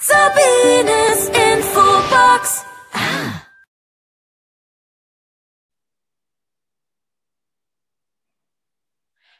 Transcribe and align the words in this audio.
Sabines 0.00 1.26
Infobox. 1.26 2.64
Ah. 2.92 3.42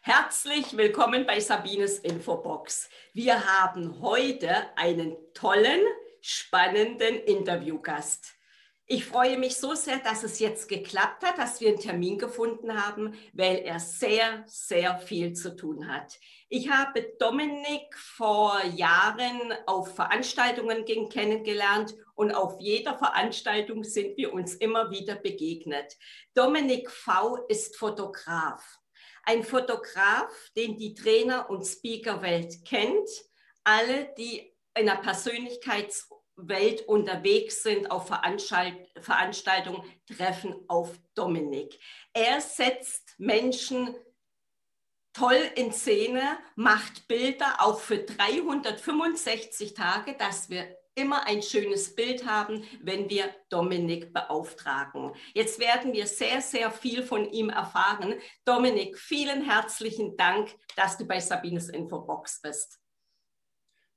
Herzlich 0.03 0.77
willkommen 0.77 1.25
bei 1.27 1.39
Sabines 1.39 2.01
Infobox. 2.01 2.91
Wir 3.13 3.47
haben 3.47 4.01
heute 4.01 4.77
einen 4.77 5.17
tollen, 5.33 5.81
spannenden 6.21 7.21
Interviewgast. 7.21 8.35
Ich 8.91 9.05
freue 9.05 9.37
mich 9.37 9.57
so 9.57 9.75
sehr, 9.75 9.99
dass 9.99 10.23
es 10.23 10.39
jetzt 10.39 10.67
geklappt 10.67 11.23
hat, 11.23 11.37
dass 11.37 11.61
wir 11.61 11.69
einen 11.69 11.79
Termin 11.79 12.17
gefunden 12.17 12.83
haben, 12.83 13.13
weil 13.35 13.59
er 13.59 13.81
sehr, 13.81 14.45
sehr 14.47 14.99
viel 14.99 15.35
zu 15.35 15.55
tun 15.55 15.93
hat. 15.93 16.19
Ich 16.49 16.71
habe 16.71 17.03
Dominik 17.19 17.95
vor 17.99 18.59
Jahren 18.65 19.53
auf 19.67 19.95
Veranstaltungen 19.95 20.87
kennengelernt 20.87 21.95
und 22.15 22.33
auf 22.33 22.59
jeder 22.61 22.97
Veranstaltung 22.97 23.85
sind 23.85 24.17
wir 24.17 24.33
uns 24.33 24.55
immer 24.55 24.91
wieder 24.91 25.17
begegnet. 25.17 25.95
Dominik 26.33 26.91
V 26.91 27.45
ist 27.49 27.77
Fotograf. 27.77 28.79
Ein 29.23 29.45
Fotograf, 29.45 30.33
den 30.57 30.79
die 30.79 30.95
Trainer- 30.95 31.51
und 31.51 31.63
Speakerwelt 31.67 32.65
kennt. 32.65 33.11
Alle, 33.65 34.15
die 34.17 34.51
in 34.75 34.87
der 34.87 35.03
Persönlichkeits- 35.03 36.07
Welt 36.39 36.83
unterwegs 36.89 37.63
sind 37.63 37.91
auf 37.91 38.07
Veranstalt 38.07 38.75
Veranstaltungen, 39.01 39.83
treffen 40.07 40.55
auf 40.69 40.99
Dominik. 41.15 41.79
Er 42.13 42.41
setzt 42.41 43.15
Menschen 43.19 43.95
toll 45.13 45.51
in 45.57 45.73
Szene, 45.73 46.39
macht 46.55 47.09
Bilder 47.09 47.57
auch 47.59 47.81
für 47.81 47.99
365 47.99 49.75
Tage, 49.75 50.15
dass 50.17 50.49
wir 50.49 50.79
immer 50.95 51.27
ein 51.27 51.43
schönes 51.43 51.95
Bild 51.95 52.27
haben, 52.27 52.65
wenn 52.83 53.09
wir 53.09 53.35
Dominik 53.49 54.13
beauftragen. 54.13 55.13
Jetzt 55.33 55.59
werden 55.61 55.93
wir 55.93 56.07
sehr, 56.07 56.41
sehr 56.41 56.71
viel 56.71 57.03
von 57.03 57.31
ihm 57.31 57.51
erfahren. 57.51 58.15
Dominik, 58.45 58.99
vielen 58.99 59.43
herzlichen 59.43 60.17
Dank, 60.17 60.55
dass 60.77 60.99
du 60.99 61.07
bei 61.07 61.21
Sabines 61.21 61.69
Infobox 61.69 62.41
bist. 62.41 62.81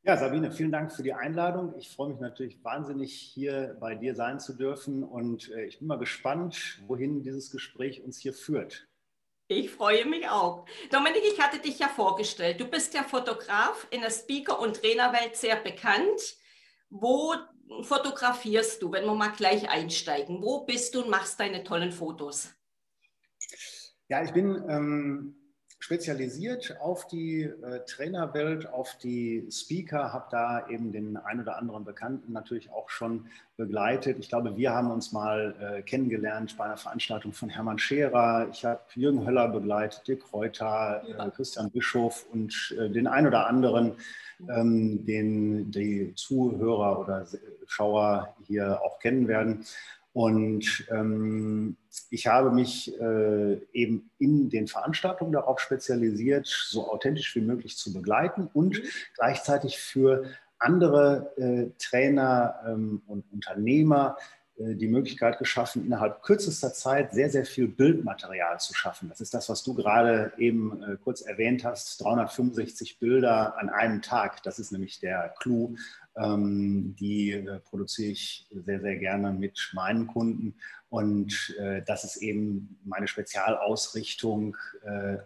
Ja, 0.03 0.17
Sabine, 0.17 0.51
vielen 0.51 0.71
Dank 0.71 0.91
für 0.91 1.03
die 1.03 1.13
Einladung. 1.13 1.75
Ich 1.77 1.89
freue 1.89 2.09
mich 2.09 2.19
natürlich 2.19 2.63
wahnsinnig, 2.63 3.13
hier 3.13 3.77
bei 3.79 3.93
dir 3.93 4.15
sein 4.15 4.39
zu 4.39 4.53
dürfen 4.53 5.03
und 5.03 5.51
äh, 5.51 5.65
ich 5.65 5.77
bin 5.77 5.87
mal 5.87 5.99
gespannt, 5.99 6.81
wohin 6.87 7.21
dieses 7.21 7.51
Gespräch 7.51 8.03
uns 8.03 8.17
hier 8.17 8.33
führt. 8.33 8.87
Ich 9.47 9.69
freue 9.69 10.05
mich 10.05 10.27
auch. 10.27 10.65
Dominik, 10.89 11.21
ich 11.31 11.39
hatte 11.39 11.59
dich 11.59 11.77
ja 11.77 11.87
vorgestellt. 11.87 12.59
Du 12.59 12.65
bist 12.65 12.95
ja 12.95 13.03
Fotograf 13.03 13.85
in 13.91 14.01
der 14.01 14.09
Speaker- 14.09 14.59
und 14.59 14.77
Trainerwelt 14.77 15.35
sehr 15.35 15.57
bekannt. 15.57 16.37
Wo 16.89 17.35
fotografierst 17.83 18.81
du, 18.81 18.91
wenn 18.91 19.05
wir 19.05 19.13
mal 19.13 19.33
gleich 19.33 19.69
einsteigen? 19.69 20.41
Wo 20.41 20.65
bist 20.65 20.95
du 20.95 21.01
und 21.03 21.11
machst 21.11 21.39
deine 21.39 21.63
tollen 21.63 21.91
Fotos? 21.91 22.49
Ja, 24.07 24.23
ich 24.23 24.31
bin 24.31 24.63
ähm, 24.67 25.40
spezialisiert 25.91 26.77
auf 26.79 27.05
die 27.07 27.41
äh, 27.41 27.81
Trainerwelt, 27.85 28.65
auf 28.65 28.97
die 29.03 29.45
Speaker, 29.51 30.13
habe 30.13 30.27
da 30.31 30.65
eben 30.69 30.93
den 30.93 31.17
ein 31.17 31.41
oder 31.41 31.57
anderen 31.57 31.83
Bekannten 31.83 32.31
natürlich 32.31 32.71
auch 32.71 32.89
schon 32.89 33.25
begleitet. 33.57 34.17
Ich 34.17 34.29
glaube, 34.29 34.55
wir 34.55 34.71
haben 34.71 34.89
uns 34.89 35.11
mal 35.11 35.53
äh, 35.59 35.81
kennengelernt 35.81 36.55
bei 36.57 36.63
einer 36.63 36.77
Veranstaltung 36.77 37.33
von 37.33 37.49
Hermann 37.49 37.77
Scherer. 37.77 38.47
Ich 38.53 38.63
habe 38.63 38.79
Jürgen 38.95 39.25
Höller 39.25 39.49
begleitet, 39.49 40.07
Dirk 40.07 40.21
Kräuter, 40.21 41.03
äh, 41.09 41.29
Christian 41.31 41.69
Bischof 41.69 42.25
und 42.31 42.73
äh, 42.79 42.89
den 42.89 43.07
ein 43.07 43.27
oder 43.27 43.47
anderen, 43.47 43.95
ähm, 44.47 45.05
den 45.05 45.71
die 45.71 46.13
Zuhörer 46.15 47.01
oder 47.01 47.27
Schauer 47.67 48.33
hier 48.47 48.81
auch 48.81 48.97
kennen 48.99 49.27
werden. 49.27 49.65
Und 50.13 50.85
ähm, 50.89 51.75
ich 52.09 52.27
habe 52.27 52.51
mich 52.51 52.99
äh, 52.99 53.61
eben 53.73 54.09
in 54.17 54.49
den 54.49 54.67
Veranstaltungen 54.67 55.31
darauf 55.31 55.59
spezialisiert, 55.59 56.47
so 56.47 56.89
authentisch 56.91 57.35
wie 57.35 57.41
möglich 57.41 57.77
zu 57.77 57.93
begleiten 57.93 58.49
und 58.53 58.79
mhm. 58.79 58.87
gleichzeitig 59.15 59.79
für 59.79 60.25
andere 60.59 61.33
äh, 61.37 61.71
Trainer 61.77 62.55
ähm, 62.67 63.01
und 63.07 63.25
Unternehmer 63.31 64.17
äh, 64.61 64.75
die 64.75 64.87
Möglichkeit 64.87 65.39
geschaffen, 65.39 65.85
innerhalb 65.85 66.21
kürzester 66.21 66.73
Zeit 66.73 67.13
sehr, 67.13 67.29
sehr 67.29 67.45
viel 67.45 67.67
Bildmaterial 67.67 68.59
zu 68.59 68.73
schaffen. 68.73 69.09
Das 69.09 69.21
ist 69.21 69.33
das, 69.33 69.49
was 69.49 69.63
du 69.63 69.73
gerade 69.73 70.33
eben 70.37 70.83
äh, 70.83 70.97
kurz 71.03 71.21
erwähnt 71.21 71.63
hast, 71.63 72.03
365 72.03 72.99
Bilder 72.99 73.57
an 73.57 73.69
einem 73.69 74.01
Tag. 74.01 74.43
Das 74.43 74.59
ist 74.59 74.71
nämlich 74.71 74.99
der 74.99 75.33
Clou. 75.39 75.75
Ähm, 76.15 76.95
die 76.99 77.31
äh, 77.31 77.59
produziere 77.59 78.11
ich 78.11 78.47
sehr, 78.51 78.81
sehr 78.81 78.97
gerne 78.97 79.31
mit 79.31 79.71
meinen 79.73 80.07
Kunden. 80.07 80.55
Und 80.91 81.55
das 81.85 82.03
ist 82.03 82.17
eben 82.17 82.77
meine 82.83 83.07
Spezialausrichtung, 83.07 84.57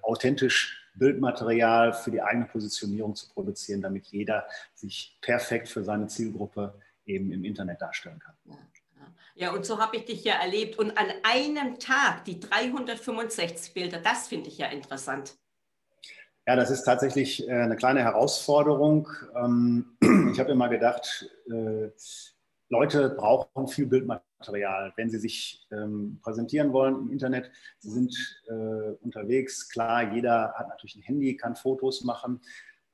authentisch 0.04 0.86
Bildmaterial 0.94 1.92
für 1.92 2.12
die 2.12 2.22
eigene 2.22 2.46
Positionierung 2.46 3.16
zu 3.16 3.28
produzieren, 3.30 3.82
damit 3.82 4.06
jeder 4.06 4.46
sich 4.76 5.18
perfekt 5.22 5.68
für 5.68 5.84
seine 5.84 6.06
Zielgruppe 6.06 6.80
eben 7.08 7.32
im 7.32 7.44
Internet 7.44 7.82
darstellen 7.82 8.20
kann. 8.20 8.36
Ja, 9.36 9.52
und 9.52 9.66
so 9.66 9.80
habe 9.80 9.98
ich 9.98 10.06
dich 10.06 10.24
ja 10.24 10.36
erlebt. 10.36 10.80
Und 10.80 10.98
an 10.98 11.08
einem 11.24 11.78
Tag 11.78 12.24
die 12.24 12.40
365 12.40 13.74
Bilder, 13.74 14.00
das 14.00 14.28
finde 14.28 14.48
ich 14.48 14.58
ja 14.58 14.68
interessant. 14.68 15.36
Ja, 16.48 16.56
das 16.56 16.70
ist 16.70 16.84
tatsächlich 16.84 17.48
äh, 17.48 17.52
eine 17.52 17.76
kleine 17.76 18.02
Herausforderung. 18.02 19.10
Ähm, 19.36 19.98
ich 20.32 20.40
habe 20.40 20.52
immer 20.52 20.70
gedacht, 20.70 21.28
äh, 21.52 21.90
Leute 22.70 23.10
brauchen 23.10 23.68
viel 23.68 23.88
Bildmaterial, 23.88 24.24
wenn 24.54 25.10
sie 25.10 25.20
sich 25.20 25.68
ähm, 25.72 26.20
präsentieren 26.22 26.74
wollen 26.74 26.96
im 26.96 27.12
Internet. 27.12 27.52
Sie 27.80 27.92
sind 27.92 28.16
äh, 28.48 28.92
unterwegs. 29.02 29.70
Klar, 29.70 30.14
jeder 30.14 30.54
hat 30.58 30.70
natürlich 30.70 30.96
ein 30.96 31.04
Handy, 31.04 31.36
kann 31.38 31.56
Fotos 31.56 32.04
machen. 32.04 32.42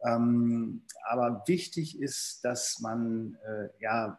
Ähm, 0.03 0.83
aber 1.09 1.43
wichtig 1.45 1.99
ist, 1.99 2.43
dass 2.43 2.79
man 2.79 3.37
ja 3.79 4.17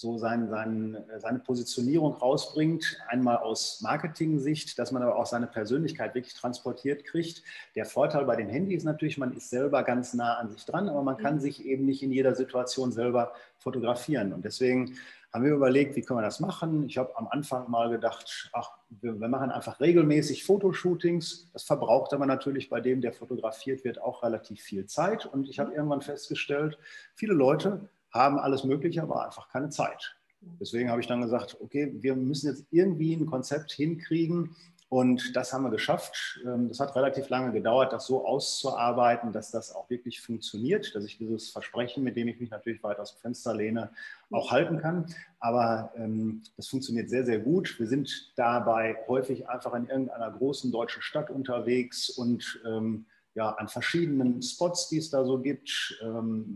so 0.00 0.16
sein, 0.16 0.48
sein, 0.48 0.96
seine 1.18 1.40
Positionierung 1.40 2.14
rausbringt, 2.14 2.98
einmal 3.08 3.36
aus 3.36 3.82
Marketing-Sicht, 3.82 4.78
dass 4.78 4.92
man 4.92 5.02
aber 5.02 5.16
auch 5.16 5.26
seine 5.26 5.46
Persönlichkeit 5.46 6.14
wirklich 6.14 6.32
transportiert 6.32 7.04
kriegt. 7.04 7.42
Der 7.74 7.84
Vorteil 7.84 8.24
bei 8.24 8.36
den 8.36 8.48
Handys 8.48 8.78
ist 8.78 8.84
natürlich, 8.84 9.18
man 9.18 9.36
ist 9.36 9.50
selber 9.50 9.82
ganz 9.82 10.14
nah 10.14 10.38
an 10.38 10.50
sich 10.50 10.64
dran, 10.64 10.88
aber 10.88 11.02
man 11.02 11.18
kann 11.18 11.34
mhm. 11.34 11.40
sich 11.40 11.66
eben 11.66 11.84
nicht 11.84 12.02
in 12.02 12.12
jeder 12.12 12.34
Situation 12.34 12.92
selber 12.92 13.34
fotografieren. 13.58 14.32
Und 14.32 14.46
deswegen 14.46 14.96
haben 15.32 15.44
wir 15.44 15.52
überlegt, 15.52 15.94
wie 15.94 16.02
können 16.02 16.18
wir 16.18 16.24
das 16.24 16.40
machen. 16.40 16.86
Ich 16.86 16.98
habe 16.98 17.16
am 17.16 17.28
Anfang 17.28 17.70
mal 17.70 17.88
gedacht, 17.88 18.50
ach, 18.52 18.78
wir, 18.88 19.18
wir, 19.20 19.28
machen 19.28 19.50
einfach 19.50 19.80
regelmäßig 19.80 20.44
Fotoshootings. 20.44 21.50
Das 21.52 21.62
verbraucht 21.62 22.12
aber 22.12 22.26
natürlich 22.26 22.68
bei 22.68 22.80
dem, 22.80 23.00
der 23.00 23.12
fotografiert 23.12 23.84
wird, 23.84 24.00
auch 24.00 24.22
relativ 24.22 24.60
viel 24.60 24.86
Zeit. 24.86 25.26
Und 25.26 25.48
ich 25.48 25.60
habe 25.60 25.72
irgendwann 25.72 26.02
festgestellt, 26.02 26.78
viele 27.14 27.34
Leute 27.34 27.88
haben 28.12 28.38
alles 28.38 28.64
Mögliche, 28.64 29.02
aber 29.02 29.24
einfach 29.24 29.48
keine 29.48 29.68
Zeit. 29.68 30.16
Deswegen 30.58 30.90
habe 30.90 31.00
ich 31.00 31.06
dann 31.06 31.20
gesagt, 31.20 31.58
okay, 31.60 31.92
wir 32.00 32.16
müssen 32.16 32.48
jetzt 32.48 32.64
irgendwie 32.70 33.14
ein 33.14 33.26
Konzept 33.26 33.72
hinkriegen 33.72 34.56
und 34.90 35.36
das 35.36 35.52
haben 35.52 35.62
wir 35.62 35.70
geschafft. 35.70 36.40
Ähm, 36.44 36.68
das 36.68 36.80
hat 36.80 36.96
relativ 36.96 37.28
lange 37.28 37.52
gedauert, 37.52 37.92
das 37.92 38.06
so 38.06 38.26
auszuarbeiten, 38.26 39.32
dass 39.32 39.52
das 39.52 39.72
auch 39.72 39.88
wirklich 39.88 40.20
funktioniert, 40.20 40.96
dass 40.96 41.04
ich 41.04 41.16
dieses 41.16 41.48
Versprechen, 41.50 42.02
mit 42.02 42.16
dem 42.16 42.26
ich 42.26 42.40
mich 42.40 42.50
natürlich 42.50 42.82
weit 42.82 42.98
aus 42.98 43.14
dem 43.14 43.20
Fenster 43.20 43.54
lehne, 43.54 43.92
auch 44.32 44.50
halten 44.50 44.78
kann. 44.78 45.06
Aber 45.38 45.92
ähm, 45.96 46.42
das 46.56 46.66
funktioniert 46.66 47.08
sehr, 47.08 47.24
sehr 47.24 47.38
gut. 47.38 47.78
Wir 47.78 47.86
sind 47.86 48.32
dabei 48.34 48.98
häufig 49.06 49.48
einfach 49.48 49.74
in 49.74 49.86
irgendeiner 49.86 50.32
großen 50.32 50.72
deutschen 50.72 51.02
Stadt 51.02 51.30
unterwegs 51.30 52.10
und 52.10 52.60
ähm, 52.66 53.06
ja, 53.34 53.50
an 53.50 53.68
verschiedenen 53.68 54.42
Spots, 54.42 54.88
die 54.88 54.98
es 54.98 55.08
da 55.08 55.24
so 55.24 55.38
gibt. 55.38 55.70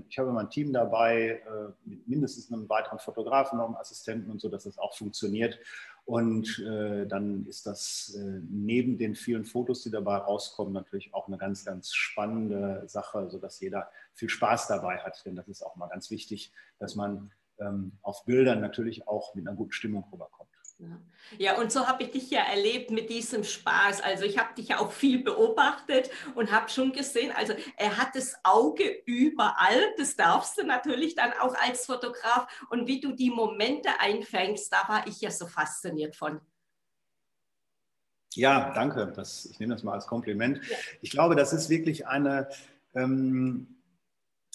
Ich 0.08 0.18
habe 0.18 0.30
immer 0.30 0.40
ein 0.40 0.50
Team 0.50 0.72
dabei, 0.72 1.40
äh, 1.46 1.88
mit 1.88 2.08
mindestens 2.08 2.52
einem 2.52 2.68
weiteren 2.68 2.98
Fotografen, 2.98 3.58
noch 3.58 3.66
einem 3.66 3.76
Assistenten 3.76 4.28
und 4.28 4.40
so, 4.40 4.48
dass 4.48 4.64
das 4.64 4.76
auch 4.76 4.92
funktioniert. 4.92 5.56
Und 6.04 6.58
äh, 6.58 7.06
dann 7.06 7.46
ist 7.46 7.66
das 7.66 8.14
äh, 8.18 8.40
neben 8.50 8.98
den 8.98 9.14
vielen 9.14 9.46
Fotos, 9.46 9.82
die 9.82 9.90
dabei 9.90 10.18
rauskommen, 10.18 10.74
natürlich 10.74 11.14
auch 11.14 11.28
eine 11.28 11.38
ganz, 11.38 11.64
ganz 11.64 11.94
spannende 11.94 12.84
Sache, 12.86 13.30
sodass 13.30 13.60
jeder 13.60 13.90
viel 14.12 14.28
Spaß 14.28 14.66
dabei 14.68 14.98
hat. 14.98 15.24
Denn 15.24 15.34
das 15.34 15.48
ist 15.48 15.62
auch 15.62 15.76
mal 15.76 15.88
ganz 15.88 16.10
wichtig, 16.10 16.52
dass 16.78 16.94
man 16.94 17.30
ähm, 17.58 17.92
auf 18.02 18.26
Bildern 18.26 18.60
natürlich 18.60 19.08
auch 19.08 19.34
mit 19.34 19.46
einer 19.46 19.56
guten 19.56 19.72
Stimmung 19.72 20.04
rüberkommt. 20.12 20.43
Ja, 21.38 21.56
und 21.58 21.72
so 21.72 21.86
habe 21.86 22.02
ich 22.04 22.10
dich 22.10 22.30
ja 22.30 22.42
erlebt 22.42 22.90
mit 22.90 23.10
diesem 23.10 23.44
Spaß. 23.44 24.02
Also 24.02 24.24
ich 24.24 24.38
habe 24.38 24.54
dich 24.54 24.68
ja 24.68 24.78
auch 24.78 24.92
viel 24.92 25.22
beobachtet 25.22 26.10
und 26.34 26.52
habe 26.52 26.68
schon 26.68 26.92
gesehen, 26.92 27.32
also 27.34 27.54
er 27.76 27.96
hat 27.96 28.14
das 28.14 28.34
Auge 28.44 28.84
überall. 29.06 29.94
Das 29.96 30.16
darfst 30.16 30.58
du 30.58 30.64
natürlich 30.64 31.14
dann 31.14 31.32
auch 31.40 31.54
als 31.56 31.86
Fotograf. 31.86 32.46
Und 32.70 32.86
wie 32.86 33.00
du 33.00 33.12
die 33.12 33.30
Momente 33.30 33.88
einfängst, 33.98 34.72
da 34.72 34.88
war 34.88 35.06
ich 35.06 35.20
ja 35.20 35.30
so 35.30 35.46
fasziniert 35.46 36.14
von. 36.14 36.40
Ja, 38.34 38.72
danke. 38.74 39.12
Das, 39.14 39.46
ich 39.46 39.58
nehme 39.60 39.74
das 39.74 39.82
mal 39.82 39.92
als 39.92 40.06
Kompliment. 40.06 40.60
Ja. 40.68 40.76
Ich 41.00 41.10
glaube, 41.10 41.36
das 41.36 41.52
ist 41.52 41.70
wirklich 41.70 42.06
eine, 42.06 42.48
ähm, 42.94 43.76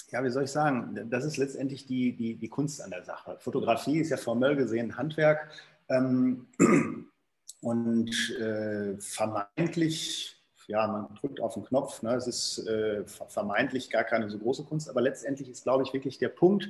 ja, 0.10 0.24
wie 0.24 0.30
soll 0.30 0.44
ich 0.44 0.52
sagen, 0.52 1.10
das 1.10 1.24
ist 1.24 1.38
letztendlich 1.38 1.86
die, 1.86 2.16
die, 2.16 2.36
die 2.36 2.50
Kunst 2.50 2.82
an 2.82 2.90
der 2.90 3.04
Sache. 3.04 3.38
Fotografie 3.40 4.00
ist 4.00 4.10
ja 4.10 4.18
formell 4.18 4.56
gesehen 4.56 4.98
Handwerk 4.98 5.50
ähm, 5.90 6.48
und 7.62 8.12
äh, 8.40 9.00
vermeintlich, 9.00 10.36
ja, 10.68 10.88
man 10.88 11.16
drückt 11.16 11.42
auf 11.42 11.56
den 11.56 11.64
Knopf, 11.64 12.02
ne, 12.04 12.16
es 12.16 12.28
ist 12.28 12.68
äh, 12.68 13.04
vermeintlich 13.06 13.90
gar 13.90 14.04
keine 14.04 14.30
so 14.30 14.38
große 14.38 14.64
Kunst, 14.64 14.90
aber 14.90 15.02
letztendlich 15.02 15.50
ist, 15.50 15.64
glaube 15.64 15.84
ich, 15.84 15.94
wirklich 15.94 16.18
der 16.20 16.30
Punkt, 16.30 16.70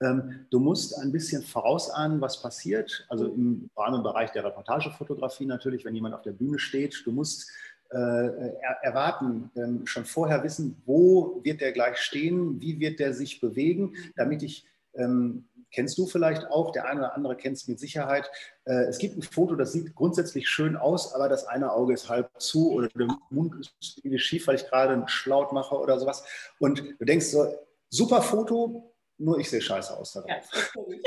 ähm, 0.00 0.46
du 0.50 0.60
musst 0.60 0.96
ein 0.98 1.10
bisschen 1.10 1.42
vorausahnen, 1.42 2.20
was 2.20 2.40
passiert, 2.40 3.06
also 3.08 3.26
im 3.26 3.68
Rahmenbereich 3.76 4.30
der 4.30 4.44
Reportagefotografie 4.44 5.46
natürlich, 5.46 5.84
wenn 5.84 5.94
jemand 5.94 6.14
auf 6.14 6.22
der 6.22 6.32
Bühne 6.32 6.58
steht, 6.58 7.02
du 7.04 7.12
musst 7.12 7.50
äh, 7.90 8.52
erwarten, 8.82 9.50
ähm, 9.56 9.86
schon 9.86 10.04
vorher 10.04 10.44
wissen, 10.44 10.80
wo 10.84 11.40
wird 11.42 11.60
der 11.60 11.72
gleich 11.72 11.96
stehen, 11.98 12.60
wie 12.60 12.78
wird 12.78 13.00
der 13.00 13.14
sich 13.14 13.40
bewegen, 13.40 13.94
damit 14.14 14.42
ich, 14.42 14.66
ähm, 14.94 15.48
kennst 15.70 15.98
du 15.98 16.06
vielleicht 16.06 16.46
auch, 16.46 16.72
der 16.72 16.86
eine 16.86 17.00
oder 17.00 17.14
andere 17.14 17.36
kennt 17.36 17.56
es 17.56 17.68
mit 17.68 17.78
Sicherheit, 17.78 18.30
äh, 18.64 18.84
es 18.84 18.98
gibt 18.98 19.16
ein 19.16 19.22
Foto, 19.22 19.54
das 19.54 19.72
sieht 19.72 19.94
grundsätzlich 19.94 20.48
schön 20.48 20.76
aus, 20.76 21.14
aber 21.14 21.28
das 21.28 21.46
eine 21.46 21.72
Auge 21.72 21.94
ist 21.94 22.08
halb 22.08 22.30
zu 22.38 22.72
oder 22.72 22.88
der 22.88 23.08
Mund 23.30 23.54
ist 23.80 23.98
irgendwie 23.98 24.18
schief, 24.18 24.46
weil 24.46 24.56
ich 24.56 24.66
gerade 24.66 24.92
einen 24.92 25.08
Schlaut 25.08 25.52
mache 25.52 25.76
oder 25.76 25.98
sowas 25.98 26.24
und 26.58 26.82
du 26.98 27.04
denkst 27.04 27.26
so, 27.26 27.46
super 27.90 28.22
Foto, 28.22 28.94
nur 29.18 29.38
ich 29.38 29.50
sehe 29.50 29.60
scheiße 29.60 29.96
aus 29.96 30.12
darauf. 30.12 30.30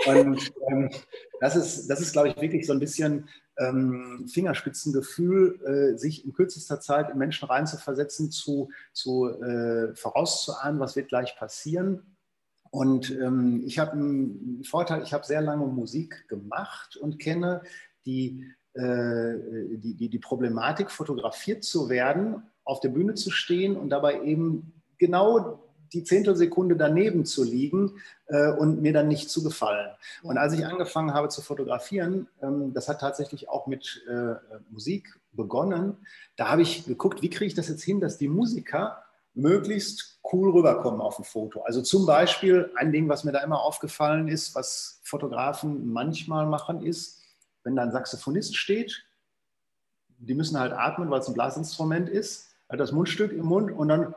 Ja, 0.05 0.13
und 0.19 0.51
ähm, 0.69 0.89
das 1.39 1.55
ist, 1.55 1.87
das 1.87 2.01
ist, 2.01 2.11
glaube 2.11 2.29
ich, 2.29 2.41
wirklich 2.41 2.67
so 2.67 2.73
ein 2.73 2.79
bisschen 2.79 3.29
ähm, 3.57 4.27
Fingerspitzengefühl, 4.31 5.93
äh, 5.93 5.97
sich 5.97 6.25
in 6.25 6.33
kürzester 6.33 6.81
Zeit 6.81 7.09
in 7.09 7.17
Menschen 7.17 7.47
reinzuversetzen, 7.47 8.29
zu, 8.31 8.69
zu 8.91 9.29
äh, 9.41 9.95
vorauszuahnen, 9.95 10.79
was 10.79 10.95
wird 10.95 11.07
gleich 11.07 11.35
passieren. 11.37 12.10
Und 12.71 13.11
ähm, 13.11 13.63
ich 13.65 13.79
habe 13.79 13.91
einen 13.91 14.63
Vorteil, 14.63 15.03
ich 15.03 15.13
habe 15.13 15.25
sehr 15.25 15.41
lange 15.41 15.67
Musik 15.67 16.27
gemacht 16.29 16.95
und 16.95 17.19
kenne 17.19 17.61
die, 18.05 18.45
äh, 18.73 19.33
die, 19.77 19.95
die, 19.95 20.09
die 20.09 20.19
Problematik, 20.19 20.89
fotografiert 20.89 21.65
zu 21.65 21.89
werden, 21.89 22.43
auf 22.63 22.79
der 22.79 22.89
Bühne 22.89 23.13
zu 23.15 23.29
stehen 23.29 23.75
und 23.75 23.89
dabei 23.89 24.23
eben 24.23 24.73
genau 24.97 25.61
die 25.93 26.03
Zehntelsekunde 26.05 26.77
daneben 26.77 27.25
zu 27.25 27.43
liegen 27.43 27.95
äh, 28.27 28.49
und 28.51 28.81
mir 28.81 28.93
dann 28.93 29.09
nicht 29.09 29.29
zu 29.29 29.43
gefallen. 29.43 29.89
Und 30.23 30.37
als 30.37 30.53
ich 30.53 30.65
angefangen 30.65 31.13
habe 31.13 31.27
zu 31.27 31.41
fotografieren, 31.41 32.27
ähm, 32.41 32.73
das 32.73 32.87
hat 32.87 33.01
tatsächlich 33.01 33.49
auch 33.49 33.67
mit 33.67 34.01
äh, 34.09 34.35
Musik 34.69 35.19
begonnen, 35.33 35.97
da 36.37 36.49
habe 36.49 36.61
ich 36.61 36.85
geguckt, 36.85 37.21
wie 37.21 37.29
kriege 37.29 37.47
ich 37.47 37.55
das 37.55 37.67
jetzt 37.67 37.83
hin, 37.83 37.99
dass 37.99 38.17
die 38.17 38.29
Musiker 38.29 39.03
möglichst 39.33 40.19
cool 40.31 40.51
rüberkommen 40.51 41.01
auf 41.01 41.15
dem 41.15 41.25
Foto. 41.25 41.61
Also 41.61 41.81
zum 41.81 42.05
Beispiel 42.05 42.71
ein 42.75 42.91
Ding, 42.91 43.09
was 43.09 43.23
mir 43.23 43.31
da 43.31 43.39
immer 43.39 43.61
aufgefallen 43.61 44.27
ist, 44.27 44.55
was 44.55 44.99
Fotografen 45.03 45.91
manchmal 45.91 46.45
machen, 46.45 46.85
ist, 46.85 47.21
wenn 47.63 47.75
da 47.75 47.83
ein 47.83 47.91
Saxophonist 47.91 48.55
steht, 48.55 49.03
die 50.17 50.35
müssen 50.35 50.59
halt 50.59 50.73
atmen, 50.73 51.09
weil 51.09 51.19
es 51.19 51.27
ein 51.27 51.33
Blasinstrument 51.33 52.09
ist, 52.09 52.49
hat 52.69 52.79
das 52.79 52.91
Mundstück 52.91 53.31
im 53.31 53.45
Mund 53.45 53.71
und 53.71 53.87
dann 53.87 54.13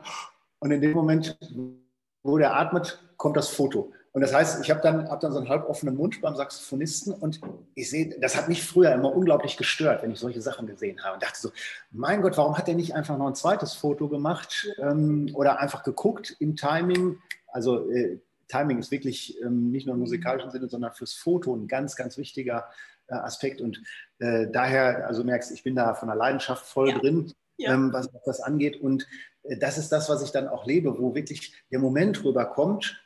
und 0.61 0.71
in 0.71 0.81
dem 0.81 0.93
Moment, 0.93 1.37
wo 2.23 2.39
der 2.39 2.57
atmet, 2.57 3.03
kommt 3.19 3.37
das 3.37 3.49
Foto. 3.49 3.93
Und 4.15 4.21
das 4.21 4.33
heißt, 4.33 4.63
ich 4.63 4.71
habe 4.71 4.81
dann, 4.81 5.11
hab 5.11 5.19
dann 5.19 5.33
so 5.33 5.39
einen 5.39 5.49
halboffenen 5.49 5.97
Mund 5.97 6.21
beim 6.21 6.37
Saxophonisten 6.37 7.13
und 7.13 7.41
ich 7.75 7.91
sehe, 7.91 8.17
das 8.21 8.37
hat 8.37 8.49
mich 8.49 8.63
früher 8.63 8.93
immer 8.93 9.13
unglaublich 9.13 9.57
gestört, 9.57 10.05
wenn 10.05 10.13
ich 10.13 10.21
solche 10.21 10.41
Sachen 10.41 10.69
gesehen 10.69 11.03
habe 11.03 11.15
und 11.15 11.23
dachte 11.25 11.41
so, 11.41 11.51
mein 11.91 12.23
Gott, 12.23 12.37
warum 12.37 12.57
hat 12.57 12.69
der 12.69 12.77
nicht 12.77 12.95
einfach 12.95 13.19
noch 13.19 13.27
ein 13.27 13.35
zweites 13.35 13.75
Foto 13.75 14.09
gemacht 14.09 14.69
ähm, 14.79 15.31
oder 15.35 15.59
einfach 15.59 15.83
geguckt 15.83 16.37
im 16.39 16.55
Timing? 16.55 17.19
Also 17.49 17.91
äh, 17.91 18.21
Timing 18.47 18.79
ist 18.79 18.93
wirklich 18.93 19.37
ähm, 19.43 19.73
nicht 19.73 19.87
nur 19.87 19.97
im 19.97 20.01
musikalischen 20.03 20.53
Sinne, 20.53 20.69
sondern 20.69 20.93
fürs 20.93 21.15
Foto 21.15 21.53
ein 21.53 21.67
ganz, 21.67 21.97
ganz 21.97 22.17
wichtiger 22.17 22.69
äh, 23.09 23.15
Aspekt 23.15 23.61
und 23.61 23.83
äh, 24.21 24.47
daher, 24.47 25.09
also 25.09 25.25
merkst, 25.25 25.51
ich 25.51 25.65
bin 25.65 25.75
da 25.75 25.95
von 25.95 26.07
der 26.07 26.17
Leidenschaft 26.17 26.65
voll 26.65 26.91
ja. 26.91 26.99
drin, 26.99 27.33
ja. 27.57 27.75
Ähm, 27.75 27.93
was 27.93 28.09
das 28.25 28.41
angeht 28.41 28.81
und 28.81 29.09
äh, 29.43 29.57
das 29.57 29.77
ist 29.77 29.91
das, 29.91 30.09
was 30.09 30.23
ich 30.23 30.31
dann 30.31 30.47
auch 30.47 30.67
lebe, 30.67 31.01
wo 31.01 31.17
wirklich 31.17 31.53
der 31.73 31.81
Moment 31.81 32.23
rüberkommt 32.23 33.01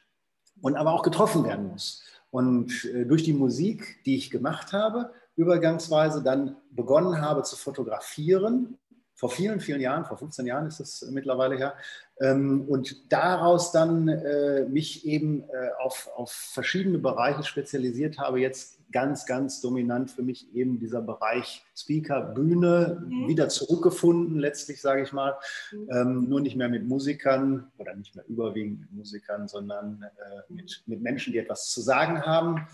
und 0.60 0.76
aber 0.76 0.93
auch 0.93 1.02
getroffen 1.02 1.44
werden 1.44 1.69
muss. 1.69 2.02
Und 2.31 2.84
äh, 2.84 3.06
durch 3.06 3.22
die 3.22 3.32
Musik, 3.32 4.02
die 4.05 4.16
ich 4.16 4.31
gemacht 4.31 4.72
habe, 4.72 5.12
übergangsweise 5.37 6.22
dann 6.22 6.56
begonnen 6.70 7.20
habe 7.20 7.43
zu 7.43 7.56
fotografieren, 7.56 8.76
vor 9.19 9.31
vielen, 9.31 9.59
vielen 9.59 9.81
Jahren, 9.81 10.05
vor 10.05 10.17
15 10.17 10.47
Jahren 10.47 10.69
ist 10.69 10.79
es 10.79 11.11
mittlerweile 11.11 11.56
her, 11.56 11.75
ähm, 12.20 12.62
und 12.69 13.12
daraus 13.12 13.73
dann 13.73 14.06
äh, 14.06 14.65
mich 14.69 15.05
eben 15.06 15.44
auf, 15.81 16.09
auf 16.15 16.31
verschiedene 16.31 16.99
Bereiche 16.99 17.43
spezialisiert 17.43 18.19
habe, 18.19 18.38
jetzt 18.38 18.79
ganz, 18.93 19.26
ganz 19.26 19.61
dominant 19.61 20.11
für 20.11 20.23
mich 20.23 20.55
eben 20.55 20.79
dieser 20.79 21.03
Bereich 21.03 21.65
Speaker, 21.75 22.20
Bühne, 22.20 23.03
mhm. 23.06 23.29
wieder 23.29 23.49
zurückgefunden, 23.49 24.38
letztlich 24.38 24.81
sage 24.81 25.03
ich 25.03 25.12
mal. 25.12 25.37
Mhm. 25.73 25.88
Ähm, 25.93 26.29
nur 26.29 26.41
nicht 26.41 26.56
mehr 26.56 26.69
mit 26.69 26.87
Musikern 26.87 27.71
oder 27.79 27.94
nicht 27.94 28.14
mehr 28.14 28.25
überwiegend 28.29 28.81
mit 28.81 28.93
Musikern, 28.93 29.49
sondern 29.49 30.03
äh, 30.03 30.53
mit, 30.53 30.82
mit 30.87 31.03
Menschen, 31.03 31.32
die 31.32 31.38
etwas 31.38 31.71
zu 31.71 31.81
sagen 31.81 32.23
haben. 32.23 32.67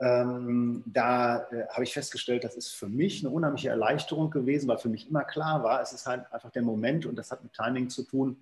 Ähm, 0.00 0.82
da 0.86 1.48
äh, 1.50 1.66
habe 1.70 1.84
ich 1.84 1.92
festgestellt, 1.94 2.44
das 2.44 2.54
ist 2.54 2.68
für 2.68 2.88
mich 2.88 3.24
eine 3.24 3.34
unheimliche 3.34 3.70
Erleichterung 3.70 4.30
gewesen, 4.30 4.68
weil 4.68 4.78
für 4.78 4.90
mich 4.90 5.08
immer 5.08 5.24
klar 5.24 5.62
war, 5.62 5.80
es 5.80 5.92
ist 5.92 6.06
halt 6.06 6.30
einfach 6.32 6.50
der 6.50 6.62
Moment 6.62 7.06
und 7.06 7.16
das 7.16 7.30
hat 7.30 7.42
mit 7.42 7.54
Timing 7.54 7.88
zu 7.88 8.02
tun 8.02 8.36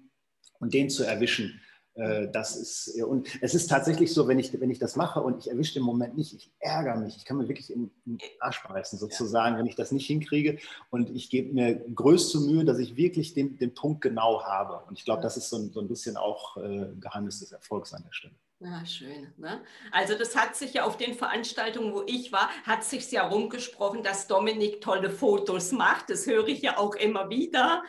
und 0.59 0.75
den 0.75 0.91
zu 0.91 1.05
erwischen. 1.05 1.61
Äh, 1.95 2.29
das 2.33 2.57
ist, 2.57 3.01
und 3.05 3.29
es 3.41 3.55
ist 3.55 3.69
tatsächlich 3.69 4.13
so, 4.13 4.27
wenn 4.27 4.39
ich, 4.39 4.59
wenn 4.61 4.71
ich 4.71 4.81
das 4.81 4.97
mache 4.97 5.21
und 5.21 5.39
ich 5.39 5.51
erwische 5.51 5.75
den 5.75 5.85
Moment 5.85 6.17
nicht, 6.17 6.35
ich 6.35 6.53
ärgere 6.59 6.97
mich. 6.97 7.17
Ich 7.17 7.25
kann 7.25 7.37
mir 7.37 7.49
wirklich 7.49 7.73
in 7.73 7.91
den 8.05 8.19
Arsch 8.41 8.63
beißen, 8.67 8.99
sozusagen, 8.99 9.57
wenn 9.57 9.67
ich 9.67 9.77
das 9.77 9.93
nicht 9.93 10.07
hinkriege. 10.07 10.59
Und 10.91 11.11
ich 11.11 11.31
gebe 11.31 11.55
mir 11.55 11.77
größte 11.95 12.41
Mühe, 12.41 12.65
dass 12.65 12.79
ich 12.79 12.97
wirklich 12.97 13.35
den, 13.35 13.59
den 13.59 13.75
Punkt 13.75 14.01
genau 14.01 14.43
habe. 14.43 14.85
Und 14.89 14.99
ich 14.99 15.05
glaube, 15.05 15.23
das 15.23 15.37
ist 15.37 15.51
so 15.51 15.57
ein, 15.57 15.71
so 15.71 15.81
ein 15.81 15.89
bisschen 15.89 16.17
auch 16.17 16.57
äh, 16.57 16.89
Geheimnis 16.99 17.41
des 17.41 17.53
Erfolgs 17.53 17.95
an 17.95 18.03
der 18.03 18.13
Stelle. 18.13 18.35
Ja, 18.61 18.87
schön. 18.87 19.33
Ne? 19.37 19.63
Also 19.91 20.17
das 20.17 20.37
hat 20.37 20.55
sich 20.55 20.75
ja 20.75 20.85
auf 20.85 20.97
den 20.97 21.15
Veranstaltungen, 21.15 21.93
wo 21.93 22.05
ich 22.07 22.33
war, 22.33 22.49
hat 22.65 22.85
sich 22.85 23.11
ja 23.11 23.27
rumgesprochen, 23.27 24.03
dass 24.03 24.27
Dominik 24.27 24.81
tolle 24.81 25.11
Fotos 25.11 25.73
macht. 25.73 26.09
Das 26.09 26.27
höre 26.27 26.47
ich 26.49 26.63
ja 26.63 26.79
auch 26.79 26.95
immer 26.95 27.29
wieder. 27.29 27.83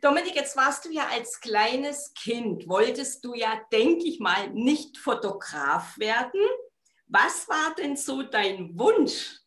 Dominik, 0.00 0.34
jetzt 0.34 0.56
warst 0.56 0.84
du 0.86 0.90
ja 0.90 1.06
als 1.12 1.40
kleines 1.40 2.12
Kind, 2.14 2.66
wolltest 2.66 3.24
du 3.24 3.34
ja, 3.34 3.60
denke 3.72 4.06
ich 4.06 4.18
mal, 4.18 4.50
nicht 4.50 4.96
Fotograf 4.96 5.98
werden. 5.98 6.40
Was 7.06 7.46
war 7.48 7.74
denn 7.76 7.96
so 7.96 8.22
dein 8.22 8.76
Wunsch? 8.76 9.38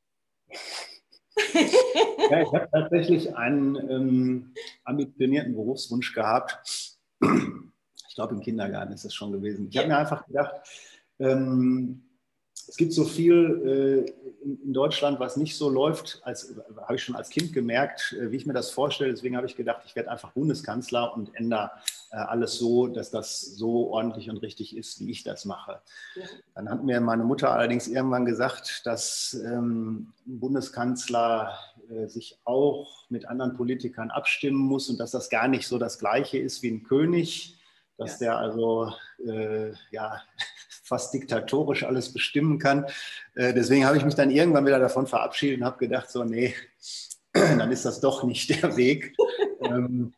ja, 1.53 2.41
ich 2.41 2.53
habe 2.53 2.69
tatsächlich 2.71 3.35
einen 3.35 3.75
ähm, 3.75 4.53
ambitionierten 4.85 5.53
Berufswunsch 5.55 6.13
gehabt 6.13 6.57
glaube, 8.19 8.35
im 8.35 8.41
Kindergarten 8.41 8.91
ist 8.91 9.05
das 9.05 9.13
schon 9.13 9.31
gewesen. 9.31 9.69
Ich 9.71 9.77
habe 9.77 9.87
mir 9.87 9.97
einfach 9.97 10.25
gedacht, 10.27 10.55
ähm, 11.19 12.03
es 12.67 12.75
gibt 12.75 12.91
so 12.91 13.05
viel 13.05 14.05
äh, 14.05 14.43
in, 14.43 14.61
in, 14.61 14.73
Deutschland, 14.73 15.21
was 15.21 15.37
nicht 15.37 15.55
so 15.55 15.69
läuft, 15.69 16.21
als 16.23 16.53
habe 16.81 16.95
ich 16.95 17.03
schon 17.03 17.15
als 17.15 17.29
Kind 17.29 17.53
gemerkt, 17.53 18.13
äh, 18.19 18.29
wie 18.29 18.35
ich 18.35 18.45
mir 18.45 18.53
das 18.53 18.71
vorstelle. 18.71 19.11
Deswegen 19.11 19.37
habe 19.37 19.47
ich 19.47 19.55
gedacht, 19.55 19.83
ich 19.85 19.95
werde 19.95 20.11
einfach 20.11 20.33
Bundeskanzler 20.33 21.15
und 21.15 21.33
ändere 21.33 21.71
äh, 22.11 22.17
alles 22.17 22.57
so, 22.57 22.87
dass 22.87 23.09
das 23.09 23.39
so 23.39 23.89
ordentlich 23.91 24.29
und 24.29 24.37
richtig 24.37 24.75
ist, 24.75 24.99
wie 24.99 25.11
ich 25.11 25.23
das 25.23 25.45
mache. 25.45 25.81
Ja. 26.15 26.25
Dann 26.55 26.69
hat 26.69 26.83
mir 26.83 26.99
meine 26.99 27.23
Mutter 27.23 27.51
allerdings 27.53 27.87
irgendwann 27.87 28.25
gesagt, 28.25 28.85
dass 28.85 29.33
ähm, 29.45 30.11
ein 30.27 30.39
Bundeskanzler 30.41 31.57
äh, 31.89 32.07
sich 32.07 32.37
auch 32.43 33.09
mit 33.09 33.29
anderen 33.29 33.55
Politikern 33.55 34.11
abstimmen 34.11 34.59
muss 34.59 34.89
und 34.89 34.99
dass 34.99 35.11
das 35.11 35.29
gar 35.29 35.47
nicht 35.47 35.67
so 35.67 35.77
das 35.77 35.99
Gleiche 35.99 36.37
ist 36.37 36.61
wie 36.61 36.71
ein 36.71 36.83
König 36.83 37.55
dass 37.99 38.17
der 38.17 38.37
also 38.37 38.91
äh, 39.23 39.73
ja, 39.91 40.21
fast 40.83 41.13
diktatorisch 41.13 41.83
alles 41.83 42.11
bestimmen 42.11 42.57
kann. 42.57 42.85
Äh, 43.35 43.53
deswegen 43.53 43.85
habe 43.85 43.97
ich 43.97 44.05
mich 44.05 44.15
dann 44.15 44.31
irgendwann 44.31 44.65
wieder 44.65 44.79
davon 44.79 45.05
verabschiedet 45.05 45.59
und 45.59 45.65
habe 45.65 45.77
gedacht, 45.77 46.09
so, 46.09 46.23
nee, 46.23 46.55
dann 47.33 47.71
ist 47.71 47.85
das 47.85 47.99
doch 47.99 48.23
nicht 48.23 48.49
der 48.49 48.75
Weg. 48.75 49.15
ähm, 49.61 50.13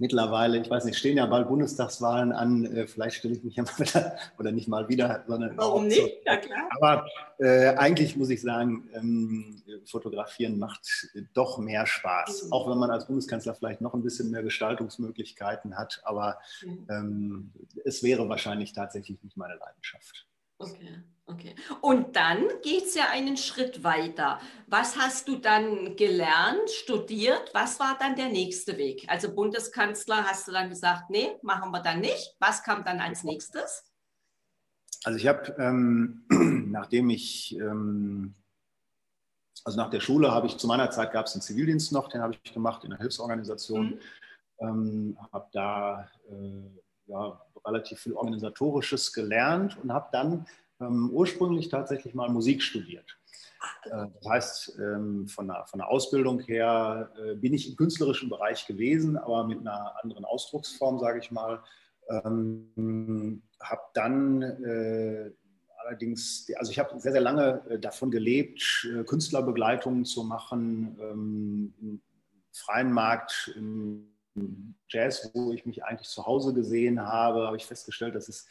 mittlerweile, 0.00 0.58
ich 0.58 0.68
weiß 0.68 0.84
nicht, 0.86 0.98
stehen 0.98 1.18
ja 1.18 1.26
bald 1.26 1.48
Bundestagswahlen 1.48 2.32
an, 2.32 2.64
äh, 2.64 2.86
vielleicht 2.86 3.16
stelle 3.16 3.34
ich 3.34 3.44
mich 3.44 3.56
ja 3.56 3.62
mal 3.78 3.78
wieder, 3.78 4.16
oder 4.38 4.52
nicht 4.52 4.68
mal 4.68 4.88
wieder, 4.88 5.24
sondern. 5.26 5.56
Warum 5.56 5.86
nicht? 5.86 6.00
So. 6.00 6.08
Ja, 6.24 6.36
klar. 6.38 6.68
Aber 6.70 7.06
äh, 7.38 7.76
eigentlich 7.76 8.16
muss 8.16 8.30
ich 8.30 8.40
sagen, 8.40 8.88
ähm, 8.94 9.62
fotografieren 9.84 10.58
macht 10.58 11.08
doch 11.34 11.58
mehr 11.58 11.86
Spaß. 11.86 12.46
Mhm. 12.46 12.52
Auch 12.52 12.70
wenn 12.70 12.78
man 12.78 12.90
als 12.90 13.06
Bundeskanzler 13.06 13.54
vielleicht 13.54 13.80
noch 13.80 13.94
ein 13.94 14.02
bisschen 14.02 14.30
mehr 14.30 14.42
Gestaltungsmöglichkeiten 14.42 15.76
hat, 15.76 16.00
aber 16.04 16.38
mhm. 16.64 16.86
ähm, 16.90 17.52
es 17.84 18.02
wäre 18.02 18.28
wahrscheinlich 18.28 18.72
tatsächlich 18.72 19.22
nicht 19.22 19.36
meine 19.36 19.54
Leidenschaft. 19.54 20.26
Okay. 20.60 21.02
Okay. 21.26 21.54
Und 21.80 22.16
dann 22.16 22.48
geht 22.62 22.86
es 22.86 22.94
ja 22.96 23.04
einen 23.10 23.36
Schritt 23.36 23.84
weiter. 23.84 24.40
Was 24.66 24.96
hast 24.96 25.28
du 25.28 25.36
dann 25.36 25.94
gelernt, 25.94 26.68
studiert? 26.70 27.50
Was 27.54 27.78
war 27.78 27.96
dann 27.98 28.16
der 28.16 28.28
nächste 28.28 28.76
Weg? 28.76 29.06
Also 29.08 29.32
Bundeskanzler 29.32 30.24
hast 30.24 30.48
du 30.48 30.52
dann 30.52 30.68
gesagt, 30.68 31.08
nee, 31.08 31.30
machen 31.42 31.70
wir 31.70 31.82
dann 31.82 32.00
nicht. 32.00 32.34
Was 32.40 32.64
kam 32.64 32.84
dann 32.84 32.98
als 32.98 33.22
nächstes? 33.22 33.84
Also 35.04 35.18
ich 35.18 35.28
habe, 35.28 35.54
ähm, 35.58 36.24
nachdem 36.72 37.10
ich, 37.10 37.56
ähm, 37.56 38.34
also 39.64 39.78
nach 39.78 39.90
der 39.90 40.00
Schule 40.00 40.32
habe 40.32 40.48
ich, 40.48 40.56
zu 40.56 40.66
meiner 40.66 40.90
Zeit 40.90 41.12
gab 41.12 41.26
es 41.26 41.32
den 41.32 41.42
Zivildienst 41.42 41.92
noch, 41.92 42.08
den 42.08 42.22
habe 42.22 42.34
ich 42.42 42.52
gemacht 42.52 42.82
in 42.82 42.92
einer 42.92 43.00
Hilfsorganisation, 43.00 43.90
mhm. 43.90 44.00
ähm, 44.58 45.18
habe 45.32 45.48
da 45.52 46.10
äh, 46.28 46.80
ja, 47.10 47.40
relativ 47.66 48.00
viel 48.00 48.14
Organisatorisches 48.14 49.12
gelernt 49.12 49.76
und 49.82 49.92
habe 49.92 50.08
dann 50.12 50.46
ähm, 50.80 51.10
ursprünglich 51.12 51.68
tatsächlich 51.68 52.14
mal 52.14 52.28
Musik 52.30 52.62
studiert. 52.62 53.18
Äh, 53.84 54.06
das 54.14 54.28
heißt, 54.28 54.78
ähm, 54.78 55.28
von 55.28 55.48
der, 55.48 55.66
von 55.66 55.78
der 55.78 55.88
Ausbildung 55.88 56.40
her 56.40 57.10
äh, 57.22 57.34
bin 57.34 57.52
ich 57.52 57.68
im 57.68 57.76
künstlerischen 57.76 58.30
Bereich 58.30 58.66
gewesen, 58.66 59.16
aber 59.18 59.46
mit 59.46 59.60
einer 59.60 59.94
anderen 60.02 60.24
Ausdrucksform, 60.24 60.98
sage 60.98 61.18
ich 61.18 61.30
mal. 61.30 61.62
Ähm, 62.08 63.42
habe 63.60 63.82
dann 63.94 64.42
äh, 64.42 65.30
allerdings, 65.84 66.50
also 66.56 66.72
ich 66.72 66.78
habe 66.78 66.98
sehr, 66.98 67.12
sehr 67.12 67.20
lange 67.20 67.62
äh, 67.68 67.78
davon 67.78 68.10
gelebt, 68.10 68.88
äh, 68.90 69.04
Künstlerbegleitungen 69.04 70.04
zu 70.04 70.24
machen, 70.24 70.96
ähm, 71.00 71.74
im 71.80 72.02
freien 72.52 72.92
Markt, 72.92 73.52
im 73.56 74.10
Jazz, 74.88 75.30
wo 75.34 75.52
ich 75.52 75.66
mich 75.66 75.84
eigentlich 75.84 76.08
zu 76.08 76.26
Hause 76.26 76.52
gesehen 76.52 77.00
habe, 77.00 77.46
habe 77.46 77.56
ich 77.56 77.66
festgestellt, 77.66 78.14
das 78.14 78.28
ist 78.28 78.48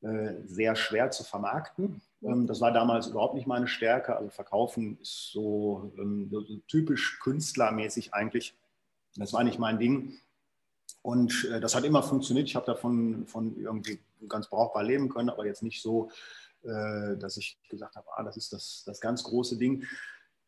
äh, 0.00 0.34
sehr 0.46 0.76
schwer 0.76 1.10
zu 1.10 1.24
vermarkten. 1.24 2.00
Ähm, 2.22 2.46
das 2.46 2.60
war 2.60 2.72
damals 2.72 3.08
überhaupt 3.08 3.34
nicht 3.34 3.46
meine 3.46 3.66
Stärke. 3.66 4.16
Also 4.16 4.30
Verkaufen 4.30 4.98
ist 5.00 5.30
so, 5.32 5.92
ähm, 5.98 6.62
typisch 6.68 7.18
künstlermäßig 7.20 8.14
eigentlich. 8.14 8.54
Das 9.16 9.32
war 9.32 9.42
nicht 9.44 9.58
mein 9.58 9.78
Ding. 9.78 10.18
Und 11.02 11.48
äh, 11.52 11.60
das 11.60 11.74
hat 11.74 11.84
immer 11.84 12.02
funktioniert. 12.02 12.46
Ich 12.48 12.56
habe 12.56 12.66
davon 12.66 13.26
von 13.26 13.56
irgendwie 13.56 13.98
ganz 14.28 14.48
brauchbar 14.48 14.84
leben 14.84 15.08
können, 15.08 15.30
aber 15.30 15.46
jetzt 15.46 15.62
nicht 15.62 15.82
so, 15.82 16.10
äh, 16.62 17.16
dass 17.16 17.36
ich 17.36 17.58
gesagt 17.68 17.96
habe, 17.96 18.06
ah, 18.16 18.22
das 18.22 18.36
ist 18.36 18.52
das, 18.52 18.84
das 18.86 19.00
ganz 19.00 19.22
große 19.24 19.58
Ding. 19.58 19.84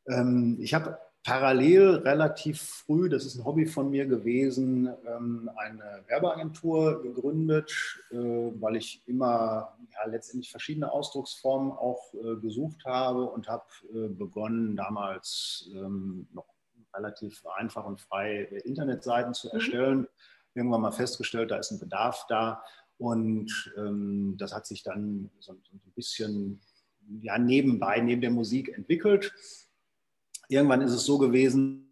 Ähm, 0.07 0.59
ich 0.61 0.75
habe 0.75 0.99
parallel 1.23 1.97
relativ 1.97 2.61
früh, 2.61 3.09
das 3.09 3.27
ist 3.27 3.37
ein 3.37 3.45
Hobby 3.45 3.67
von 3.67 3.91
mir 3.91 4.07
gewesen, 4.07 4.89
ähm, 5.07 5.51
eine 5.57 6.03
Werbeagentur 6.09 7.03
gegründet, 7.03 7.71
äh, 8.11 8.17
weil 8.17 8.77
ich 8.77 9.03
immer 9.07 9.77
ja, 9.93 10.11
letztendlich 10.11 10.51
verschiedene 10.51 10.91
Ausdrucksformen 10.91 11.73
auch 11.73 12.15
äh, 12.15 12.37
gesucht 12.37 12.85
habe 12.87 13.25
und 13.25 13.49
habe 13.49 13.67
äh, 13.93 14.09
begonnen, 14.09 14.77
damals 14.77 15.71
ähm, 15.75 16.27
noch 16.33 16.47
relativ 16.95 17.45
einfach 17.47 17.85
und 17.85 18.01
frei 18.01 18.45
Internetseiten 18.65 19.35
zu 19.35 19.49
mhm. 19.49 19.55
erstellen. 19.55 19.99
Mhm. 19.99 20.07
Irgendwann 20.55 20.81
mal 20.81 20.93
festgestellt, 20.93 21.51
da 21.51 21.59
ist 21.59 21.71
ein 21.71 21.79
Bedarf 21.79 22.25
da 22.29 22.63
und 22.97 23.73
ähm, 23.77 24.37
das 24.39 24.55
hat 24.55 24.67
sich 24.67 24.83
dann 24.83 25.31
so, 25.39 25.53
so 25.53 25.73
ein 25.73 25.93
bisschen 25.95 26.61
ja, 27.21 27.39
nebenbei, 27.39 28.01
neben 28.01 28.21
der 28.21 28.31
Musik 28.31 28.77
entwickelt 28.77 29.33
irgendwann 30.51 30.83
ist 30.83 30.93
es 30.93 31.05
so 31.05 31.19
gewesen, 31.19 31.91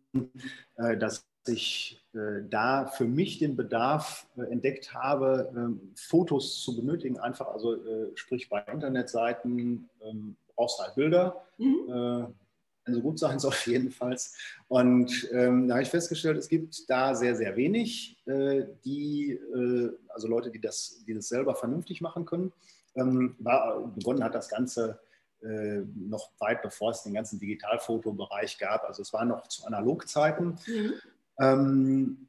äh, 0.76 0.96
dass 0.96 1.24
ich 1.46 2.04
äh, 2.12 2.42
da 2.48 2.86
für 2.86 3.04
mich 3.04 3.38
den 3.38 3.56
Bedarf 3.56 4.26
äh, 4.36 4.42
entdeckt 4.42 4.92
habe, 4.92 5.50
ähm, 5.56 5.92
Fotos 5.94 6.62
zu 6.62 6.76
benötigen, 6.76 7.18
einfach, 7.18 7.48
also 7.48 7.76
sprich 8.14 8.50
bei 8.50 8.60
Internetseiten 8.70 9.88
ähm, 10.02 10.36
brauchst 10.54 10.78
du 10.78 10.82
halt 10.82 10.94
Bilder. 10.96 11.44
Mhm. 11.56 12.34
Wenn 12.84 12.94
sie 12.94 13.02
gut 13.02 13.18
sein 13.18 13.38
soll, 13.38 13.52
jedenfalls. 13.66 14.34
Und 14.66 15.28
ähm, 15.32 15.68
da 15.68 15.74
habe 15.74 15.82
ich 15.82 15.90
festgestellt, 15.90 16.38
es 16.38 16.48
gibt 16.48 16.88
da 16.88 17.14
sehr, 17.14 17.36
sehr 17.36 17.54
wenig, 17.54 18.16
äh, 18.26 18.64
die, 18.84 19.32
äh, 19.32 19.90
also 20.08 20.26
Leute, 20.26 20.50
die 20.50 20.60
das, 20.60 21.04
die 21.06 21.14
das 21.14 21.28
selber 21.28 21.54
vernünftig 21.54 22.00
machen 22.00 22.24
können. 22.24 22.52
Ähm, 22.94 23.36
war, 23.38 23.92
begonnen 23.94 24.24
hat 24.24 24.34
das 24.34 24.48
Ganze 24.48 24.98
äh, 25.42 25.82
noch 25.94 26.30
weit 26.38 26.62
bevor 26.62 26.90
es 26.90 27.02
den 27.02 27.14
ganzen 27.14 27.38
Digitalfotobereich 27.38 28.58
gab. 28.58 28.84
Also 28.84 29.02
es 29.02 29.12
war 29.12 29.24
noch 29.24 29.46
zu 29.48 29.66
Analogzeiten. 29.66 30.58
Mhm. 30.66 30.92
Ähm, 31.40 32.28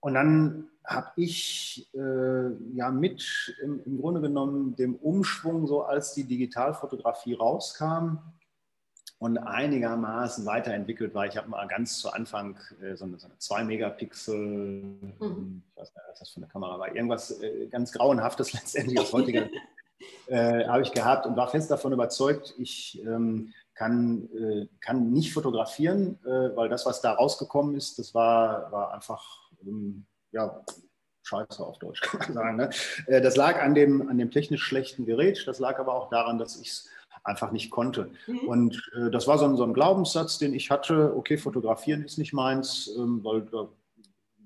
und 0.00 0.14
dann 0.14 0.68
habe 0.84 1.10
ich 1.16 1.90
äh, 1.94 2.50
ja 2.74 2.90
mit 2.90 3.56
im, 3.60 3.82
im, 3.84 4.00
Grunde 4.00 4.20
genommen 4.20 4.76
dem 4.76 4.94
Umschwung, 4.94 5.66
so 5.66 5.82
als 5.82 6.14
die 6.14 6.24
Digitalfotografie 6.24 7.34
rauskam 7.34 8.18
und 9.18 9.38
einigermaßen 9.38 10.46
weiterentwickelt 10.46 11.14
war. 11.14 11.26
Ich 11.26 11.36
habe 11.36 11.48
mal 11.48 11.66
ganz 11.66 11.98
zu 11.98 12.10
Anfang 12.12 12.58
äh, 12.80 12.94
so 12.94 13.04
eine, 13.04 13.18
so 13.18 13.26
eine 13.26 13.38
2 13.38 13.64
Megapixel, 13.64 14.36
mhm. 14.38 15.62
ich 15.68 15.76
weiß 15.76 15.92
nicht, 15.94 16.04
was 16.08 16.18
das 16.20 16.30
für 16.30 16.36
eine 16.38 16.46
Kamera 16.46 16.78
war, 16.78 16.94
irgendwas 16.94 17.42
äh, 17.42 17.66
ganz 17.66 17.92
Grauenhaftes 17.92 18.52
letztendlich 18.54 18.98
aus 19.00 19.12
heutiger 19.12 19.48
äh, 20.26 20.66
habe 20.66 20.82
ich 20.82 20.92
gehabt 20.92 21.26
und 21.26 21.36
war 21.36 21.48
fest 21.48 21.70
davon 21.70 21.92
überzeugt, 21.92 22.54
ich 22.58 23.00
ähm, 23.02 23.52
kann, 23.74 24.28
äh, 24.34 24.66
kann 24.80 25.12
nicht 25.12 25.32
fotografieren, 25.32 26.18
äh, 26.24 26.56
weil 26.56 26.68
das, 26.68 26.86
was 26.86 27.00
da 27.00 27.12
rausgekommen 27.12 27.76
ist, 27.76 27.98
das 27.98 28.14
war, 28.14 28.72
war 28.72 28.94
einfach, 28.94 29.50
ähm, 29.62 30.06
ja, 30.32 30.64
scheiße 31.22 31.64
auf 31.64 31.78
Deutsch 31.78 32.00
kann 32.02 32.20
man 32.20 32.34
sagen. 32.34 32.56
Ne? 32.56 32.70
Äh, 33.06 33.20
das 33.20 33.36
lag 33.36 33.62
an 33.62 33.74
dem, 33.74 34.08
an 34.08 34.18
dem 34.18 34.30
technisch 34.30 34.62
schlechten 34.62 35.04
Gerät, 35.06 35.44
das 35.46 35.58
lag 35.58 35.78
aber 35.78 35.94
auch 35.94 36.08
daran, 36.08 36.38
dass 36.38 36.60
ich 36.60 36.68
es 36.68 36.88
einfach 37.24 37.50
nicht 37.50 37.70
konnte. 37.70 38.10
Mhm. 38.26 38.48
Und 38.48 38.90
äh, 38.96 39.10
das 39.10 39.26
war 39.26 39.38
so 39.38 39.44
ein, 39.44 39.56
so 39.56 39.64
ein, 39.64 39.74
Glaubenssatz, 39.74 40.38
den 40.38 40.54
ich 40.54 40.70
hatte, 40.70 41.14
okay, 41.16 41.36
fotografieren 41.36 42.04
ist 42.04 42.18
nicht 42.18 42.32
meins, 42.32 42.90
ähm, 42.96 43.22
weil 43.24 43.42
da, 43.42 43.68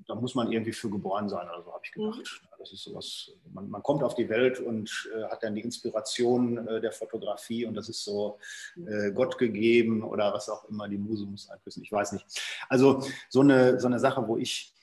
da, 0.07 0.15
muss 0.15 0.35
man 0.35 0.51
irgendwie 0.51 0.73
für 0.73 0.91
geboren 0.91 1.29
sein, 1.29 1.47
oder 1.49 1.63
so 1.63 1.73
habe 1.73 1.83
ich 1.85 1.93
gedacht. 1.93 2.19
Mhm. 2.19 2.50
Das 2.61 2.73
ist 2.73 2.85
sowas, 2.85 3.33
man, 3.53 3.71
man 3.71 3.83
kommt 3.83 4.03
auf 4.03 4.15
die 4.15 4.29
Welt 4.29 4.61
und 4.61 5.11
äh, 5.17 5.25
hat 5.25 5.43
dann 5.43 5.55
die 5.55 5.63
Inspiration 5.63 6.69
äh, 6.69 6.81
der 6.81 6.93
Fotografie 6.93 7.65
und 7.65 7.75
das 7.75 7.89
ist 7.89 8.05
so 8.05 8.39
äh, 8.87 9.11
Gott 9.13 9.39
gegeben 9.39 10.05
oder 10.05 10.33
was 10.35 10.51
auch 10.51 10.69
immer, 10.69 10.87
die 10.87 10.99
Muse 10.99 11.25
muss 11.25 11.49
einflüssen, 11.49 11.83
ich 11.83 11.91
weiß 11.91 12.13
nicht. 12.13 12.27
Also 12.69 13.03
so 13.31 13.41
eine, 13.41 13.81
so 13.81 13.87
eine 13.87 13.99
Sache, 13.99 14.29
wo 14.29 14.37
ich 14.37 14.75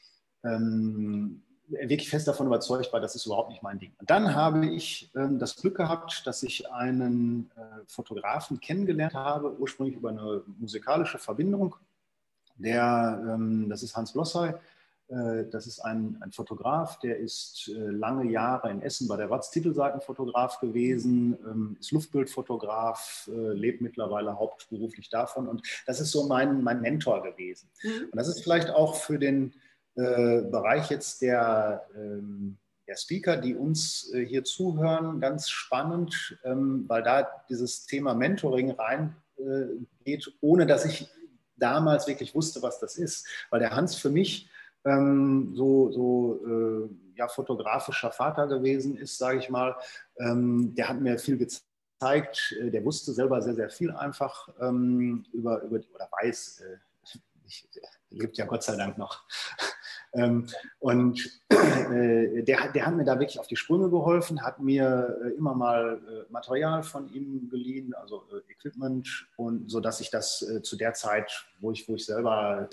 ähm, 0.43 1.43
wirklich 1.67 2.09
fest 2.09 2.27
davon 2.27 2.47
überzeugt 2.47 2.91
war, 2.93 2.99
das 2.99 3.15
ist 3.15 3.25
überhaupt 3.25 3.49
nicht 3.49 3.61
mein 3.61 3.79
Ding. 3.79 3.93
Und 3.99 4.09
dann 4.09 4.33
habe 4.33 4.65
ich 4.65 5.11
ähm, 5.15 5.37
das 5.37 5.55
Glück 5.57 5.77
gehabt, 5.77 6.25
dass 6.25 6.43
ich 6.43 6.71
einen 6.71 7.51
äh, 7.55 7.83
Fotografen 7.87 8.59
kennengelernt 8.59 9.13
habe, 9.13 9.55
ursprünglich 9.59 9.97
über 9.97 10.09
eine 10.09 10.43
musikalische 10.57 11.19
Verbindung. 11.19 11.75
Der, 12.55 13.21
ähm, 13.27 13.69
das 13.69 13.83
ist 13.83 13.95
Hans 13.95 14.13
Blossay, 14.13 14.53
das 15.09 15.67
ist 15.67 15.79
ein, 15.79 16.17
ein, 16.19 16.33
Fotograf, 16.33 16.99
der 16.99 17.17
ist 17.17 17.71
äh, 17.73 17.79
lange 17.79 18.29
Jahre 18.29 18.69
in 18.69 18.81
Essen 18.81 19.07
bei 19.07 19.15
der 19.15 19.29
Watz 19.29 19.51
Titelseitenfotograf 19.51 20.59
gewesen, 20.59 21.37
ähm, 21.45 21.77
ist 21.79 21.91
Luftbildfotograf, 21.91 23.29
äh, 23.31 23.53
lebt 23.53 23.79
mittlerweile 23.81 24.37
hauptberuflich 24.37 25.09
davon. 25.09 25.47
Und 25.47 25.65
das 25.85 26.01
ist 26.01 26.11
so 26.11 26.27
mein, 26.27 26.61
mein 26.61 26.81
Mentor 26.81 27.23
gewesen. 27.23 27.69
Mhm. 27.83 28.09
Und 28.11 28.17
das 28.17 28.27
ist 28.27 28.43
vielleicht 28.43 28.69
auch 28.69 28.95
für 28.95 29.17
den 29.19 29.53
Bereich 29.95 30.91
jetzt 30.91 31.23
der, 31.23 31.87
ähm, 31.95 32.59
der 32.87 32.95
Speaker, 32.97 33.37
die 33.37 33.55
uns 33.55 34.13
hier 34.13 34.43
zuhören, 34.43 35.19
ganz 35.19 35.49
spannend, 35.49 36.37
ähm, 36.43 36.85
weil 36.87 37.01
da 37.01 37.27
dieses 37.49 37.87
Thema 37.87 38.13
Mentoring 38.13 38.69
reingeht, 38.69 40.31
ohne 40.39 40.67
dass 40.67 40.85
ich 40.85 41.09
damals 41.55 42.07
wirklich 42.07 42.35
wusste, 42.35 42.61
was 42.61 42.79
das 42.79 42.97
ist. 42.97 43.27
Weil 43.49 43.59
der 43.59 43.75
Hans 43.75 43.95
für 43.95 44.11
mich 44.11 44.51
ähm, 44.87 45.51
so, 45.53 45.91
so 45.91 46.45
äh, 46.45 46.89
ja, 47.17 47.27
fotografischer 47.27 48.11
Vater 48.11 48.47
gewesen 48.47 48.97
ist, 48.97 49.17
sage 49.17 49.39
ich 49.39 49.49
mal. 49.49 49.75
Ähm, 50.19 50.73
der 50.75 50.89
hat 50.89 50.99
mir 51.01 51.17
viel 51.19 51.37
gezeigt. 51.37 52.55
Äh, 52.59 52.69
der 52.69 52.85
wusste 52.85 53.13
selber 53.13 53.41
sehr, 53.41 53.55
sehr 53.55 53.69
viel 53.69 53.91
einfach 53.91 54.49
ähm, 54.59 55.25
über, 55.33 55.61
über, 55.63 55.79
oder 55.93 56.09
weiß, 56.21 56.61
äh, 56.61 56.77
ich, 57.45 57.67
lebt 58.09 58.37
ja 58.37 58.45
Gott 58.45 58.63
sei 58.63 58.75
Dank 58.75 58.97
noch. 58.97 59.23
Ähm, 60.17 60.47
und 60.79 61.41
äh, 61.49 62.43
der, 62.43 62.71
der 62.71 62.85
hat 62.85 62.95
mir 62.95 63.05
da 63.05 63.19
wirklich 63.19 63.39
auf 63.39 63.47
die 63.47 63.55
Sprünge 63.55 63.89
geholfen, 63.89 64.41
hat 64.41 64.59
mir 64.59 65.17
äh, 65.23 65.29
immer 65.37 65.53
mal 65.53 66.01
äh, 66.09 66.31
Material 66.31 66.83
von 66.83 67.07
ihm 67.13 67.49
geliehen, 67.49 67.93
also 67.93 68.23
Equipment, 68.49 69.27
und 69.37 69.69
so 69.69 69.79
dass 69.79 70.01
ich 70.01 70.09
das 70.09 70.45
zu 70.63 70.75
der 70.75 70.93
Zeit, 70.93 71.45
wo 71.59 71.71
ich, 71.71 71.87
wo 71.87 71.95
ich 71.95 72.05
selber 72.05 72.67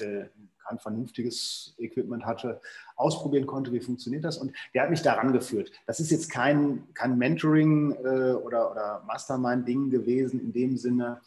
kein 0.66 0.78
vernünftiges 0.78 1.74
Equipment 1.78 2.24
hatte, 2.24 2.60
ausprobieren 2.96 3.46
konnte, 3.46 3.72
wie 3.72 3.80
funktioniert 3.80 4.24
das. 4.24 4.38
Und 4.38 4.52
der 4.72 4.82
hat 4.82 4.90
mich 4.90 5.02
daran 5.02 5.32
geführt. 5.32 5.70
Das 5.86 6.00
ist 6.00 6.10
jetzt 6.10 6.30
kein, 6.30 6.84
kein 6.94 7.18
Mentoring 7.18 7.92
äh, 7.92 8.32
oder, 8.32 8.70
oder 8.70 9.02
Mastermind-Ding 9.06 9.90
gewesen 9.90 10.40
in 10.40 10.52
dem 10.52 10.76
Sinne, 10.76 11.20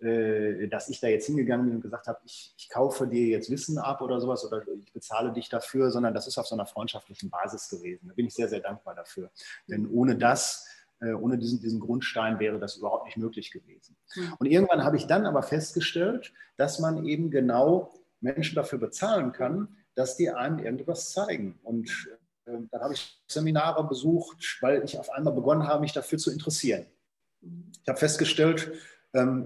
dass 0.00 0.88
ich 0.90 1.00
da 1.00 1.06
jetzt 1.06 1.26
hingegangen 1.26 1.66
bin 1.66 1.76
und 1.76 1.80
gesagt 1.80 2.08
habe, 2.08 2.18
ich, 2.24 2.52
ich 2.58 2.68
kaufe 2.68 3.06
dir 3.06 3.26
jetzt 3.26 3.48
Wissen 3.48 3.78
ab 3.78 4.02
oder 4.02 4.20
sowas 4.20 4.44
oder 4.44 4.62
ich 4.78 4.92
bezahle 4.92 5.32
dich 5.32 5.48
dafür, 5.48 5.90
sondern 5.90 6.12
das 6.12 6.26
ist 6.26 6.36
auf 6.36 6.46
so 6.46 6.54
einer 6.54 6.66
freundschaftlichen 6.66 7.30
Basis 7.30 7.70
gewesen. 7.70 8.08
Da 8.08 8.14
bin 8.14 8.26
ich 8.26 8.34
sehr, 8.34 8.48
sehr 8.48 8.60
dankbar 8.60 8.94
dafür. 8.94 9.30
Denn 9.66 9.88
ohne 9.88 10.16
das 10.16 10.66
äh, 11.00 11.12
ohne 11.12 11.38
diesen, 11.38 11.60
diesen 11.60 11.80
Grundstein 11.80 12.38
wäre 12.38 12.58
das 12.58 12.76
überhaupt 12.76 13.06
nicht 13.06 13.16
möglich 13.16 13.50
gewesen. 13.50 13.96
Hm. 14.12 14.34
Und 14.38 14.46
irgendwann 14.46 14.84
habe 14.84 14.96
ich 14.96 15.06
dann 15.06 15.26
aber 15.26 15.42
festgestellt, 15.42 16.32
dass 16.56 16.78
man 16.78 17.04
eben 17.04 17.30
genau 17.30 17.92
Menschen 18.20 18.54
dafür 18.54 18.78
bezahlen 18.78 19.32
kann, 19.32 19.76
dass 19.94 20.16
die 20.16 20.30
einem 20.30 20.58
irgendwas 20.58 21.10
zeigen. 21.10 21.58
Und 21.62 21.90
ähm, 22.46 22.68
dann 22.70 22.80
habe 22.80 22.94
ich 22.94 23.22
Seminare 23.28 23.86
besucht, 23.86 24.58
weil 24.60 24.82
ich 24.84 24.98
auf 24.98 25.10
einmal 25.10 25.34
begonnen 25.34 25.66
habe, 25.66 25.80
mich 25.80 25.92
dafür 25.92 26.18
zu 26.18 26.30
interessieren. 26.30 26.86
Ich 27.42 27.88
habe 27.88 27.98
festgestellt, 27.98 28.72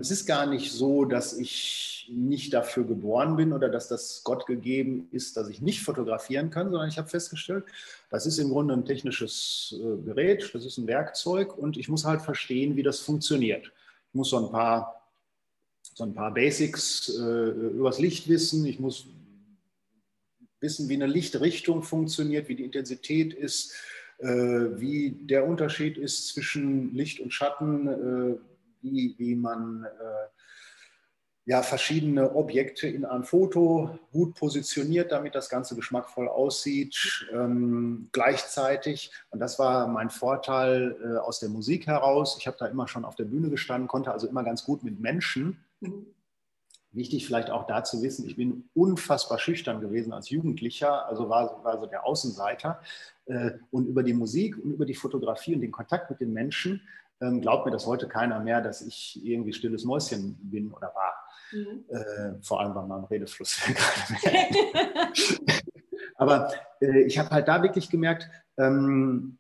es 0.01 0.11
ist 0.11 0.25
gar 0.27 0.47
nicht 0.47 0.73
so, 0.73 1.05
dass 1.05 1.37
ich 1.37 1.99
nicht 2.11 2.55
dafür 2.55 2.85
geboren 2.85 3.37
bin 3.37 3.53
oder 3.53 3.69
dass 3.69 3.89
das 3.89 4.23
Gott 4.25 4.47
gegeben 4.47 5.09
ist, 5.13 5.37
dass 5.37 5.49
ich 5.49 5.61
nicht 5.61 5.83
fotografieren 5.83 6.49
kann, 6.49 6.71
sondern 6.71 6.89
ich 6.89 6.97
habe 6.97 7.09
festgestellt, 7.09 7.65
das 8.11 8.25
ist 8.25 8.39
im 8.39 8.49
Grunde 8.49 8.75
ein 8.75 8.87
technisches 8.87 9.79
äh, 9.79 10.03
Gerät, 10.05 10.51
das 10.55 10.65
ist 10.65 10.79
ein 10.79 10.87
Werkzeug 10.87 11.57
und 11.57 11.77
ich 11.77 11.89
muss 11.89 12.05
halt 12.05 12.23
verstehen, 12.23 12.77
wie 12.77 12.83
das 12.83 13.01
funktioniert. 13.01 13.67
Ich 14.09 14.15
muss 14.15 14.31
so 14.31 14.39
ein 14.39 14.51
paar, 14.51 15.11
so 15.95 16.05
ein 16.05 16.15
paar 16.15 16.33
Basics 16.33 17.11
äh, 17.11 17.51
übers 17.51 17.99
Licht 17.99 18.29
wissen, 18.29 18.65
ich 18.65 18.81
muss 18.81 19.07
wissen, 20.61 20.89
wie 20.89 20.95
eine 20.95 21.07
Lichtrichtung 21.07 21.83
funktioniert, 21.83 22.49
wie 22.49 22.57
die 22.57 22.65
Intensität 22.65 23.35
ist, 23.35 23.75
äh, 24.19 24.27
wie 24.27 25.11
der 25.11 25.47
Unterschied 25.47 25.99
ist 25.99 26.29
zwischen 26.29 26.95
Licht 26.95 27.21
und 27.21 27.33
Schatten, 27.35 27.87
äh, 27.87 28.37
wie, 28.83 29.15
wie 29.19 29.35
man 29.35 29.85
äh, 29.85 30.29
ja, 31.49 31.63
verschiedene 31.63 32.35
Objekte 32.37 32.89
in 32.89 33.07
einem 33.07 33.25
Foto 33.25 33.99
gut 34.13 34.35
positioniert, 34.35 35.13
damit 35.13 35.35
das 35.35 35.49
Ganze 35.49 35.75
geschmackvoll 35.75 36.29
aussieht, 36.29 37.27
ähm, 37.33 38.11
gleichzeitig. 38.13 39.13
Und 39.31 39.41
das 39.41 39.59
war 39.59 39.89
mein 39.89 40.11
Vorteil 40.11 40.95
äh, 41.03 41.17
aus 41.17 41.41
der 41.41 41.49
Musik 41.49 41.87
heraus. 41.87 42.37
Ich 42.39 42.47
habe 42.47 42.59
da 42.61 42.67
immer 42.67 42.87
schon 42.87 43.07
auf 43.07 43.15
der 43.15 43.25
Bühne 43.25 43.49
gestanden, 43.49 43.89
konnte 43.89 44.13
also 44.13 44.29
immer 44.29 44.45
ganz 44.45 44.63
gut 44.63 44.85
mit 44.85 45.01
Menschen. 45.01 45.65
Mhm. 45.81 46.09
Wichtig 46.93 47.25
vielleicht 47.25 47.49
auch 47.49 47.67
da 47.67 47.83
zu 47.83 48.03
wissen, 48.03 48.27
ich 48.27 48.37
bin 48.37 48.69
unfassbar 48.75 49.39
schüchtern 49.39 49.81
gewesen 49.81 50.13
als 50.13 50.29
Jugendlicher, 50.29 51.07
also 51.07 51.31
war, 51.31 51.65
war 51.65 51.81
so 51.81 51.87
der 51.87 52.05
Außenseiter. 52.05 52.83
Äh, 53.25 53.53
und 53.71 53.87
über 53.87 54.03
die 54.03 54.13
Musik 54.13 54.59
und 54.63 54.73
über 54.73 54.85
die 54.85 54.95
Fotografie 54.95 55.55
und 55.55 55.63
den 55.63 55.73
Kontakt 55.73 56.11
mit 56.11 56.21
den 56.21 56.35
Menschen 56.35 56.83
ähm, 57.21 57.41
glaubt 57.41 57.67
mir 57.67 57.73
das 57.73 57.87
heute 57.87 58.09
keiner 58.09 58.41
mehr, 58.41 58.61
dass 58.61 58.83
ich 58.83 59.21
irgendwie 59.25 59.53
stilles 59.53 59.85
Mäuschen 59.85 60.39
bin 60.43 60.73
oder 60.73 60.93
war. 60.95 61.15
Mhm. 61.53 61.85
Äh, 61.89 62.43
vor 62.43 62.61
allem 62.61 62.75
bei 62.75 62.83
meinem 62.83 63.05
Redefluss. 63.05 63.61
Aber 66.17 66.53
äh, 66.81 67.03
ich 67.03 67.19
habe 67.19 67.31
halt 67.31 67.49
da 67.49 67.63
wirklich 67.63 67.91
gemerkt, 67.91 68.29
ähm, 68.57 69.39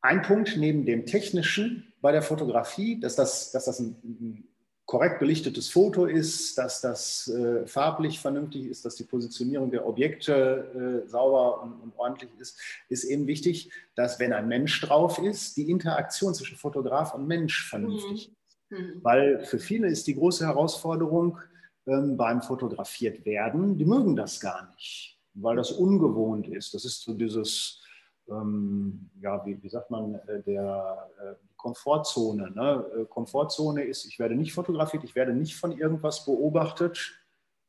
ein 0.00 0.22
Punkt 0.22 0.56
neben 0.56 0.86
dem 0.86 1.06
Technischen 1.06 1.92
bei 2.00 2.12
der 2.12 2.22
Fotografie, 2.22 3.00
dass 3.00 3.16
das, 3.16 3.50
dass 3.50 3.64
das 3.64 3.80
ein, 3.80 3.96
ein 4.04 4.48
korrekt 4.88 5.18
belichtetes 5.18 5.68
Foto 5.68 6.06
ist, 6.06 6.56
dass 6.56 6.80
das 6.80 7.28
äh, 7.28 7.66
farblich 7.66 8.20
vernünftig 8.20 8.64
ist, 8.64 8.86
dass 8.86 8.96
die 8.96 9.04
Positionierung 9.04 9.70
der 9.70 9.86
Objekte 9.86 11.02
äh, 11.04 11.06
sauber 11.06 11.62
und, 11.62 11.72
und, 11.82 11.92
ordentlich 11.98 12.30
ist, 12.38 12.58
ist 12.88 13.04
eben 13.04 13.26
wichtig, 13.26 13.70
dass 13.94 14.18
wenn 14.18 14.32
ein 14.32 14.48
Mensch 14.48 14.80
drauf 14.80 15.18
ist, 15.18 15.58
die 15.58 15.70
Interaktion 15.70 16.32
zwischen 16.32 16.56
Fotograf 16.56 17.12
und 17.12 17.26
Mensch 17.26 17.68
vernünftig 17.68 18.32
mhm. 18.70 18.78
ist. 18.78 18.80
Mhm. 18.80 19.00
Weil 19.04 19.44
für 19.44 19.58
viele 19.58 19.88
ist 19.88 20.06
die 20.06 20.14
große 20.14 20.46
Herausforderung 20.46 21.38
ähm, 21.86 22.16
beim 22.16 22.40
Fotografiert 22.40 23.26
werden, 23.26 23.76
die 23.76 23.84
mögen 23.84 24.16
das 24.16 24.40
gar 24.40 24.70
nicht, 24.74 25.18
weil 25.34 25.56
das 25.56 25.70
ungewohnt 25.70 26.48
ist. 26.48 26.72
Das 26.72 26.86
ist 26.86 27.02
so 27.02 27.12
dieses, 27.12 27.82
ähm, 28.30 29.10
ja, 29.20 29.44
wie, 29.44 29.62
wie, 29.62 29.68
sagt 29.68 29.90
man, 29.90 30.14
äh, 30.14 30.42
der 30.44 31.10
äh, 31.20 31.47
Komfortzone. 31.58 32.50
Ne? 32.52 32.84
Äh, 32.96 33.04
Komfortzone 33.04 33.84
ist, 33.84 34.06
ich 34.06 34.18
werde 34.18 34.34
nicht 34.34 34.54
fotografiert, 34.54 35.04
ich 35.04 35.14
werde 35.14 35.34
nicht 35.34 35.56
von 35.56 35.76
irgendwas 35.76 36.24
beobachtet. 36.24 37.20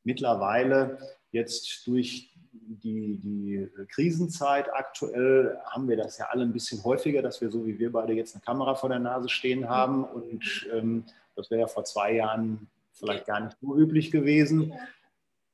Mittlerweile 0.06 1.00
jetzt 1.32 1.86
durch 1.86 2.34
die, 2.52 3.18
die 3.18 3.68
Krisenzeit 3.90 4.74
aktuell 4.74 5.60
haben 5.66 5.90
wir 5.90 5.98
das 5.98 6.18
ja 6.18 6.28
alle 6.30 6.44
ein 6.44 6.54
bisschen 6.54 6.84
häufiger, 6.84 7.22
dass 7.22 7.42
wir 7.42 7.52
so 7.52 7.66
wie 7.66 7.78
wir 7.78 7.92
beide 7.92 8.14
jetzt 8.14 8.36
eine 8.36 8.42
Kamera 8.42 8.76
vor 8.76 8.90
der 8.90 9.00
Nase 9.00 9.28
stehen 9.28 9.68
haben. 9.68 10.06
Und 10.06 10.68
ähm, 10.74 11.04
das 11.36 11.52
wäre 11.52 11.62
ja 11.62 11.68
vor 11.68 11.84
zwei 11.84 12.14
Jahren 12.14 12.70
vielleicht 12.94 13.26
gar 13.26 13.40
nicht 13.40 13.58
so 13.60 13.76
üblich 13.76 14.12
gewesen. 14.12 14.74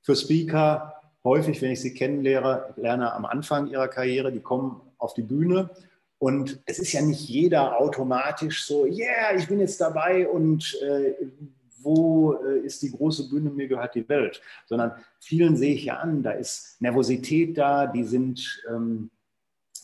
Für 0.01 0.15
Speaker 0.15 1.01
häufig, 1.23 1.62
wenn 1.62 1.71
ich 1.71 1.81
sie 1.81 1.93
kennenlerne, 1.93 2.73
lerne 2.75 3.13
am 3.13 3.25
Anfang 3.25 3.67
ihrer 3.67 3.88
Karriere, 3.88 4.31
die 4.31 4.41
kommen 4.41 4.81
auf 4.97 5.13
die 5.13 5.23
Bühne 5.23 5.69
und 6.17 6.62
es 6.65 6.80
ist 6.80 6.93
ja 6.93 7.01
nicht 7.01 7.28
jeder 7.28 7.80
automatisch 7.80 8.65
so, 8.65 8.86
yeah, 8.86 9.36
ich 9.36 9.47
bin 9.47 9.60
jetzt 9.60 9.82
dabei 9.82 10.28
und 10.28 10.80
äh, 10.82 11.13
wo 11.86 12.34
äh, 12.34 12.60
ist 12.60 12.82
die 12.82 12.91
große 12.91 13.30
Bühne, 13.30 13.51
mir 13.51 13.67
gehört 13.67 13.95
die 13.95 14.08
Welt, 14.10 14.41
sondern 14.65 14.93
vielen 15.19 15.56
sehe 15.56 15.75
ich 15.75 15.86
ja 15.86 15.97
an, 15.97 16.23
da 16.23 16.32
ist 16.32 16.82
Nervosität 16.82 17.58
da, 17.58 17.86
die 17.86 18.04
sind, 18.04 18.63
ähm, 18.69 19.12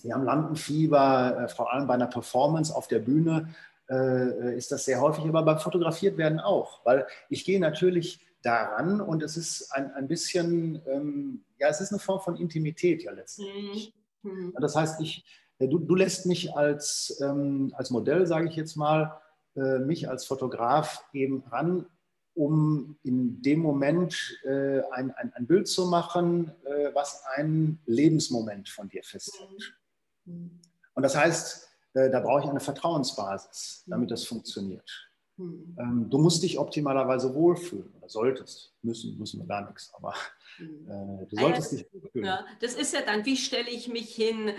die 0.04 0.12
haben 0.12 0.24
Lampenfieber, 0.24 1.44
äh, 1.44 1.48
vor 1.48 1.72
allem 1.72 1.88
bei 1.88 1.94
einer 1.94 2.08
Performance 2.08 2.76
auf 2.76 2.88
der 2.88 3.00
Bühne 3.00 3.54
äh, 3.90 4.58
ist 4.58 4.72
das 4.72 4.86
sehr 4.86 5.00
häufig, 5.00 5.26
aber 5.26 5.44
beim 5.44 5.60
Fotografiert 5.60 6.18
werden 6.18 6.40
auch, 6.40 6.84
weil 6.86 7.06
ich 7.30 7.46
gehe 7.46 7.60
natürlich 7.60 8.20
daran 8.42 9.02
und 9.02 9.22
es 9.22 9.38
ist 9.38 9.72
ein, 9.72 9.92
ein 9.92 10.08
bisschen, 10.08 10.82
ähm, 10.88 11.44
ja, 11.60 11.68
es 11.68 11.82
ist 11.82 11.92
eine 11.92 12.00
Form 12.00 12.22
von 12.22 12.36
Intimität 12.36 13.04
ja 13.04 13.12
letztendlich. 13.12 13.94
Mhm. 14.24 14.56
Das 14.60 14.76
heißt, 14.76 15.00
ich, 15.02 15.24
Du, 15.68 15.80
du 15.80 15.96
lässt 15.96 16.26
mich 16.26 16.56
als, 16.56 17.20
ähm, 17.22 17.74
als 17.76 17.90
Modell, 17.90 18.26
sage 18.26 18.48
ich 18.50 18.56
jetzt 18.56 18.76
mal, 18.76 19.20
äh, 19.56 19.80
mich 19.80 20.10
als 20.10 20.26
Fotograf 20.26 21.04
eben 21.14 21.44
ran, 21.52 21.86
um 22.34 22.98
in 23.04 23.42
dem 23.42 23.60
Moment 23.60 24.40
äh, 24.44 24.82
ein, 24.92 25.12
ein, 25.12 25.34
ein, 25.34 25.48
Bild 25.48 25.68
zu 25.68 25.88
machen, 25.88 26.52
äh, 26.64 26.94
was 26.94 27.24
einen 27.36 27.80
Lebensmoment 27.86 28.70
von 28.70 28.88
dir 28.88 29.04
festhält. 29.04 29.78
Mhm. 30.26 30.62
Und 30.94 31.04
das 31.04 31.16
heißt, 31.16 31.68
äh, 31.94 32.10
da 32.10 32.22
brauche 32.22 32.42
ich 32.42 32.50
eine 32.50 32.60
Vertrauensbasis, 32.60 33.84
damit 33.88 34.12
das 34.12 34.24
funktioniert. 34.24 35.12
Mhm. 35.38 35.76
Ähm, 35.80 36.10
du 36.10 36.18
musst 36.18 36.44
dich 36.44 36.58
optimalerweise 36.58 37.34
wohlfühlen 37.34 37.92
oder 37.98 38.08
solltest. 38.10 38.74
Müssen, 38.82 39.18
müssen 39.18 39.40
wir 39.40 39.48
gar 39.48 39.68
nichts, 39.68 39.92
aber 39.94 40.14
mhm. 40.60 40.90
äh, 40.90 41.26
du 41.28 41.36
solltest 41.36 41.72
dich 41.74 41.86
wohlfühlen. 41.92 42.26
Ja, 42.26 42.46
das 42.62 42.76
ist 42.76 42.94
ja 42.94 43.02
dann, 43.02 43.26
wie 43.26 43.38
stelle 43.38 43.70
ich 43.70 43.90
mich 43.90 44.16
hin? 44.16 44.52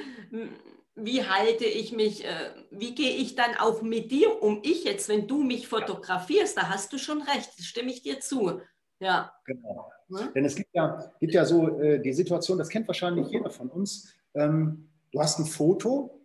Wie 0.94 1.24
halte 1.24 1.64
ich 1.64 1.92
mich, 1.92 2.24
äh, 2.24 2.50
wie 2.70 2.94
gehe 2.94 3.16
ich 3.16 3.34
dann 3.34 3.56
auch 3.56 3.82
mit 3.82 4.10
dir 4.10 4.42
um? 4.42 4.60
Ich 4.62 4.84
jetzt, 4.84 5.08
wenn 5.08 5.26
du 5.26 5.42
mich 5.42 5.66
fotografierst, 5.68 6.56
da 6.56 6.68
hast 6.68 6.92
du 6.92 6.98
schon 6.98 7.22
recht, 7.22 7.52
stimme 7.62 7.90
ich 7.90 8.02
dir 8.02 8.20
zu. 8.20 8.60
Ja. 9.00 9.32
Genau. 9.46 9.90
Hm? 10.08 10.32
Denn 10.34 10.44
es 10.44 10.54
gibt 10.54 10.70
ja, 10.74 11.12
gibt 11.18 11.32
ja 11.32 11.44
so 11.44 11.80
äh, 11.80 11.98
die 12.00 12.12
Situation, 12.12 12.58
das 12.58 12.68
kennt 12.68 12.86
wahrscheinlich 12.86 13.28
jeder 13.28 13.50
von 13.50 13.68
uns. 13.70 14.12
Ähm, 14.34 14.88
du 15.12 15.20
hast 15.20 15.38
ein 15.38 15.46
Foto, 15.46 16.20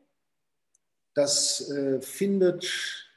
das 1.13 1.69
äh, 1.71 2.01
findet, 2.01 3.09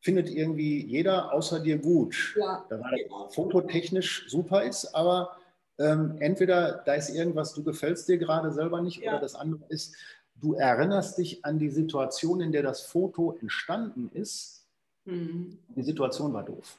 findet 0.00 0.30
irgendwie 0.30 0.86
jeder 0.86 1.32
außer 1.32 1.60
dir 1.60 1.78
gut. 1.78 2.34
Ja. 2.38 2.64
Da 2.70 2.80
war 2.80 2.90
das 2.90 3.34
fototechnisch 3.34 4.26
super 4.28 4.62
ist, 4.62 4.94
aber 4.94 5.36
ähm, 5.78 6.16
entweder 6.20 6.82
da 6.86 6.94
ist 6.94 7.10
irgendwas, 7.10 7.52
du 7.52 7.64
gefällst 7.64 8.08
dir 8.08 8.18
gerade 8.18 8.52
selber 8.52 8.80
nicht, 8.80 8.98
ja. 8.98 9.12
oder 9.12 9.20
das 9.20 9.34
andere 9.34 9.64
ist, 9.68 9.96
du 10.36 10.54
erinnerst 10.54 11.18
dich 11.18 11.44
an 11.44 11.58
die 11.58 11.70
Situation, 11.70 12.40
in 12.40 12.52
der 12.52 12.62
das 12.62 12.82
Foto 12.82 13.36
entstanden 13.40 14.10
ist. 14.12 14.66
Mhm. 15.04 15.58
Die 15.68 15.82
Situation 15.82 16.32
war 16.32 16.44
doof. 16.44 16.78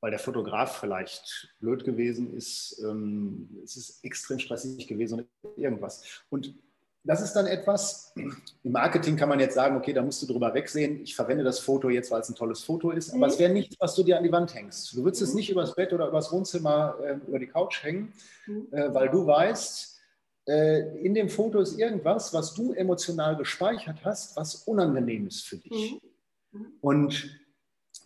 Weil 0.00 0.10
der 0.10 0.20
Fotograf 0.20 0.80
vielleicht 0.80 1.54
blöd 1.60 1.84
gewesen 1.84 2.34
ist, 2.34 2.80
ähm, 2.84 3.48
es 3.62 3.76
ist 3.76 4.04
extrem 4.04 4.38
stressig 4.38 4.86
gewesen 4.88 5.20
und 5.20 5.56
irgendwas. 5.56 6.22
Und 6.28 6.54
das 7.04 7.20
ist 7.20 7.32
dann 7.34 7.46
etwas, 7.46 8.12
im 8.62 8.72
Marketing 8.72 9.16
kann 9.16 9.28
man 9.28 9.40
jetzt 9.40 9.54
sagen, 9.54 9.76
okay, 9.76 9.92
da 9.92 10.02
musst 10.02 10.22
du 10.22 10.26
drüber 10.26 10.54
wegsehen. 10.54 11.02
Ich 11.02 11.14
verwende 11.14 11.44
das 11.44 11.58
Foto 11.58 11.88
jetzt, 11.88 12.10
weil 12.10 12.20
es 12.20 12.28
ein 12.28 12.34
tolles 12.34 12.62
Foto 12.62 12.90
ist, 12.90 13.10
aber 13.10 13.26
mhm. 13.26 13.32
es 13.32 13.38
wäre 13.38 13.52
nichts, 13.52 13.76
was 13.78 13.94
du 13.94 14.02
dir 14.02 14.18
an 14.18 14.24
die 14.24 14.32
Wand 14.32 14.54
hängst. 14.54 14.92
Du 14.92 15.04
würdest 15.04 15.22
mhm. 15.22 15.28
es 15.28 15.34
nicht 15.34 15.50
übers 15.50 15.74
Bett 15.74 15.92
oder 15.92 16.08
übers 16.08 16.32
Wohnzimmer, 16.32 16.96
äh, 17.02 17.16
über 17.26 17.38
die 17.38 17.48
Couch 17.48 17.82
hängen, 17.82 18.12
mhm. 18.46 18.68
äh, 18.70 18.92
weil 18.92 19.08
du 19.08 19.26
weißt, 19.26 19.91
in 20.46 21.14
dem 21.14 21.28
Foto 21.28 21.60
ist 21.60 21.78
irgendwas, 21.78 22.34
was 22.34 22.54
du 22.54 22.72
emotional 22.72 23.36
gespeichert 23.36 23.98
hast, 24.04 24.36
was 24.36 24.56
unangenehm 24.66 25.26
ist 25.26 25.42
für 25.42 25.56
dich. 25.56 26.00
Mhm. 26.52 26.60
mhm. 26.60 26.66
Und 26.80 27.38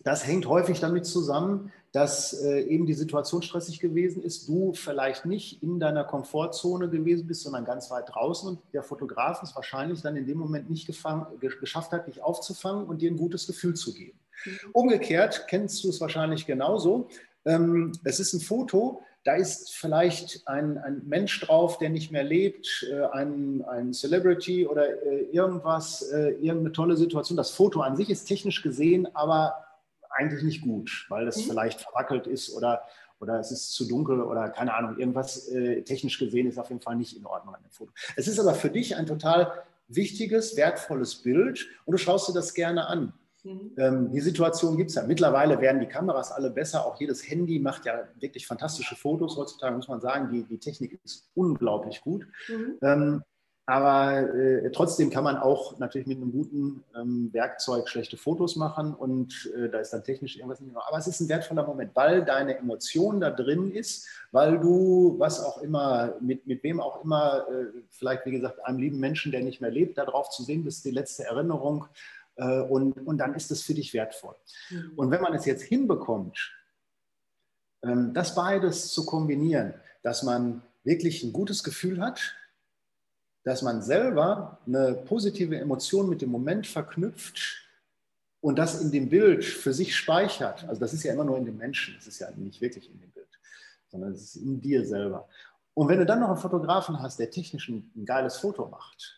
das 0.03 0.25
hängt 0.25 0.45
häufig 0.47 0.79
damit 0.79 1.05
zusammen, 1.05 1.71
dass 1.91 2.33
äh, 2.43 2.61
eben 2.61 2.85
die 2.85 2.93
Situation 2.93 3.41
stressig 3.41 3.79
gewesen 3.79 4.21
ist, 4.21 4.47
du 4.47 4.73
vielleicht 4.73 5.25
nicht 5.25 5.63
in 5.63 5.79
deiner 5.79 6.03
Komfortzone 6.03 6.89
gewesen 6.89 7.25
bist, 7.27 7.43
sondern 7.43 7.65
ganz 7.65 7.89
weit 7.89 8.13
draußen 8.13 8.49
und 8.49 8.59
der 8.73 8.83
Fotograf 8.83 9.41
es 9.41 9.55
wahrscheinlich 9.55 10.01
dann 10.01 10.15
in 10.15 10.27
dem 10.27 10.37
Moment 10.37 10.69
nicht 10.69 10.85
geschafft 10.85 11.91
hat, 11.91 12.07
dich 12.07 12.21
aufzufangen 12.21 12.85
und 12.85 13.01
dir 13.01 13.09
ein 13.09 13.17
gutes 13.17 13.47
Gefühl 13.47 13.73
zu 13.73 13.93
geben. 13.93 14.19
Mhm. 14.45 14.51
Umgekehrt 14.73 15.47
kennst 15.47 15.83
du 15.83 15.89
es 15.89 15.99
wahrscheinlich 15.99 16.45
genauso. 16.45 17.07
Ähm, 17.45 17.93
es 18.03 18.19
ist 18.19 18.33
ein 18.33 18.41
Foto, 18.41 19.01
da 19.27 19.35
ist 19.35 19.75
vielleicht 19.75 20.47
ein, 20.47 20.77
ein, 20.77 21.01
Mensch 21.05 21.41
drauf, 21.41 21.79
der 21.79 21.89
nicht 21.89 22.13
mehr 22.13 22.23
lebt, 22.23 22.87
äh, 22.89 23.03
ein, 23.11 23.61
ein 23.65 23.93
Celebrity 23.93 24.65
oder 24.65 25.03
äh, 25.03 25.23
irgendwas, 25.33 26.01
äh, 26.13 26.29
irgendeine 26.29 26.71
tolle 26.71 26.95
Situation. 26.95 27.35
Das 27.35 27.51
Foto 27.51 27.81
an 27.81 27.97
sich 27.97 28.09
ist 28.09 28.23
technisch 28.23 28.63
gesehen 28.63 29.05
aber 29.15 29.65
eigentlich 30.11 30.43
nicht 30.43 30.61
gut, 30.61 31.07
weil 31.09 31.27
es 31.27 31.35
mhm. 31.35 31.49
vielleicht 31.49 31.81
verwackelt 31.81 32.25
ist 32.25 32.55
oder, 32.55 32.83
oder 33.19 33.37
es 33.37 33.51
ist 33.51 33.73
zu 33.73 33.85
dunkel 33.85 34.21
oder 34.21 34.47
keine 34.47 34.73
Ahnung, 34.73 34.97
irgendwas 34.97 35.49
äh, 35.49 35.81
technisch 35.81 36.17
gesehen 36.19 36.47
ist 36.47 36.57
auf 36.57 36.69
jeden 36.69 36.81
Fall 36.81 36.95
nicht 36.95 37.17
in 37.17 37.25
Ordnung 37.25 37.53
an 37.53 37.61
dem 37.61 37.71
Foto. 37.71 37.91
Es 38.15 38.29
ist 38.29 38.39
aber 38.39 38.55
für 38.55 38.69
dich 38.69 38.95
ein 38.95 39.07
total 39.07 39.51
wichtiges, 39.89 40.55
wertvolles 40.55 41.15
Bild 41.15 41.67
und 41.83 41.91
du 41.91 41.97
schaust 41.97 42.29
dir 42.29 42.33
das 42.33 42.53
gerne 42.53 42.87
an. 42.87 43.11
Mhm. 43.47 43.71
Ähm, 43.77 44.11
die 44.11 44.19
Situation 44.19 44.77
gibt 44.77 44.89
es 44.89 44.95
ja. 44.95 45.03
Mittlerweile 45.03 45.61
werden 45.61 45.79
die 45.79 45.87
Kameras 45.87 46.31
alle 46.31 46.49
besser. 46.49 46.85
Auch 46.85 46.99
jedes 46.99 47.27
Handy 47.29 47.59
macht 47.59 47.85
ja 47.85 48.07
wirklich 48.19 48.45
fantastische 48.45 48.95
Fotos 48.95 49.37
heutzutage, 49.37 49.75
muss 49.75 49.87
man 49.87 50.01
sagen. 50.01 50.29
Die, 50.31 50.43
die 50.43 50.59
Technik 50.59 50.99
ist 51.03 51.29
unglaublich 51.33 52.01
gut. 52.01 52.27
Mhm. 52.49 52.77
Ähm, 52.81 53.23
aber 53.69 54.33
äh, 54.33 54.71
trotzdem 54.71 55.09
kann 55.09 55.25
man 55.25 55.35
auch 55.35 55.77
natürlich 55.77 56.07
mit 56.07 56.15
einem 56.15 56.31
guten 56.31 56.85
ähm, 56.95 57.29
Werkzeug 57.33 57.89
schlechte 57.89 58.15
Fotos 58.15 58.55
machen 58.55 58.95
und 58.95 59.51
äh, 59.57 59.67
da 59.67 59.79
ist 59.79 59.91
dann 59.91 60.05
technisch 60.05 60.37
irgendwas 60.37 60.61
nicht 60.61 60.71
mehr. 60.71 60.87
Aber 60.87 60.97
es 60.97 61.05
ist 61.05 61.19
ein 61.19 61.27
wertvoller 61.27 61.67
Moment, 61.67 61.93
weil 61.93 62.23
deine 62.23 62.57
Emotion 62.57 63.19
da 63.19 63.29
drin 63.29 63.69
ist, 63.71 64.07
weil 64.31 64.57
du, 64.57 65.15
was 65.17 65.43
auch 65.43 65.61
immer, 65.61 66.15
mit, 66.21 66.47
mit 66.47 66.63
wem 66.63 66.79
auch 66.79 67.03
immer, 67.03 67.45
äh, 67.49 67.65
vielleicht 67.89 68.25
wie 68.25 68.31
gesagt, 68.31 68.65
einem 68.65 68.79
lieben 68.79 69.01
Menschen, 69.01 69.33
der 69.33 69.41
nicht 69.41 69.59
mehr 69.59 69.71
lebt, 69.71 69.97
darauf 69.97 70.29
zu 70.29 70.43
sehen 70.43 70.63
bist, 70.63 70.85
die 70.85 70.91
letzte 70.91 71.25
Erinnerung. 71.25 71.87
Äh, 72.37 72.61
und, 72.61 72.93
und 73.05 73.17
dann 73.17 73.33
ist 73.33 73.51
es 73.51 73.61
für 73.61 73.73
dich 73.73 73.93
wertvoll. 73.93 74.35
Mhm. 74.69 74.93
Und 74.95 75.11
wenn 75.11 75.21
man 75.21 75.33
es 75.33 75.45
jetzt 75.45 75.63
hinbekommt, 75.63 76.53
ähm, 77.83 78.13
das 78.13 78.35
beides 78.35 78.91
zu 78.91 79.05
kombinieren, 79.05 79.73
dass 80.03 80.23
man 80.23 80.61
wirklich 80.83 81.23
ein 81.23 81.33
gutes 81.33 81.63
Gefühl 81.63 81.99
hat, 81.99 82.35
dass 83.43 83.61
man 83.61 83.81
selber 83.81 84.59
eine 84.65 84.93
positive 84.93 85.57
Emotion 85.57 86.09
mit 86.09 86.21
dem 86.21 86.29
Moment 86.29 86.67
verknüpft 86.67 87.67
und 88.41 88.57
das 88.57 88.81
in 88.81 88.91
dem 88.91 89.09
Bild 89.09 89.43
für 89.43 89.73
sich 89.73 89.95
speichert. 89.95 90.65
Also 90.67 90.79
das 90.79 90.93
ist 90.93 91.03
ja 91.03 91.13
immer 91.13 91.23
nur 91.23 91.37
in 91.37 91.45
dem 91.45 91.57
Menschen, 91.57 91.95
das 91.95 92.07
ist 92.07 92.19
ja 92.19 92.29
nicht 92.31 92.61
wirklich 92.61 92.89
in 92.89 92.99
dem 92.99 93.11
Bild, 93.11 93.27
sondern 93.87 94.13
es 94.13 94.21
ist 94.21 94.35
in 94.35 94.61
dir 94.61 94.85
selber. 94.85 95.27
Und 95.73 95.87
wenn 95.89 95.99
du 95.99 96.05
dann 96.05 96.19
noch 96.19 96.29
einen 96.29 96.37
Fotografen 96.37 97.01
hast, 97.01 97.19
der 97.19 97.31
technisch 97.31 97.69
ein, 97.69 97.91
ein 97.95 98.05
geiles 98.05 98.37
Foto 98.37 98.67
macht, 98.67 99.16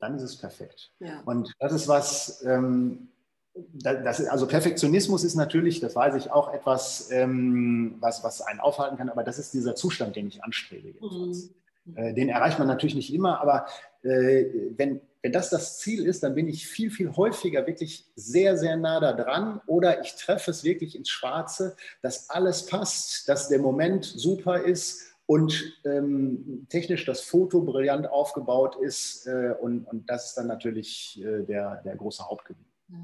dann 0.00 0.16
ist 0.16 0.22
es 0.22 0.36
perfekt. 0.36 0.90
Ja. 0.98 1.22
Und 1.24 1.52
das 1.58 1.72
ist 1.72 1.88
was, 1.88 2.42
ähm, 2.44 3.08
das, 3.54 4.26
also 4.26 4.46
Perfektionismus 4.46 5.24
ist 5.24 5.34
natürlich, 5.34 5.80
das 5.80 5.94
weiß 5.94 6.14
ich 6.16 6.30
auch, 6.30 6.52
etwas, 6.52 7.10
ähm, 7.10 7.96
was, 8.00 8.24
was 8.24 8.40
einen 8.40 8.60
aufhalten 8.60 8.96
kann, 8.96 9.08
aber 9.08 9.22
das 9.22 9.38
ist 9.38 9.52
dieser 9.54 9.74
Zustand, 9.74 10.16
den 10.16 10.28
ich 10.28 10.42
anstrebe. 10.42 10.88
Jedenfalls. 10.88 11.50
Mhm. 11.84 11.96
Äh, 11.96 12.14
den 12.14 12.28
erreicht 12.28 12.58
man 12.58 12.68
natürlich 12.68 12.94
nicht 12.94 13.12
immer, 13.12 13.40
aber 13.40 13.66
äh, 14.02 14.44
wenn, 14.76 15.00
wenn 15.22 15.32
das 15.32 15.50
das 15.50 15.78
Ziel 15.78 16.06
ist, 16.06 16.22
dann 16.22 16.34
bin 16.34 16.48
ich 16.48 16.66
viel, 16.66 16.90
viel 16.90 17.14
häufiger 17.16 17.66
wirklich 17.66 18.06
sehr, 18.14 18.56
sehr 18.56 18.76
nah 18.76 19.00
da 19.00 19.12
dran 19.12 19.60
oder 19.66 20.00
ich 20.02 20.14
treffe 20.14 20.50
es 20.50 20.64
wirklich 20.64 20.96
ins 20.96 21.10
Schwarze, 21.10 21.76
dass 22.02 22.30
alles 22.30 22.66
passt, 22.66 23.28
dass 23.28 23.48
der 23.48 23.58
Moment 23.58 24.04
super 24.04 24.62
ist 24.62 25.09
und 25.30 25.78
ähm, 25.84 26.66
technisch 26.70 27.04
das 27.04 27.20
Foto 27.20 27.60
brillant 27.60 28.10
aufgebaut 28.10 28.74
ist 28.74 29.28
äh, 29.28 29.54
und, 29.60 29.84
und 29.84 30.10
das 30.10 30.26
ist 30.26 30.34
dann 30.34 30.48
natürlich 30.48 31.22
äh, 31.22 31.44
der, 31.44 31.82
der 31.84 31.94
große 31.94 32.28
Hauptgewinn. 32.28 32.66
Ja. 32.88 32.98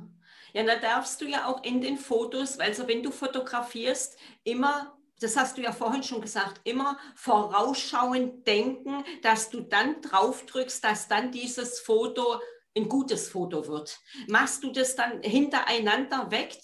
Ja, 0.53 0.65
da 0.65 0.77
darfst 0.77 1.21
du 1.21 1.27
ja 1.27 1.47
auch 1.47 1.63
in 1.63 1.81
den 1.81 1.99
Fotos, 1.99 2.59
also 2.59 2.89
wenn 2.89 3.05
du 3.05 3.13
fotografierst, 3.13 4.17
immer 4.43 4.99
das 5.21 5.37
hast 5.37 5.57
du 5.57 5.63
ja 5.63 5.71
vorhin 5.71 6.03
schon 6.03 6.21
gesagt, 6.21 6.61
immer 6.65 6.99
vorausschauend 7.15 8.47
denken, 8.47 9.05
dass 9.23 9.49
du 9.49 9.61
dann 9.61 10.03
drauf 10.03 10.45
drückst, 10.47 10.83
dass 10.83 11.09
dann 11.09 11.31
dieses 11.31 11.79
Foto 11.79 12.41
ein 12.77 12.89
gutes 12.89 13.29
Foto 13.29 13.69
wird. 13.69 13.99
Machst 14.29 14.65
du 14.65 14.73
das 14.73 14.97
dann 14.97 15.23
hintereinander 15.23 16.31
weg, 16.31 16.59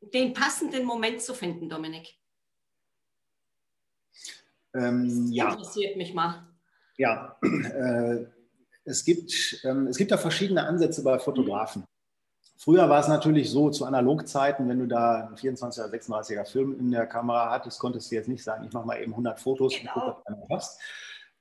den 0.00 0.32
passenden 0.32 0.84
Moment 0.84 1.22
zu 1.22 1.32
finden, 1.32 1.68
Dominik? 1.68 2.17
Ähm, 4.78 5.26
das 5.26 5.34
ja. 5.34 5.52
interessiert 5.52 5.96
mich 5.96 6.14
mal. 6.14 6.46
Ja, 6.96 7.36
äh, 7.42 8.24
es, 8.84 9.04
gibt, 9.04 9.60
ähm, 9.64 9.86
es 9.86 9.96
gibt 9.96 10.10
da 10.10 10.16
verschiedene 10.16 10.66
Ansätze 10.66 11.02
bei 11.02 11.18
Fotografen. 11.18 11.84
Früher 12.56 12.88
war 12.88 13.00
es 13.00 13.06
natürlich 13.06 13.50
so, 13.50 13.70
zu 13.70 13.84
Analogzeiten, 13.84 14.68
wenn 14.68 14.80
du 14.80 14.86
da 14.86 15.26
einen 15.26 15.36
24 15.36 15.84
oder 15.84 15.92
36er 15.92 16.44
Film 16.44 16.76
in 16.78 16.90
der 16.90 17.06
Kamera 17.06 17.50
hattest, 17.50 17.78
konntest 17.78 18.10
du 18.10 18.16
jetzt 18.16 18.28
nicht 18.28 18.42
sagen, 18.42 18.64
ich 18.64 18.72
mache 18.72 18.86
mal 18.86 19.00
eben 19.00 19.12
100 19.12 19.38
Fotos 19.38 19.74
genau. 19.78 19.94
und 19.94 20.00
gucke, 20.00 20.22
was 20.24 20.40
du 20.40 20.46
passt. 20.48 20.80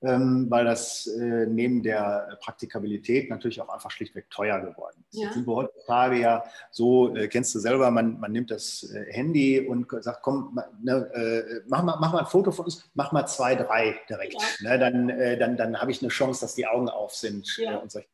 Ähm, 0.03 0.45
weil 0.49 0.63
das 0.63 1.07
äh, 1.07 1.47
neben 1.47 1.81
der 1.81 2.37
Praktikabilität 2.41 3.31
natürlich 3.31 3.59
auch 3.61 3.69
einfach 3.69 3.89
schlichtweg 3.89 4.29
teuer 4.29 4.59
geworden 4.59 5.03
ist. 5.09 5.17
Ja. 5.17 5.25
Jetzt 5.25 5.33
sind 5.33 5.47
wir 5.47 5.55
heutzutage 5.55 6.19
ja 6.19 6.43
so, 6.69 7.15
äh, 7.15 7.27
kennst 7.27 7.55
du 7.55 7.59
selber, 7.59 7.89
man, 7.89 8.19
man 8.19 8.31
nimmt 8.31 8.51
das 8.51 8.83
äh, 8.93 9.11
Handy 9.11 9.59
und 9.59 9.87
sagt, 10.03 10.21
komm, 10.21 10.59
ne, 10.83 11.63
mach, 11.67 11.81
mal, 11.81 11.97
mach 11.99 12.13
mal 12.13 12.19
ein 12.19 12.25
Foto 12.27 12.51
von 12.51 12.65
uns, 12.65 12.87
mach 12.93 13.11
mal 13.11 13.25
zwei, 13.25 13.55
drei 13.55 13.99
direkt. 14.07 14.35
Ja. 14.61 14.69
Ne, 14.69 14.79
dann 14.79 15.07
dann, 15.39 15.57
dann 15.57 15.81
habe 15.81 15.89
ich 15.91 16.01
eine 16.01 16.09
Chance, 16.09 16.41
dass 16.41 16.53
die 16.53 16.67
Augen 16.67 16.89
auf 16.89 17.15
sind 17.15 17.57
ja. 17.57 17.77
Und 17.77 17.91
solche 17.91 18.07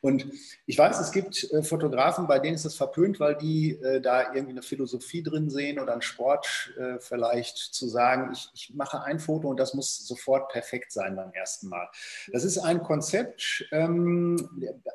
und 0.00 0.26
ich 0.66 0.78
weiß, 0.78 0.98
es 1.00 1.12
gibt 1.12 1.50
äh, 1.52 1.62
Fotografen, 1.62 2.26
bei 2.26 2.38
denen 2.38 2.54
ist 2.54 2.64
es 2.64 2.74
verpönt, 2.74 3.20
weil 3.20 3.36
die 3.36 3.72
äh, 3.72 4.00
da 4.00 4.32
irgendwie 4.34 4.52
eine 4.52 4.62
Philosophie 4.62 5.22
drin 5.22 5.48
sehen 5.48 5.78
oder 5.78 5.92
einen 5.92 6.02
Sport 6.02 6.72
äh, 6.78 6.98
vielleicht 6.98 7.56
zu 7.56 7.86
sagen, 7.86 8.30
ich, 8.32 8.50
ich, 8.54 8.74
mache 8.74 9.02
ein 9.02 9.20
Foto 9.20 9.48
und 9.48 9.60
das 9.60 9.74
muss 9.74 10.06
sofort 10.06 10.50
perfekt 10.50 10.92
sein 10.92 11.14
beim 11.16 11.32
ersten 11.32 11.68
Mal. 11.68 11.88
Das 12.32 12.44
ist 12.44 12.58
ein 12.58 12.82
Konzept. 12.82 13.66
Ähm, 13.70 14.48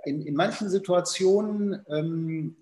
in, 0.03 0.21
in, 0.23 0.35
manchen 0.35 0.69
Situationen 0.69 1.85
ähm, 1.89 2.57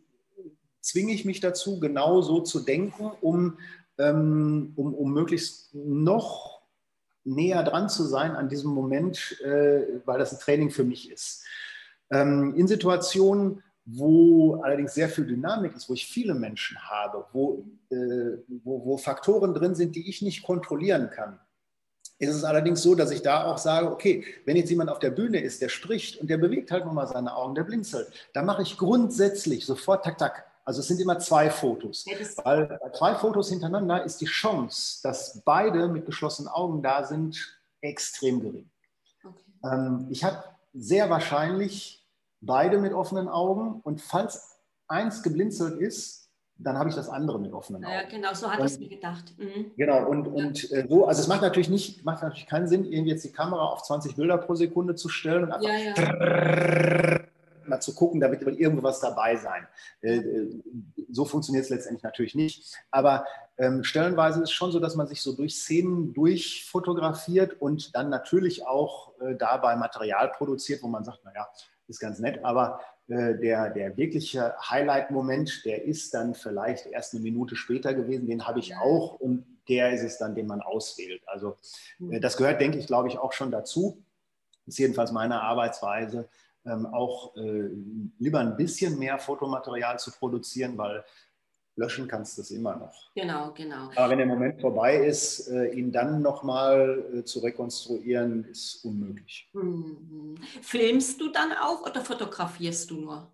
zwinge 0.81 1.13
ich 1.13 1.25
mich 1.25 1.39
dazu, 1.39 1.79
genau 1.79 2.21
so 2.21 2.41
zu 2.41 2.59
denken, 2.59 3.11
um, 3.21 3.57
ähm, 3.97 4.73
um, 4.75 4.93
um 4.93 5.13
möglichst 5.13 5.73
noch 5.73 6.61
näher 7.23 7.63
dran 7.63 7.89
zu 7.89 8.03
sein 8.03 8.35
an 8.35 8.49
diesem 8.49 8.69
Moment, 8.69 9.41
weil 9.41 10.19
das 10.19 10.31
ein 10.31 10.39
Training 10.39 10.69
für 10.69 10.83
mich 10.83 11.09
ist. 11.09 11.43
Ähm, 12.11 12.53
in 12.55 12.67
Situationen, 12.67 13.63
wo 13.85 14.61
allerdings 14.61 14.93
sehr 14.93 15.09
viel 15.09 15.25
Dynamik 15.25 15.75
ist, 15.75 15.89
wo 15.89 15.93
ich 15.93 16.07
viele 16.07 16.33
Menschen 16.33 16.77
habe, 16.79 17.25
wo, 17.33 17.65
äh, 17.89 18.37
wo, 18.63 18.83
wo, 18.83 18.97
Faktoren 18.97 19.53
drin 19.53 19.75
sind, 19.75 19.95
die 19.95 20.09
ich 20.09 20.21
nicht 20.21 20.43
kontrollieren 20.43 21.09
kann, 21.11 21.39
ist 22.17 22.33
es 22.33 22.43
allerdings 22.43 22.81
so, 22.81 22.95
dass 22.95 23.11
ich 23.11 23.21
da 23.21 23.45
auch 23.45 23.57
sage, 23.57 23.91
okay, 23.91 24.23
wenn 24.45 24.55
jetzt 24.55 24.69
jemand 24.69 24.89
auf 24.89 24.99
der 24.99 25.11
Bühne 25.11 25.39
ist, 25.39 25.61
der 25.61 25.69
spricht 25.69 26.19
und 26.19 26.29
der 26.29 26.37
bewegt 26.37 26.71
halt 26.71 26.85
nur 26.85 26.93
mal 26.93 27.07
seine 27.07 27.35
Augen, 27.35 27.55
der 27.55 27.63
blinzelt, 27.63 28.07
dann 28.33 28.45
mache 28.45 28.61
ich 28.61 28.77
grundsätzlich 28.77 29.65
sofort 29.65 30.05
tak, 30.05 30.17
tak. 30.17 30.45
Also 30.63 30.79
es 30.79 30.87
sind 30.87 30.99
immer 30.99 31.19
zwei 31.19 31.51
Fotos. 31.51 32.05
Weil 32.43 32.65
bei 32.65 32.89
zwei 32.89 33.15
Fotos 33.15 33.49
hintereinander 33.49 34.03
ist 34.03 34.19
die 34.19 34.25
Chance, 34.25 35.01
dass 35.03 35.41
beide 35.45 35.87
mit 35.87 36.07
geschlossenen 36.07 36.47
Augen 36.47 36.81
da 36.81 37.03
sind, 37.03 37.59
extrem 37.81 38.39
gering. 38.41 38.69
Okay. 39.23 39.43
Ähm, 39.63 40.07
ich 40.09 40.23
habe 40.23 40.43
sehr 40.75 41.09
wahrscheinlich 41.09 42.05
beide 42.41 42.77
mit 42.77 42.93
offenen 42.93 43.27
Augen. 43.27 43.81
Und 43.81 44.01
falls 44.01 44.59
eins 44.87 45.23
geblinzelt 45.23 45.79
ist, 45.79 46.29
dann 46.57 46.77
habe 46.77 46.89
ich 46.89 46.95
das 46.95 47.09
andere 47.09 47.39
mit 47.39 47.51
offenen 47.51 47.83
Augen. 47.83 47.93
Ja, 47.93 48.03
genau, 48.07 48.33
so 48.33 48.49
hatte 48.49 48.65
ich 48.65 48.73
es 48.73 48.79
mir 48.79 48.87
gedacht. 48.87 49.33
Mhm. 49.37 49.71
Genau, 49.75 50.07
und, 50.07 50.27
und 50.27 50.71
äh, 50.71 50.85
so, 50.87 51.05
also 51.05 51.21
es 51.21 51.27
macht 51.27 51.41
natürlich 51.41 51.69
nicht, 51.69 52.05
macht 52.05 52.23
natürlich 52.23 52.47
keinen 52.47 52.67
Sinn, 52.67 52.85
irgendwie 52.85 53.11
jetzt 53.11 53.25
die 53.25 53.31
Kamera 53.31 53.65
auf 53.65 53.83
20 53.83 54.15
Bilder 54.15 54.37
pro 54.37 54.55
Sekunde 54.55 54.95
zu 54.95 55.09
stellen 55.09 55.43
und 55.43 55.51
einfach 55.51 55.67
ja, 55.67 55.93
ja. 55.95 57.24
Mal 57.67 57.79
zu 57.79 57.93
gucken, 57.93 58.19
da 58.19 58.31
wird 58.31 58.43
irgendwas 58.43 58.99
dabei 58.99 59.35
sein. 59.35 59.67
Äh, 60.01 60.17
äh, 60.17 60.61
so 61.09 61.25
funktioniert 61.25 61.65
es 61.65 61.69
letztendlich 61.69 62.03
natürlich 62.03 62.35
nicht. 62.35 62.75
Aber 62.91 63.25
ähm, 63.57 63.83
stellenweise 63.83 64.39
ist 64.39 64.49
es 64.49 64.51
schon 64.51 64.71
so, 64.71 64.79
dass 64.79 64.95
man 64.95 65.07
sich 65.07 65.21
so 65.21 65.33
durch 65.33 65.55
Szenen 65.55 66.13
durchfotografiert 66.13 67.61
und 67.61 67.95
dann 67.95 68.09
natürlich 68.09 68.65
auch 68.65 69.13
äh, 69.21 69.35
dabei 69.35 69.75
Material 69.75 70.29
produziert, 70.29 70.83
wo 70.83 70.87
man 70.87 71.03
sagt, 71.03 71.23
naja, 71.23 71.47
ist 71.87 71.99
ganz 71.99 72.19
nett, 72.19 72.43
aber 72.43 72.79
äh, 73.07 73.35
der, 73.35 73.69
der 73.69 73.95
wirkliche 73.97 74.55
Highlight-Moment, 74.59 75.63
der 75.65 75.85
ist 75.85 76.13
dann 76.13 76.33
vielleicht 76.33 76.87
erst 76.87 77.13
eine 77.13 77.21
Minute 77.21 77.55
später 77.55 77.93
gewesen, 77.93 78.27
den 78.27 78.47
habe 78.47 78.59
ich 78.59 78.75
auch 78.75 79.19
und 79.19 79.45
der 79.69 79.91
ist 79.91 80.03
es 80.03 80.17
dann, 80.17 80.35
den 80.35 80.47
man 80.47 80.61
auswählt. 80.61 81.21
Also 81.27 81.57
äh, 82.11 82.19
das 82.19 82.37
gehört, 82.37 82.59
denke 82.61 82.79
ich, 82.79 82.87
glaube 82.87 83.07
ich, 83.09 83.17
auch 83.17 83.33
schon 83.33 83.51
dazu. 83.51 84.03
Das 84.65 84.73
ist 84.73 84.79
jedenfalls 84.79 85.11
meine 85.11 85.41
Arbeitsweise, 85.41 86.27
auch 86.65 87.35
äh, 87.37 87.69
lieber 88.17 88.39
ein 88.39 88.57
bisschen 88.57 88.97
mehr 88.97 89.19
Fotomaterial 89.19 89.99
zu 89.99 90.11
produzieren, 90.11 90.77
weil 90.77 91.03
löschen 91.75 92.07
kannst 92.07 92.37
du 92.37 92.41
es 92.41 92.51
immer 92.51 92.75
noch. 92.75 93.11
Genau, 93.15 93.51
genau. 93.51 93.89
Aber 93.95 94.09
wenn 94.09 94.17
der 94.17 94.27
Moment 94.27 94.61
vorbei 94.61 94.97
ist, 94.97 95.47
äh, 95.49 95.73
ihn 95.73 95.91
dann 95.91 96.21
nochmal 96.21 97.03
äh, 97.13 97.23
zu 97.23 97.39
rekonstruieren, 97.39 98.45
ist 98.45 98.83
unmöglich. 98.85 99.49
Mhm. 99.53 100.37
Filmst 100.61 101.19
du 101.19 101.29
dann 101.31 101.51
auch 101.51 101.85
oder 101.85 102.01
fotografierst 102.01 102.89
du 102.91 103.01
nur? 103.01 103.31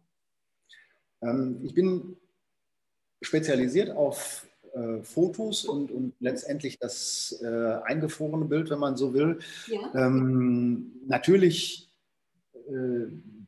Ähm, 1.21 1.59
ich 1.63 1.73
bin 1.73 2.17
spezialisiert 3.21 3.91
auf 3.91 4.47
äh, 4.73 5.03
Fotos 5.03 5.65
und, 5.65 5.91
und 5.91 6.15
letztendlich 6.19 6.79
das 6.79 7.39
äh, 7.43 7.47
eingefrorene 7.83 8.45
Bild, 8.45 8.69
wenn 8.71 8.79
man 8.79 8.97
so 8.97 9.13
will. 9.13 9.39
Ja. 9.67 9.93
Ähm, 9.93 10.93
natürlich 11.05 11.90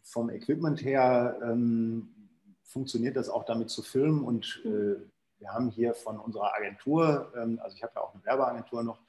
vom 0.04 0.30
Equipment 0.30 0.84
her 0.84 1.40
ähm, 1.44 2.10
funktioniert 2.64 3.16
das 3.16 3.30
auch 3.30 3.46
damit 3.46 3.70
zu 3.70 3.82
filmen 3.82 4.24
und 4.24 4.62
äh, 4.66 4.96
wir 5.44 5.54
haben 5.54 5.70
hier 5.70 5.94
von 5.94 6.20
unserer 6.20 6.56
Agentur, 6.56 7.32
ähm, 7.36 7.60
also 7.62 7.76
ich 7.76 7.84
habe 7.84 7.94
ja 7.96 8.02
auch 8.02 8.14
eine 8.14 8.24
Werbeagentur 8.26 8.84
noch, 8.84 9.00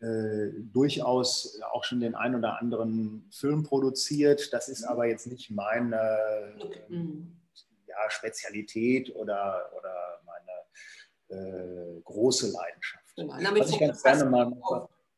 äh, 0.00 0.50
durchaus 0.72 1.60
auch 1.72 1.82
schon 1.82 2.00
den 2.00 2.14
einen 2.14 2.36
oder 2.36 2.60
anderen 2.60 3.26
Film 3.32 3.62
produziert. 3.64 4.52
Das 4.52 4.68
ist 4.68 4.84
aber 4.84 5.06
jetzt 5.06 5.26
nicht 5.26 5.50
meine 5.50 6.54
ähm, 6.90 7.40
ja, 7.86 7.96
Spezialität 8.08 9.14
oder, 9.16 9.70
oder 9.76 10.20
meine 10.24 11.96
äh, 11.96 12.00
große 12.02 12.52
Leidenschaft. 12.52 13.16
Genau. 13.16 13.34
Damit 13.42 13.62
Was 13.62 13.70
ich 13.70 13.80
ganz 13.80 14.02
gerne 14.02 14.24
mal 14.26 14.52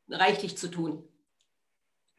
reichlich 0.09 0.57
zu 0.57 0.69
tun. 0.69 1.07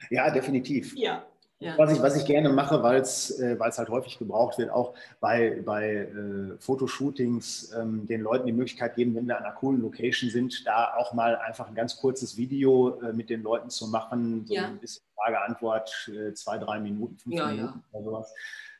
Ja, 0.09 0.29
definitiv. 0.29 0.95
Ja. 0.95 1.25
Ja. 1.61 1.77
Was, 1.77 1.93
ich, 1.93 2.01
was 2.01 2.15
ich 2.15 2.25
gerne 2.25 2.49
mache, 2.49 2.81
weil 2.81 2.99
es 3.01 3.39
äh, 3.39 3.55
halt 3.59 3.89
häufig 3.89 4.17
gebraucht 4.17 4.57
wird, 4.57 4.71
auch 4.71 4.95
bei, 5.19 5.61
bei 5.63 5.93
äh, 5.93 6.57
Fotoshootings 6.57 7.71
ähm, 7.77 8.07
den 8.07 8.21
Leuten 8.21 8.47
die 8.47 8.51
Möglichkeit 8.51 8.95
geben, 8.95 9.13
wenn 9.13 9.27
wir 9.27 9.37
an 9.37 9.43
einer 9.43 9.53
coolen 9.53 9.79
Location 9.79 10.31
sind, 10.31 10.65
da 10.65 10.95
auch 10.95 11.13
mal 11.13 11.35
einfach 11.35 11.67
ein 11.67 11.75
ganz 11.75 11.97
kurzes 11.97 12.35
Video 12.35 12.99
äh, 13.01 13.13
mit 13.13 13.29
den 13.29 13.43
Leuten 13.43 13.69
zu 13.69 13.87
machen, 13.87 14.47
so 14.47 14.55
ja. 14.55 14.65
ein 14.65 14.79
bisschen 14.79 15.03
Frage-Antwort, 15.13 16.11
äh, 16.11 16.33
zwei, 16.33 16.57
drei 16.57 16.79
Minuten, 16.79 17.19
fünf 17.19 17.35
ja, 17.35 17.47
Minuten 17.47 17.83
oder 17.91 18.03
sowas. 18.03 18.33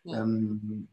Ähm, 0.04 0.88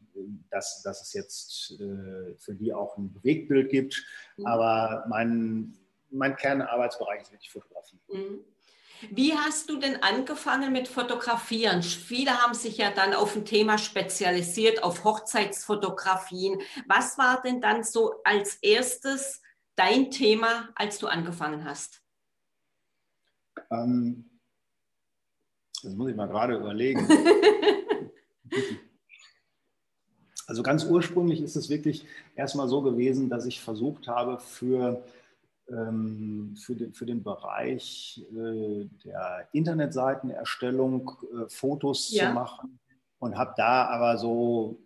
dass, 0.51 0.83
dass 0.83 1.01
es 1.01 1.13
jetzt 1.13 1.71
äh, 1.79 2.35
für 2.37 2.53
die 2.53 2.71
auch 2.71 2.97
ein 2.97 3.11
Bewegtbild 3.11 3.71
gibt. 3.71 4.05
Mhm. 4.37 4.45
Aber 4.45 5.05
mein, 5.09 5.73
mein 6.11 6.35
Kernarbeitsbereich 6.35 7.23
ist 7.23 7.31
wirklich 7.31 7.51
Fotografie. 7.51 7.99
Mhm. 8.13 8.41
Wie 9.11 9.33
hast 9.33 9.69
du 9.69 9.77
denn 9.77 10.03
angefangen 10.03 10.73
mit 10.73 10.87
Fotografieren? 10.87 11.81
Viele 11.83 12.31
haben 12.31 12.53
sich 12.53 12.77
ja 12.77 12.91
dann 12.91 13.13
auf 13.13 13.35
ein 13.35 13.45
Thema 13.45 13.77
spezialisiert, 13.77 14.83
auf 14.83 15.03
Hochzeitsfotografien. 15.03 16.61
Was 16.87 17.17
war 17.17 17.41
denn 17.41 17.61
dann 17.61 17.83
so 17.83 18.21
als 18.23 18.55
erstes 18.55 19.41
dein 19.75 20.11
Thema, 20.11 20.69
als 20.75 20.99
du 20.99 21.07
angefangen 21.07 21.63
hast? 21.63 22.01
Ähm, 23.71 24.29
das 25.81 25.93
muss 25.93 26.09
ich 26.09 26.15
mal 26.15 26.27
gerade 26.27 26.55
überlegen. 26.55 27.07
also 30.47 30.61
ganz 30.61 30.83
ursprünglich 30.83 31.41
ist 31.41 31.55
es 31.55 31.69
wirklich 31.69 32.05
erstmal 32.35 32.67
so 32.67 32.81
gewesen, 32.81 33.29
dass 33.29 33.45
ich 33.45 33.61
versucht 33.61 34.09
habe, 34.09 34.39
für 34.39 35.05
für 35.69 36.75
den, 36.75 36.93
für 36.93 37.05
den 37.05 37.23
Bereich 37.23 38.25
äh, 38.31 38.85
der 39.05 39.47
Internetseitenerstellung 39.53 41.11
äh, 41.21 41.49
Fotos 41.49 42.11
ja. 42.11 42.27
zu 42.27 42.33
machen 42.33 42.79
und 43.19 43.37
habe 43.37 43.53
da 43.55 43.85
aber 43.85 44.17
so 44.17 44.79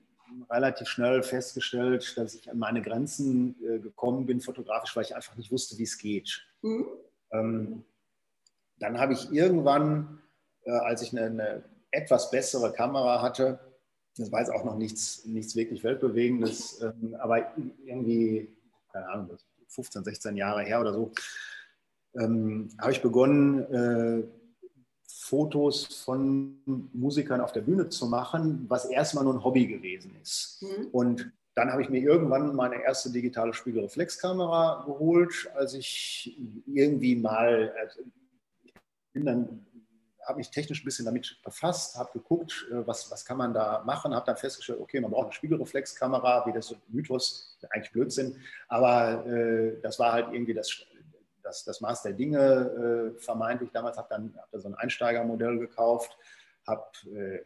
relativ 0.50 0.88
schnell 0.88 1.24
festgestellt, 1.24 2.17
dass 2.17 2.36
ich 2.36 2.50
an 2.50 2.58
meine 2.58 2.82
Grenzen 2.82 3.56
äh, 3.63 3.80
gekommen 3.80 4.26
bin 4.26 4.41
fotografisch, 4.41 4.96
weil 4.96 5.06
ich 5.06 5.15
einfach 5.15 5.36
nicht 5.36 5.52
wusste, 5.52 5.78
wie 5.78 5.84
es 5.84 5.98
geht. 5.98 6.46
Mhm. 6.62 6.88
Ähm, 7.32 7.86
dann 8.80 9.00
habe 9.00 9.13
ich 9.13 9.32
irgendwann, 9.32 10.19
als 10.65 11.02
ich 11.04 11.12
eine, 11.12 11.28
eine, 11.28 11.63
etwas 11.91 12.32
bessere 12.32 12.74
Kamera 12.74 13.22
hatte, 13.22 13.60
das 14.17 14.32
war 14.32 14.39
jetzt 14.39 14.52
auch 14.52 14.63
noch 14.63 14.76
nichts, 14.76 15.26
nichts 15.26 15.56
wirklich 15.56 15.84
Weltbewegendes, 15.84 16.82
ähm, 16.82 17.15
aber 17.19 17.54
irgendwie, 17.86 18.56
keine 18.91 19.10
Ahnung, 19.10 19.30
das 19.30 19.46
15, 19.74 20.04
16 20.04 20.38
Jahre 20.38 20.64
her 20.64 20.82
oder 20.82 20.94
so, 20.94 21.12
ähm, 22.16 22.70
habe 22.80 22.92
ich 22.92 23.02
begonnen, 23.02 23.60
äh, 23.74 24.24
Fotos 25.08 25.86
von 26.04 26.90
Musikern 26.94 27.42
auf 27.42 27.54
der 27.54 27.62
Bühne 27.62 27.90
zu 27.90 28.08
machen, 28.08 28.66
was 28.68 28.86
erstmal 28.86 29.24
nur 29.24 29.36
ein 29.36 29.44
Hobby 29.44 29.68
gewesen 29.68 30.16
ist. 30.22 30.62
Mhm. 30.62 30.88
Und 30.92 31.32
dann 31.56 31.72
habe 31.72 31.82
ich 31.82 31.90
mir 31.90 32.02
irgendwann 32.02 32.56
meine 32.56 32.84
erste 32.84 33.12
digitale 33.12 33.54
Spiegelreflexkamera 33.54 34.84
geholt, 34.86 35.50
als 35.56 35.76
ich 35.76 36.38
irgendwie 36.68 37.16
mal, 37.16 37.74
also 37.80 38.02
ich 38.64 38.74
bin 39.14 39.26
dann 39.26 39.66
habe 40.26 40.38
mich 40.38 40.50
technisch 40.50 40.82
ein 40.82 40.86
bisschen 40.86 41.06
damit 41.06 41.40
befasst, 41.44 41.98
habe 41.98 42.12
geguckt, 42.14 42.66
äh, 42.72 42.86
was, 42.88 43.10
was 43.12 43.26
kann 43.26 43.38
man 43.38 43.54
da 43.54 43.84
machen, 43.86 44.14
habe 44.14 44.26
dann 44.26 44.38
festgestellt, 44.38 44.80
okay, 44.80 45.00
man 45.00 45.12
braucht 45.12 45.26
eine 45.26 45.34
Spiegelreflexkamera, 45.34 46.46
wie 46.46 46.54
das 46.54 46.68
so 46.68 46.76
Mythos, 46.88 47.58
eigentlich 47.70 47.92
Blödsinn, 47.92 48.40
aber 48.68 49.26
äh, 49.26 49.80
das 49.82 50.00
war 50.00 50.14
halt 50.14 50.28
irgendwie 50.34 50.54
das, 50.54 50.86
das, 51.44 51.64
das 51.64 51.82
Maß 51.82 52.04
der 52.04 52.14
Dinge, 52.14 53.14
äh, 53.16 53.20
vermeintlich. 53.20 53.72
Damals 53.72 53.98
habe 53.98 54.08
dann 54.10 54.34
hab 54.38 54.50
da 54.52 54.60
so 54.60 54.68
ein 54.68 54.76
Einsteigermodell 54.76 55.60
gekauft, 55.60 56.18
habe 56.66 56.84
äh, 57.16 57.40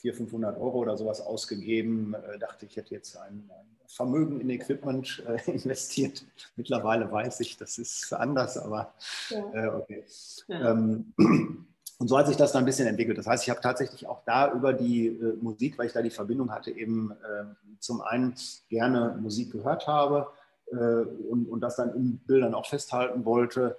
400, 0.00 0.16
500 0.16 0.58
Euro 0.58 0.78
oder 0.78 0.96
sowas 0.96 1.20
ausgegeben, 1.20 2.14
äh, 2.14 2.38
dachte, 2.38 2.66
ich 2.66 2.76
hätte 2.76 2.94
jetzt 2.94 3.16
ein, 3.16 3.50
ein 3.50 3.66
Vermögen 3.86 4.40
in 4.40 4.50
Equipment 4.50 5.24
äh, 5.26 5.50
investiert. 5.50 6.24
Mittlerweile 6.56 7.10
weiß 7.10 7.40
ich, 7.40 7.56
das 7.56 7.78
ist 7.78 8.12
anders, 8.12 8.56
aber 8.56 8.94
äh, 9.30 9.66
okay. 9.66 10.04
Ja. 10.46 10.72
Ähm, 10.72 11.12
und 11.98 12.08
so 12.08 12.16
hat 12.16 12.28
sich 12.28 12.36
das 12.36 12.52
dann 12.52 12.62
ein 12.62 12.66
bisschen 12.66 12.86
entwickelt. 12.86 13.18
Das 13.18 13.26
heißt, 13.26 13.42
ich 13.44 13.50
habe 13.50 13.60
tatsächlich 13.60 14.06
auch 14.06 14.22
da 14.24 14.52
über 14.52 14.72
die 14.72 15.08
äh, 15.08 15.36
Musik, 15.40 15.78
weil 15.78 15.86
ich 15.86 15.92
da 15.92 16.02
die 16.02 16.10
Verbindung 16.10 16.52
hatte, 16.52 16.70
eben 16.70 17.10
äh, 17.10 17.44
zum 17.80 18.00
einen 18.00 18.34
gerne 18.68 19.18
Musik 19.20 19.52
gehört 19.52 19.86
habe 19.88 20.28
äh, 20.70 20.74
und, 20.76 21.48
und 21.48 21.60
das 21.60 21.76
dann 21.76 21.94
in 21.94 22.18
Bildern 22.18 22.54
auch 22.54 22.66
festhalten 22.66 23.24
wollte 23.24 23.76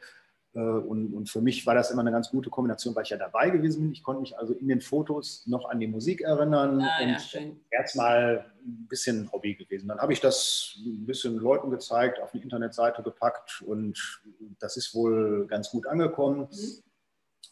und, 0.53 1.13
und, 1.13 1.29
für 1.29 1.41
mich 1.41 1.67
war 1.67 1.75
das 1.75 1.91
immer 1.91 2.01
eine 2.01 2.11
ganz 2.11 2.31
gute 2.31 2.49
Kombination, 2.49 2.95
weil 2.95 3.03
ich 3.03 3.11
ja 3.11 3.17
dabei 3.17 3.51
gewesen 3.51 3.83
bin. 3.83 3.91
Ich 3.91 4.01
konnte 4.01 4.21
mich 4.21 4.35
also 4.35 4.53
in 4.53 4.67
den 4.67 4.81
Fotos 4.81 5.45
noch 5.45 5.69
an 5.69 5.79
die 5.79 5.87
Musik 5.87 6.21
erinnern 6.21 6.81
ah, 6.81 7.03
und 7.03 7.33
ja, 7.33 7.41
erstmal 7.69 8.51
ein 8.65 8.87
bisschen 8.87 9.31
Hobby 9.31 9.53
gewesen. 9.53 9.87
Dann 9.87 9.99
habe 9.99 10.11
ich 10.11 10.21
das 10.21 10.75
ein 10.83 11.05
bisschen 11.05 11.37
Leuten 11.37 11.69
gezeigt, 11.69 12.19
auf 12.19 12.33
eine 12.33 12.41
Internetseite 12.41 13.03
gepackt 13.03 13.61
und 13.61 14.23
das 14.59 14.75
ist 14.75 14.95
wohl 14.95 15.45
ganz 15.47 15.69
gut 15.69 15.85
angekommen 15.85 16.47
mhm. 16.51 16.83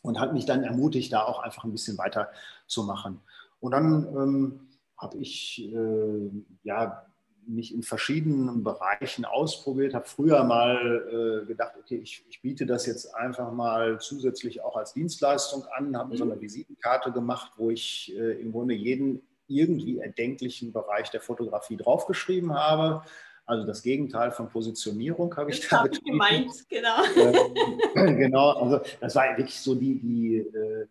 und 0.01 0.19
hat 0.19 0.33
mich 0.33 0.45
dann 0.45 0.63
ermutigt, 0.63 1.13
da 1.13 1.21
auch 1.21 1.39
einfach 1.39 1.65
ein 1.65 1.71
bisschen 1.71 1.99
weiter 1.99 2.31
zu 2.65 2.83
machen. 2.83 3.21
Und 3.59 3.73
dann 3.73 4.07
ähm, 4.07 4.69
habe 4.97 5.17
ich 5.17 5.71
äh, 5.71 6.31
ja 6.63 7.05
mich 7.47 7.73
in 7.73 7.83
verschiedenen 7.83 8.63
Bereichen 8.63 9.25
ausprobiert, 9.25 9.93
habe 9.93 10.05
früher 10.05 10.43
mal 10.43 11.41
äh, 11.43 11.45
gedacht, 11.45 11.73
okay, 11.79 11.97
ich, 11.97 12.25
ich, 12.29 12.41
biete 12.41 12.65
das 12.65 12.85
jetzt 12.85 13.15
einfach 13.15 13.51
mal 13.51 13.99
zusätzlich 13.99 14.61
auch 14.61 14.75
als 14.75 14.93
Dienstleistung 14.93 15.65
an, 15.75 15.97
habe 15.97 16.13
mhm. 16.13 16.17
so 16.17 16.23
eine 16.23 16.39
Visitenkarte 16.39 17.11
gemacht, 17.11 17.53
wo 17.57 17.69
ich 17.69 18.13
äh, 18.17 18.41
im 18.41 18.51
Grunde 18.51 18.73
jeden 18.73 19.21
irgendwie 19.47 19.99
erdenklichen 19.99 20.73
Bereich 20.73 21.09
der 21.09 21.21
Fotografie 21.21 21.77
draufgeschrieben 21.77 22.53
habe. 22.53 23.03
Also 23.45 23.65
das 23.65 23.81
Gegenteil 23.81 24.31
von 24.31 24.49
Positionierung 24.49 25.35
habe 25.37 25.51
ich 25.51 25.61
das 25.61 25.69
da 25.69 25.83
hab 25.83 25.91
gemeint, 26.03 26.51
genau. 26.67 27.01
Ähm, 27.15 28.17
genau, 28.17 28.49
also 28.51 28.81
das 28.99 29.15
war 29.15 29.37
wirklich 29.37 29.59
so 29.59 29.73
die, 29.73 29.99
die, 29.99 30.37
äh, 30.37 30.87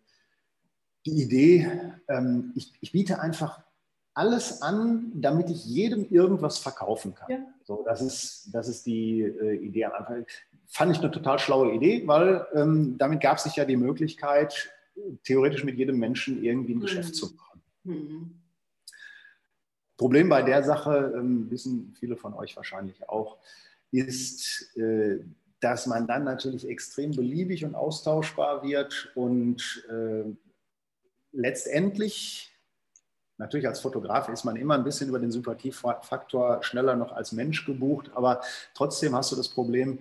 die 1.05 1.21
Idee. 1.21 1.71
Ähm, 2.07 2.51
ich, 2.55 2.73
ich 2.81 2.91
biete 2.91 3.19
einfach 3.19 3.61
alles 4.17 4.63
an, 4.63 5.11
damit 5.13 5.51
ich 5.51 5.63
jedem 5.63 6.09
irgendwas 6.09 6.57
verkaufen 6.57 7.13
kann. 7.13 7.29
Ja. 7.29 7.37
So, 7.63 7.83
das, 7.85 8.01
ist, 8.01 8.49
das 8.51 8.67
ist 8.67 8.87
die 8.87 9.21
äh, 9.21 9.57
Idee 9.57 9.85
am 9.85 9.91
Anfang. 9.93 10.25
Fand 10.65 10.91
ich 10.91 10.99
eine 10.99 11.11
total 11.11 11.37
schlaue 11.37 11.71
Idee, 11.71 12.01
weil 12.07 12.47
ähm, 12.55 12.97
damit 12.97 13.21
gab 13.21 13.37
es 13.37 13.43
sich 13.43 13.55
ja 13.55 13.63
die 13.63 13.77
Möglichkeit, 13.77 14.71
theoretisch 15.23 15.63
mit 15.63 15.77
jedem 15.77 15.99
Menschen 15.99 16.43
irgendwie 16.43 16.73
ein 16.73 16.77
mhm. 16.77 16.81
Geschäft 16.81 17.13
zu 17.13 17.27
machen. 17.35 17.61
Mhm. 17.83 18.31
Problem 19.97 20.29
bei 20.29 20.41
der 20.41 20.63
Sache, 20.63 21.13
ähm, 21.15 21.51
wissen 21.51 21.95
viele 21.99 22.17
von 22.17 22.33
euch 22.33 22.55
wahrscheinlich 22.55 23.07
auch, 23.07 23.37
ist, 23.91 24.75
äh, 24.77 25.19
dass 25.59 25.85
man 25.85 26.07
dann 26.07 26.23
natürlich 26.23 26.67
extrem 26.67 27.11
beliebig 27.11 27.65
und 27.65 27.75
austauschbar 27.75 28.63
wird 28.63 29.11
und 29.13 29.85
äh, 29.91 30.23
letztendlich 31.31 32.56
Natürlich 33.37 33.67
als 33.67 33.79
Fotograf 33.79 34.29
ist 34.29 34.43
man 34.45 34.55
immer 34.55 34.73
ein 34.73 34.83
bisschen 34.83 35.09
über 35.09 35.19
den 35.19 35.31
Sympathiefaktor 35.31 36.63
schneller 36.63 36.95
noch 36.95 37.11
als 37.11 37.31
Mensch 37.31 37.65
gebucht, 37.65 38.11
aber 38.15 38.41
trotzdem 38.73 39.15
hast 39.15 39.31
du 39.31 39.35
das 39.35 39.49
Problem, 39.49 39.99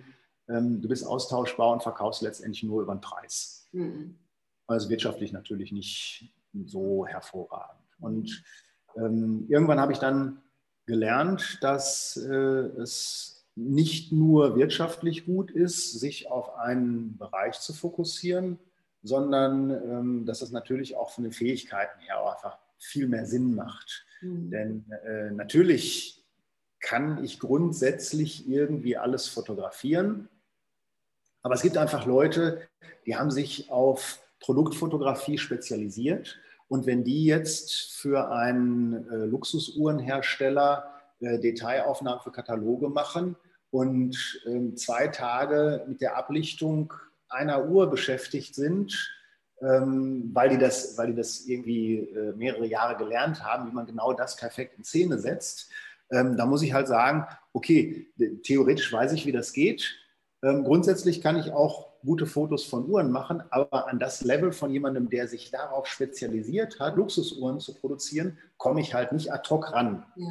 ähm, 0.49 0.81
du 0.81 0.89
bist 0.89 1.07
austauschbar 1.07 1.73
und 1.73 1.83
verkaufst 1.83 2.23
letztendlich 2.23 2.63
nur 2.63 2.83
über 2.83 2.95
den 2.95 3.01
Preis. 3.01 3.69
Mhm. 3.73 4.19
Also 4.67 4.89
wirtschaftlich 4.89 5.33
natürlich 5.33 5.71
nicht 5.71 6.33
so 6.65 7.07
hervorragend. 7.07 7.83
Und 8.01 8.43
ähm, 8.97 9.47
irgendwann 9.49 9.81
habe 9.81 9.93
ich 9.93 9.99
dann 9.99 10.43
gelernt, 10.87 11.59
dass 11.61 12.17
äh, 12.17 12.33
es 12.33 13.47
nicht 13.55 14.13
nur 14.13 14.57
wirtschaftlich 14.57 15.25
gut 15.25 15.51
ist, 15.51 15.99
sich 15.99 16.31
auf 16.31 16.57
einen 16.57 17.17
Bereich 17.17 17.59
zu 17.61 17.73
fokussieren, 17.73 18.59
sondern 19.03 19.71
ähm, 19.71 20.27
dass 20.27 20.43
es 20.43 20.51
natürlich 20.53 20.97
auch 20.97 21.11
von 21.11 21.25
den 21.25 21.33
Fähigkeiten 21.33 22.01
her 22.01 22.19
einfach 22.19 22.59
viel 22.79 23.09
mehr 23.09 23.27
Sinn 23.27 23.55
macht. 23.55 24.07
Mhm. 24.21 24.51
Denn 24.51 24.91
äh, 25.05 25.31
natürlich 25.31 26.25
kann 26.81 27.25
ich 27.25 27.41
grundsätzlich 27.41 28.49
irgendwie 28.49 28.97
alles 28.97 29.29
fotografieren, 29.29 30.29
aber 31.47 31.55
es 31.55 31.63
gibt 31.63 31.77
einfach 31.77 32.07
Leute, 32.07 32.61
die 33.07 33.15
haben 33.15 33.31
sich 33.31 33.71
auf 33.71 34.19
Produktfotografie 34.41 35.39
spezialisiert. 35.39 36.41
Und 36.67 36.87
wenn 36.87 37.05
die 37.05 37.25
jetzt 37.25 37.93
für 37.93 38.33
einen 38.33 39.09
äh, 39.09 39.27
Luxusuhrenhersteller 39.27 40.91
äh, 41.21 41.39
Detailaufnahmen 41.39 42.21
für 42.21 42.33
Kataloge 42.33 42.89
machen 42.89 43.37
und 43.71 44.43
ähm, 44.47 44.77
zwei 44.77 45.07
Tage 45.07 45.85
mit 45.87 46.01
der 46.01 46.17
Ablichtung 46.17 46.93
einer 47.29 47.69
Uhr 47.69 47.91
beschäftigt 47.91 48.57
sind, 48.57 49.17
ähm, 49.63 50.31
weil, 50.33 50.51
die 50.51 50.59
das, 50.59 50.99
weil 50.99 51.09
die 51.09 51.15
das 51.15 51.47
irgendwie 51.47 51.99
äh, 51.99 52.33
mehrere 52.37 52.67
Jahre 52.67 52.97
gelernt 52.97 53.43
haben, 53.43 53.71
wie 53.71 53.75
man 53.75 53.87
genau 53.87 54.13
das 54.13 54.37
perfekt 54.37 54.77
in 54.77 54.85
Szene 54.85 55.19
setzt. 55.19 55.71
Ähm, 56.11 56.37
da 56.37 56.47
muss 56.47 56.63
ich 56.63 56.73
halt 56.73 56.89
sagen, 56.89 57.27
okay, 57.53 58.13
theoretisch 58.45 58.93
weiß 58.93 59.13
ich, 59.13 59.27
wie 59.27 59.33
das 59.33 59.53
geht. 59.53 59.97
Ähm, 60.43 60.65
grundsätzlich 60.65 61.23
kann 61.23 61.37
ich 61.37 61.53
auch 61.53 61.97
gute 62.05 62.27
Fotos 62.27 62.65
von 62.65 62.89
Uhren 62.89 63.11
machen, 63.11 63.43
aber 63.51 63.89
an 63.89 63.99
das 63.99 64.23
Level 64.23 64.53
von 64.53 64.71
jemandem, 64.71 65.11
der 65.11 65.27
sich 65.27 65.51
darauf 65.51 65.87
spezialisiert 65.87 66.79
hat, 66.79 66.97
Luxusuhren 66.97 67.59
zu 67.59 67.75
produzieren, 67.75 68.39
komme 68.57 68.81
ich 68.81 68.95
halt 68.95 69.13
nicht 69.13 69.33
ad 69.33 69.49
hoc 69.51 69.73
ran. 69.73 70.05
Ja. 70.17 70.29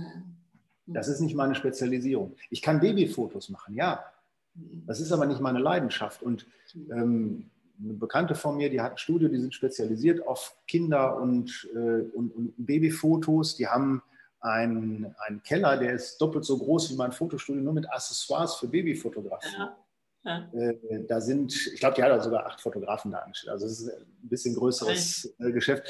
Das 0.87 1.07
ist 1.07 1.19
nicht 1.19 1.35
meine 1.35 1.55
Spezialisierung. 1.55 2.35
Ich 2.49 2.61
kann 2.61 2.79
Babyfotos 2.79 3.49
machen, 3.49 3.75
ja. 3.75 4.05
Das 4.53 5.01
ist 5.01 5.11
aber 5.11 5.25
nicht 5.25 5.41
meine 5.41 5.59
Leidenschaft. 5.59 6.21
Und 6.21 6.45
ähm, 6.91 7.49
eine 7.83 7.93
Bekannte 7.93 8.35
von 8.35 8.57
mir, 8.57 8.69
die 8.69 8.81
hat 8.81 8.93
ein 8.93 8.97
Studio, 8.97 9.27
die 9.27 9.39
sind 9.39 9.53
spezialisiert 9.53 10.25
auf 10.27 10.55
Kinder- 10.67 11.17
und, 11.17 11.67
äh, 11.73 12.01
und, 12.13 12.31
und 12.31 12.53
Babyfotos. 12.57 13.55
Die 13.55 13.67
haben 13.67 14.01
einen, 14.39 15.15
einen 15.25 15.41
Keller, 15.43 15.77
der 15.77 15.93
ist 15.93 16.19
doppelt 16.19 16.45
so 16.45 16.57
groß 16.57 16.91
wie 16.91 16.95
mein 16.95 17.11
Fotostudio, 17.11 17.61
nur 17.61 17.73
mit 17.73 17.89
Accessoires 17.89 18.55
für 18.55 18.67
Babyfotografie. 18.67 19.55
Ja. 19.57 19.77
Ja. 20.23 20.49
Äh, 20.53 21.05
da 21.07 21.21
sind, 21.21 21.53
ich 21.53 21.79
glaube, 21.79 21.95
die 21.95 22.03
hat 22.03 22.23
sogar 22.23 22.47
acht 22.47 22.59
Fotografen 22.59 23.11
da 23.11 23.19
angestellt. 23.19 23.51
Also 23.51 23.67
es 23.67 23.81
ist 23.81 23.89
ein 23.89 24.29
bisschen 24.29 24.55
größeres 24.55 25.35
äh, 25.39 25.51
Geschäft. 25.51 25.83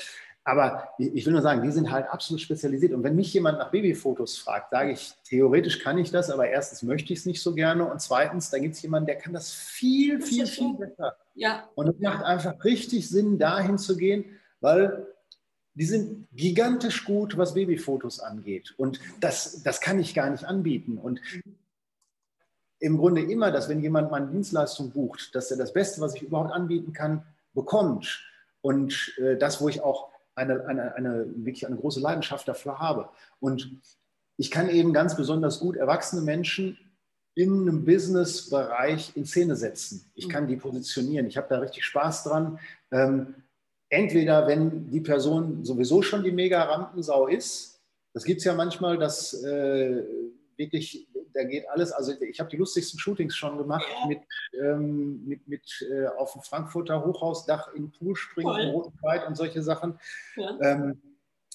Aber 0.48 0.90
ich 1.00 1.26
will 1.26 1.34
nur 1.34 1.42
sagen, 1.42 1.64
die 1.64 1.72
sind 1.72 1.90
halt 1.90 2.08
absolut 2.08 2.40
spezialisiert. 2.40 2.94
Und 2.94 3.04
wenn 3.04 3.16
mich 3.16 3.34
jemand 3.34 3.58
nach 3.58 3.72
Babyfotos 3.72 4.38
fragt, 4.38 4.70
sage 4.70 4.92
ich, 4.92 5.16
theoretisch 5.24 5.80
kann 5.80 5.98
ich 5.98 6.12
das, 6.12 6.30
aber 6.30 6.48
erstens 6.48 6.84
möchte 6.84 7.12
ich 7.12 7.20
es 7.20 7.26
nicht 7.26 7.42
so 7.42 7.56
gerne 7.56 7.84
und 7.84 8.00
zweitens, 8.00 8.52
da 8.52 8.60
gibt 8.60 8.76
es 8.76 8.82
jemanden, 8.84 9.08
der 9.08 9.18
kann 9.18 9.34
das 9.34 9.52
viel, 9.52 10.20
das 10.20 10.30
viel, 10.30 10.46
viel 10.46 10.76
besser. 10.76 11.18
Ja. 11.34 11.68
Und 11.74 11.88
es 11.88 12.00
macht 12.00 12.24
einfach 12.24 12.64
richtig 12.64 13.10
Sinn, 13.10 13.40
dahin 13.40 13.80
zu 13.80 13.98
gehen, 13.98 14.40
weil 14.62 15.08
die 15.74 15.86
sind 15.86 16.28
gigantisch 16.32 17.06
gut, 17.06 17.38
was 17.38 17.56
Babyfotos 17.56 18.20
angeht. 18.20 18.76
Und 18.78 19.00
das, 19.22 19.64
das 19.64 19.82
kann 19.82 20.00
ich 20.00 20.14
gar 20.14 20.30
nicht 20.30 20.46
anbieten. 20.46 21.00
Und 21.00 21.22
im 22.80 22.98
Grunde 22.98 23.24
immer, 23.24 23.52
dass 23.52 23.68
wenn 23.68 23.82
jemand 23.82 24.12
meine 24.12 24.28
Dienstleistung 24.28 24.92
bucht, 24.92 25.34
dass 25.34 25.50
er 25.50 25.58
das 25.58 25.74
Beste, 25.74 26.02
was 26.02 26.14
ich 26.14 26.22
überhaupt 26.22 26.52
anbieten 26.52 26.94
kann, 26.94 27.26
bekommt. 27.56 28.24
Und 28.62 29.14
äh, 29.18 29.38
das, 29.38 29.60
wo 29.60 29.70
ich 29.70 29.82
auch 29.82 30.15
eine, 30.36 30.66
eine, 30.68 30.96
eine, 30.96 31.26
wirklich 31.36 31.66
eine 31.66 31.78
große 31.78 32.00
Leidenschaft 32.00 32.48
dafür 32.48 32.80
habe. 32.80 33.10
Und 33.40 33.82
ich 34.38 34.52
kann 34.52 34.70
eben 34.70 34.94
ganz 34.94 35.16
besonders 35.16 35.60
gut 35.60 35.78
erwachsene 35.78 36.22
Menschen 36.22 36.78
in 37.36 37.62
einem 37.62 37.86
Business-Bereich 37.86 39.16
in 39.16 39.26
Szene 39.26 39.56
setzen. 39.56 40.10
Ich 40.16 40.30
kann 40.30 40.48
die 40.48 40.56
positionieren. 40.56 41.28
Ich 41.28 41.38
habe 41.38 41.48
da 41.50 41.60
richtig 41.60 41.84
Spaß 41.84 42.24
dran. 42.24 42.60
Ähm, 42.92 43.36
entweder, 43.90 44.48
wenn 44.48 44.90
die 44.90 45.02
Person 45.02 45.64
sowieso 45.66 46.02
schon 46.02 46.24
die 46.24 46.32
mega 46.32 46.64
Rampensau 46.64 47.28
ist, 47.28 47.82
das 48.14 48.24
gibt 48.24 48.40
es 48.40 48.46
ja 48.46 48.54
manchmal, 48.54 48.98
dass 48.98 49.34
äh, 49.44 50.04
wirklich 50.56 51.08
da 51.36 51.44
geht 51.44 51.70
alles. 51.70 51.92
Also 51.92 52.14
ich 52.22 52.40
habe 52.40 52.50
die 52.50 52.58
lustigsten 52.58 52.98
Shootings 52.98 53.36
schon 53.36 53.58
gemacht 53.58 53.86
mit, 54.08 54.20
ähm, 54.60 55.26
mit, 55.26 55.48
mit 55.48 55.88
äh, 55.92 56.08
auf 56.08 56.34
dem 56.34 56.42
Frankfurter 56.42 57.06
Hochhausdach 57.06 57.74
in 57.74 57.92
Pool 57.92 58.16
springen, 58.16 58.58
im 58.58 58.70
roten 58.70 58.98
Kleid 58.98 59.28
und 59.28 59.36
solche 59.36 59.62
Sachen. 59.62 60.00
Ja. 60.38 60.58
Ähm, 60.62 61.02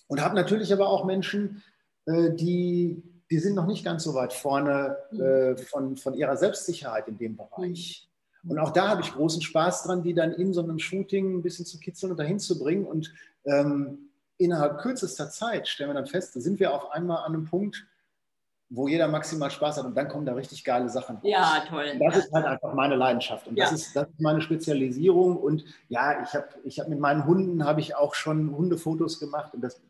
und 0.07 0.23
habe 0.23 0.35
natürlich 0.35 0.73
aber 0.73 0.89
auch 0.89 1.05
Menschen, 1.05 1.63
äh, 2.05 2.31
die, 2.31 3.03
die 3.31 3.39
sind 3.39 3.55
noch 3.55 3.67
nicht 3.67 3.85
ganz 3.85 4.05
so 4.05 4.15
weit 4.15 4.33
vorne 4.33 4.99
mhm. 5.11 5.21
äh, 5.21 5.57
von, 5.57 5.97
von 5.97 6.15
ihrer 6.15 6.37
Selbstsicherheit 6.37 7.09
in 7.09 7.17
dem 7.17 7.37
Bereich. 7.37 8.09
Mhm. 8.43 8.51
Und 8.51 8.59
auch 8.59 8.73
da 8.73 8.89
habe 8.89 9.01
ich 9.01 9.13
großen 9.13 9.41
Spaß 9.41 9.85
dran, 9.85 10.03
die 10.03 10.13
dann 10.13 10.33
in 10.33 10.53
so 10.53 10.63
einem 10.63 10.79
Shooting 10.79 11.39
ein 11.39 11.43
bisschen 11.43 11.65
zu 11.65 11.79
kitzeln 11.79 12.13
und 12.13 12.19
dahin 12.19 12.39
zu 12.39 12.59
bringen. 12.59 12.85
Und 12.85 13.15
ähm, 13.45 14.11
innerhalb 14.37 14.79
kürzester 14.79 15.31
Zeit 15.31 15.69
stellen 15.69 15.91
wir 15.91 15.95
dann 15.95 16.07
fest, 16.07 16.37
da 16.37 16.41
sind 16.41 16.61
wir 16.61 16.75
auf 16.75 16.91
einmal 16.91 17.25
an 17.25 17.35
einem 17.35 17.45
Punkt, 17.47 17.87
wo 18.71 18.87
jeder 18.87 19.09
maximal 19.09 19.51
Spaß 19.51 19.79
hat 19.79 19.85
und 19.85 19.97
dann 19.97 20.09
kommen 20.09 20.25
da 20.25 20.33
richtig 20.35 20.65
geile 20.65 20.89
Sachen 20.89 21.17
raus. 21.17 21.25
Ja, 21.25 21.65
toll. 21.69 21.99
Das 21.99 22.15
ja. 22.15 22.21
ist 22.21 22.33
halt 22.33 22.47
einfach 22.47 22.73
meine 22.73 22.95
Leidenschaft 22.95 23.49
und 23.49 23.57
ja. 23.57 23.65
das, 23.65 23.73
ist, 23.73 23.97
das 23.97 24.09
ist 24.09 24.21
meine 24.21 24.41
Spezialisierung 24.41 25.37
und 25.37 25.65
ja, 25.89 26.23
ich 26.23 26.33
habe 26.35 26.49
ich 26.65 26.79
hab 26.79 26.89
mit 26.89 27.01
meinen 27.01 27.27
Hunden 27.27 27.65
habe 27.65 27.81
ich 27.81 27.97
auch 27.97 28.15
schon 28.15 28.57
Hundefotos 28.57 29.19
gemacht 29.19 29.55
und 29.55 29.61
das 29.61 29.81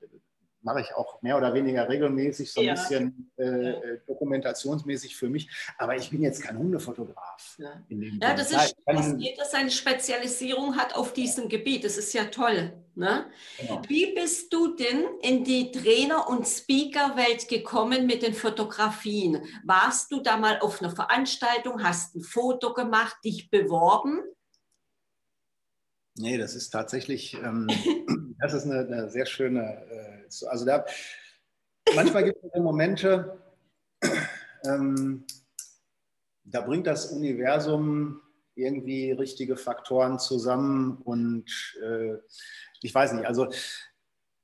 mache 0.63 0.81
ich 0.81 0.95
auch 0.95 1.23
mehr 1.23 1.37
oder 1.37 1.55
weniger 1.55 1.89
regelmäßig, 1.89 2.53
so 2.53 2.61
ein 2.61 2.67
ja. 2.67 2.75
bisschen 2.75 3.33
äh, 3.37 3.45
äh, 3.45 4.01
dokumentationsmäßig 4.07 5.17
für 5.17 5.29
mich. 5.29 5.49
Aber 5.79 5.97
ich 5.97 6.11
bin 6.11 6.23
jetzt 6.23 6.43
kein 6.43 6.59
Hundefotograf. 6.59 7.57
Ja, 7.59 7.83
ja 7.89 8.35
das 8.35 8.51
ist, 8.51 8.77
dass 8.87 9.15
jeder 9.19 9.45
seine 9.45 9.71
Spezialisierung 9.71 10.77
hat 10.77 10.95
auf 10.95 11.13
diesem 11.13 11.49
Gebiet. 11.49 11.85
Das 11.85 11.97
ist 11.97 12.13
ja 12.13 12.25
toll. 12.25 12.73
Ne? 12.95 13.27
Genau. 13.59 13.83
Wie 13.89 14.15
bist 14.15 14.53
du 14.53 14.75
denn 14.75 15.05
in 15.23 15.45
die 15.45 15.71
Trainer- 15.71 16.29
und 16.29 16.47
Speaker-Welt 16.47 17.49
gekommen 17.49 18.07
mit 18.07 18.23
den 18.23 18.35
Fotografien? 18.35 19.43
Warst 19.65 20.11
du 20.13 20.21
da 20.21 20.37
mal 20.37 20.59
auf 20.61 20.83
einer 20.83 20.91
Veranstaltung, 20.91 21.83
hast 21.83 22.17
ein 22.17 22.23
Foto 22.23 22.75
gemacht, 22.75 23.17
dich 23.25 23.49
beworben? 23.49 24.21
Nee, 26.17 26.37
das 26.37 26.55
ist 26.55 26.71
tatsächlich, 26.71 27.35
ähm, 27.35 27.67
das 28.41 28.53
ist 28.53 28.65
eine, 28.65 28.81
eine 28.81 29.11
sehr 29.11 29.27
schöne, 29.27 29.83
äh, 29.91 30.10
also 30.49 30.65
da, 30.65 30.85
manchmal 31.95 32.25
gibt 32.25 32.43
es 32.43 32.61
Momente, 32.61 33.39
ähm, 34.65 35.25
da 36.45 36.61
bringt 36.63 36.87
das 36.87 37.13
Universum 37.13 38.21
irgendwie 38.55 39.13
richtige 39.13 39.57
Faktoren 39.57 40.19
zusammen 40.19 40.99
und 41.05 41.45
äh, 41.83 42.17
ich 42.83 42.95
weiß 42.95 43.13
nicht, 43.13 43.27
also 43.27 43.49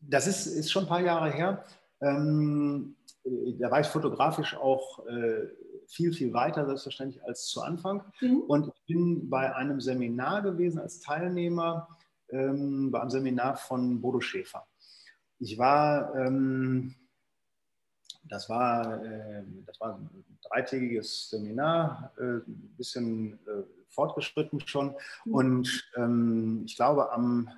das 0.00 0.26
ist, 0.26 0.46
ist 0.46 0.70
schon 0.70 0.84
ein 0.84 0.88
paar 0.88 1.00
Jahre 1.00 1.30
her. 1.30 1.64
Ähm, 2.00 2.96
da 3.58 3.70
war 3.70 3.80
ich 3.80 3.86
fotografisch 3.86 4.56
auch 4.56 5.04
äh, 5.06 5.48
viel, 5.86 6.12
viel 6.12 6.32
weiter, 6.32 6.66
selbstverständlich, 6.66 7.22
als 7.24 7.46
zu 7.46 7.60
Anfang. 7.62 8.04
Mhm. 8.20 8.42
Und 8.42 8.68
ich 8.68 8.84
bin 8.86 9.28
bei 9.28 9.54
einem 9.54 9.80
Seminar 9.80 10.42
gewesen 10.42 10.78
als 10.78 11.00
Teilnehmer, 11.00 11.88
ähm, 12.30 12.90
bei 12.90 13.00
einem 13.00 13.10
Seminar 13.10 13.56
von 13.56 14.00
Bodo 14.00 14.20
Schäfer. 14.20 14.66
Ich 15.38 15.58
war, 15.58 16.14
ähm, 16.16 16.94
das, 18.24 18.48
war 18.48 19.04
äh, 19.04 19.42
das 19.66 19.80
war 19.80 19.96
ein 19.96 20.24
dreitägiges 20.42 21.30
Seminar, 21.30 22.12
äh, 22.18 22.22
ein 22.22 22.74
bisschen 22.76 23.34
äh, 23.46 23.62
fortgeschritten 23.90 24.60
schon. 24.66 24.94
Mhm. 25.24 25.34
Und 25.34 25.90
ähm, 25.96 26.62
ich 26.64 26.76
glaube, 26.76 27.12
am, 27.12 27.48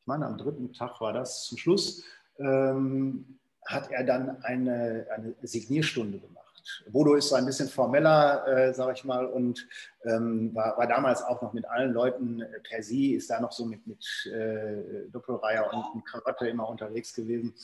ich 0.00 0.06
meine, 0.06 0.26
am 0.26 0.36
dritten 0.36 0.72
Tag 0.72 1.00
war 1.00 1.12
das 1.12 1.46
zum 1.46 1.58
Schluss, 1.58 2.04
ähm, 2.38 3.38
hat 3.66 3.90
er 3.90 4.04
dann 4.04 4.42
eine, 4.42 5.06
eine 5.14 5.34
Signierstunde 5.42 6.18
gemacht. 6.18 6.41
Bodo 6.88 7.14
ist 7.14 7.28
so 7.28 7.34
ein 7.34 7.46
bisschen 7.46 7.68
formeller, 7.68 8.46
äh, 8.46 8.74
sage 8.74 8.92
ich 8.94 9.04
mal, 9.04 9.26
und 9.26 9.66
ähm, 10.04 10.54
war, 10.54 10.76
war, 10.76 10.86
damals 10.86 11.22
auch 11.22 11.42
noch 11.42 11.52
mit 11.52 11.64
allen 11.66 11.92
Leuten 11.92 12.40
äh, 12.40 12.60
per 12.62 12.82
Sie, 12.82 13.14
ist 13.14 13.30
da 13.30 13.40
noch 13.40 13.52
so 13.52 13.64
mit, 13.64 13.86
mit 13.86 14.04
äh, 14.32 15.08
Doppelreiher 15.10 15.72
und 15.72 15.96
mit 15.96 16.06
Krawatte 16.06 16.48
immer 16.48 16.68
unterwegs 16.68 17.14
gewesen. 17.14 17.54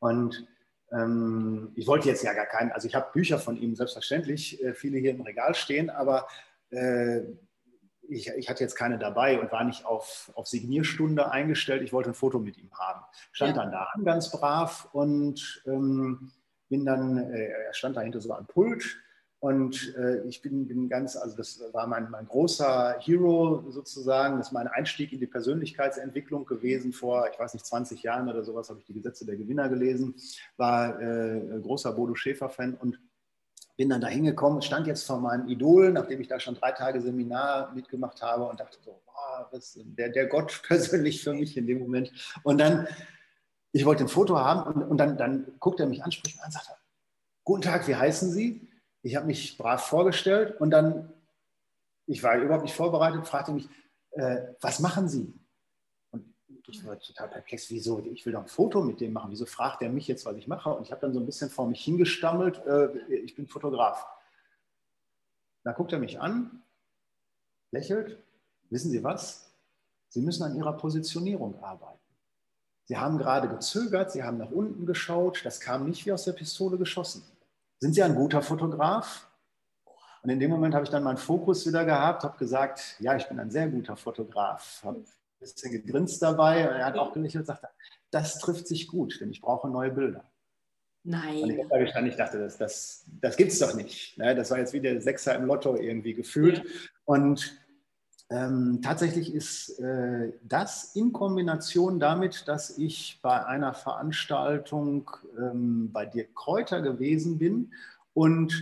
Und 0.00 0.46
ähm, 0.92 1.72
ich 1.74 1.86
wollte 1.86 2.08
jetzt 2.08 2.22
ja 2.22 2.32
gar 2.32 2.46
keinen, 2.46 2.72
also 2.72 2.88
ich 2.88 2.94
habe 2.94 3.12
Bücher 3.12 3.38
von 3.38 3.56
ihm 3.56 3.74
selbstverständlich, 3.74 4.62
äh, 4.62 4.74
viele 4.74 4.98
hier 4.98 5.10
im 5.10 5.20
Regal 5.20 5.54
stehen, 5.54 5.90
aber 5.90 6.26
äh, 6.70 7.20
ich, 8.08 8.28
ich, 8.28 8.48
hatte 8.48 8.64
jetzt 8.64 8.74
keine 8.74 8.98
dabei 8.98 9.38
und 9.38 9.52
war 9.52 9.64
nicht 9.64 9.84
auf, 9.84 10.32
auf 10.34 10.46
Signierstunde 10.46 11.30
eingestellt. 11.30 11.82
Ich 11.82 11.92
wollte 11.92 12.10
ein 12.10 12.14
Foto 12.14 12.38
mit 12.38 12.56
ihm 12.56 12.70
haben. 12.72 13.02
Stand 13.32 13.56
ja. 13.56 13.62
dann 13.62 13.72
da 13.72 13.88
an, 13.92 14.04
ganz 14.04 14.30
brav 14.30 14.88
und 14.92 15.62
ähm, 15.66 16.32
bin 16.68 16.84
dann, 16.84 17.18
äh, 17.18 17.48
er 17.66 17.74
stand 17.74 17.96
dahinter 17.96 18.20
so 18.20 18.32
am 18.32 18.46
Pult 18.46 18.98
und 19.40 19.94
äh, 19.96 20.26
ich 20.26 20.42
bin, 20.42 20.66
bin, 20.66 20.88
ganz, 20.88 21.16
also 21.16 21.36
das 21.36 21.62
war 21.72 21.86
mein, 21.86 22.10
mein 22.10 22.26
großer 22.26 22.96
Hero 22.98 23.64
sozusagen, 23.70 24.38
das 24.38 24.48
ist 24.48 24.52
mein 24.52 24.66
Einstieg 24.66 25.12
in 25.12 25.20
die 25.20 25.28
Persönlichkeitsentwicklung 25.28 26.44
gewesen. 26.44 26.92
Vor, 26.92 27.28
ich 27.32 27.38
weiß 27.38 27.54
nicht, 27.54 27.64
20 27.64 28.02
Jahren 28.02 28.28
oder 28.28 28.42
sowas 28.42 28.68
habe 28.68 28.80
ich 28.80 28.86
die 28.86 28.94
Gesetze 28.94 29.24
der 29.26 29.36
Gewinner 29.36 29.68
gelesen, 29.68 30.16
war 30.56 31.00
äh, 31.00 31.60
großer 31.62 31.92
Bodo 31.92 32.16
Schäfer-Fan 32.16 32.74
und 32.74 32.98
bin 33.76 33.90
dann 33.90 34.00
da 34.00 34.08
hingekommen, 34.08 34.60
stand 34.60 34.88
jetzt 34.88 35.06
vor 35.06 35.20
meinem 35.20 35.48
Idol, 35.48 35.92
nachdem 35.92 36.20
ich 36.20 36.26
da 36.26 36.40
schon 36.40 36.56
drei 36.56 36.72
Tage 36.72 37.00
Seminar 37.00 37.72
mitgemacht 37.72 38.20
habe 38.20 38.44
und 38.44 38.58
dachte 38.58 38.78
so, 38.84 39.00
wow, 39.06 39.46
das 39.52 39.78
der, 39.84 40.08
der 40.08 40.26
Gott 40.26 40.62
persönlich 40.66 41.22
für 41.22 41.32
mich 41.32 41.56
in 41.56 41.68
dem 41.68 41.78
Moment. 41.78 42.10
Und 42.42 42.58
dann 42.58 42.88
ich 43.72 43.84
wollte 43.84 44.04
ein 44.04 44.08
Foto 44.08 44.38
haben 44.38 44.62
und, 44.62 44.82
und 44.82 44.98
dann, 44.98 45.16
dann 45.16 45.58
guckt 45.58 45.80
er 45.80 45.86
mich 45.86 46.02
an, 46.02 46.12
spricht 46.12 46.38
an 46.40 46.46
und 46.46 46.52
sagt, 46.52 46.70
guten 47.44 47.62
Tag, 47.62 47.86
wie 47.88 47.96
heißen 47.96 48.30
Sie? 48.30 48.68
Ich 49.02 49.16
habe 49.16 49.26
mich 49.26 49.56
brav 49.58 49.84
vorgestellt 49.84 50.60
und 50.60 50.70
dann, 50.70 51.12
ich 52.06 52.22
war 52.22 52.36
überhaupt 52.36 52.64
nicht 52.64 52.74
vorbereitet, 52.74 53.26
fragte 53.26 53.52
mich, 53.52 53.68
äh, 54.12 54.54
was 54.60 54.80
machen 54.80 55.08
Sie? 55.08 55.32
Und 56.10 56.34
ich 56.66 56.84
war 56.84 56.98
total 56.98 57.28
perplex, 57.28 57.70
wieso, 57.70 58.00
ich 58.00 58.24
will 58.26 58.32
doch 58.32 58.42
ein 58.42 58.48
Foto 58.48 58.82
mit 58.82 59.00
dem 59.00 59.12
machen, 59.12 59.30
wieso 59.30 59.46
fragt 59.46 59.82
er 59.82 59.90
mich 59.90 60.08
jetzt, 60.08 60.24
was 60.26 60.36
ich 60.36 60.48
mache? 60.48 60.70
Und 60.70 60.84
ich 60.84 60.90
habe 60.90 61.00
dann 61.02 61.12
so 61.12 61.20
ein 61.20 61.26
bisschen 61.26 61.50
vor 61.50 61.68
mich 61.68 61.82
hingestammelt, 61.84 62.58
äh, 62.66 62.98
ich 63.08 63.34
bin 63.34 63.46
Fotograf. 63.46 64.06
Da 65.64 65.72
guckt 65.72 65.92
er 65.92 65.98
mich 65.98 66.20
an, 66.20 66.62
lächelt, 67.70 68.18
wissen 68.70 68.90
Sie 68.90 69.04
was? 69.04 69.52
Sie 70.08 70.22
müssen 70.22 70.42
an 70.42 70.56
Ihrer 70.56 70.72
Positionierung 70.72 71.62
arbeiten. 71.62 72.07
Sie 72.88 72.96
haben 72.96 73.18
gerade 73.18 73.48
gezögert, 73.48 74.10
Sie 74.10 74.22
haben 74.22 74.38
nach 74.38 74.50
unten 74.50 74.86
geschaut, 74.86 75.42
das 75.44 75.60
kam 75.60 75.84
nicht 75.84 76.06
wie 76.06 76.12
aus 76.12 76.24
der 76.24 76.32
Pistole 76.32 76.78
geschossen. 76.78 77.22
Sind 77.80 77.94
Sie 77.94 78.02
ein 78.02 78.14
guter 78.14 78.40
Fotograf? 78.40 79.28
Und 80.22 80.30
in 80.30 80.40
dem 80.40 80.50
Moment 80.50 80.74
habe 80.74 80.84
ich 80.84 80.90
dann 80.90 81.02
meinen 81.02 81.18
Fokus 81.18 81.66
wieder 81.66 81.84
gehabt, 81.84 82.24
habe 82.24 82.38
gesagt, 82.38 82.96
ja, 82.98 83.14
ich 83.14 83.28
bin 83.28 83.38
ein 83.38 83.50
sehr 83.50 83.68
guter 83.68 83.94
Fotograf. 83.94 84.80
Habe 84.82 85.00
ein 85.00 85.04
bisschen 85.38 85.70
gegrinst 85.70 86.22
dabei. 86.22 86.60
Er 86.60 86.86
hat 86.86 86.96
auch 86.96 87.12
gelächelt 87.12 87.42
und 87.42 87.46
sagte, 87.46 87.68
das 88.10 88.38
trifft 88.38 88.66
sich 88.66 88.88
gut, 88.88 89.20
denn 89.20 89.30
ich 89.30 89.42
brauche 89.42 89.68
neue 89.68 89.90
Bilder. 89.90 90.24
Nein. 91.04 91.42
Und 91.42 91.50
ich 91.50 91.62
habe 91.62 91.78
gestanden, 91.80 92.10
ich 92.10 92.16
dachte, 92.16 92.38
das, 92.38 92.56
das, 92.56 93.04
das 93.20 93.36
gibt 93.36 93.52
es 93.52 93.58
doch 93.58 93.74
nicht. 93.74 94.16
Ne? 94.16 94.34
Das 94.34 94.50
war 94.50 94.58
jetzt 94.58 94.72
wie 94.72 94.80
der 94.80 95.00
Sechser 95.02 95.34
im 95.34 95.44
Lotto 95.44 95.76
irgendwie 95.76 96.14
gefühlt. 96.14 96.58
Ja. 96.58 96.64
Und 97.04 97.54
ähm, 98.30 98.80
tatsächlich 98.82 99.32
ist 99.32 99.78
äh, 99.80 100.34
das 100.42 100.94
in 100.94 101.12
Kombination 101.12 101.98
damit, 101.98 102.46
dass 102.46 102.76
ich 102.76 103.20
bei 103.22 103.46
einer 103.46 103.72
Veranstaltung 103.72 105.10
ähm, 105.38 105.90
bei 105.92 106.04
Dirk 106.04 106.34
Kräuter 106.34 106.82
gewesen 106.82 107.38
bin 107.38 107.72
und 108.12 108.52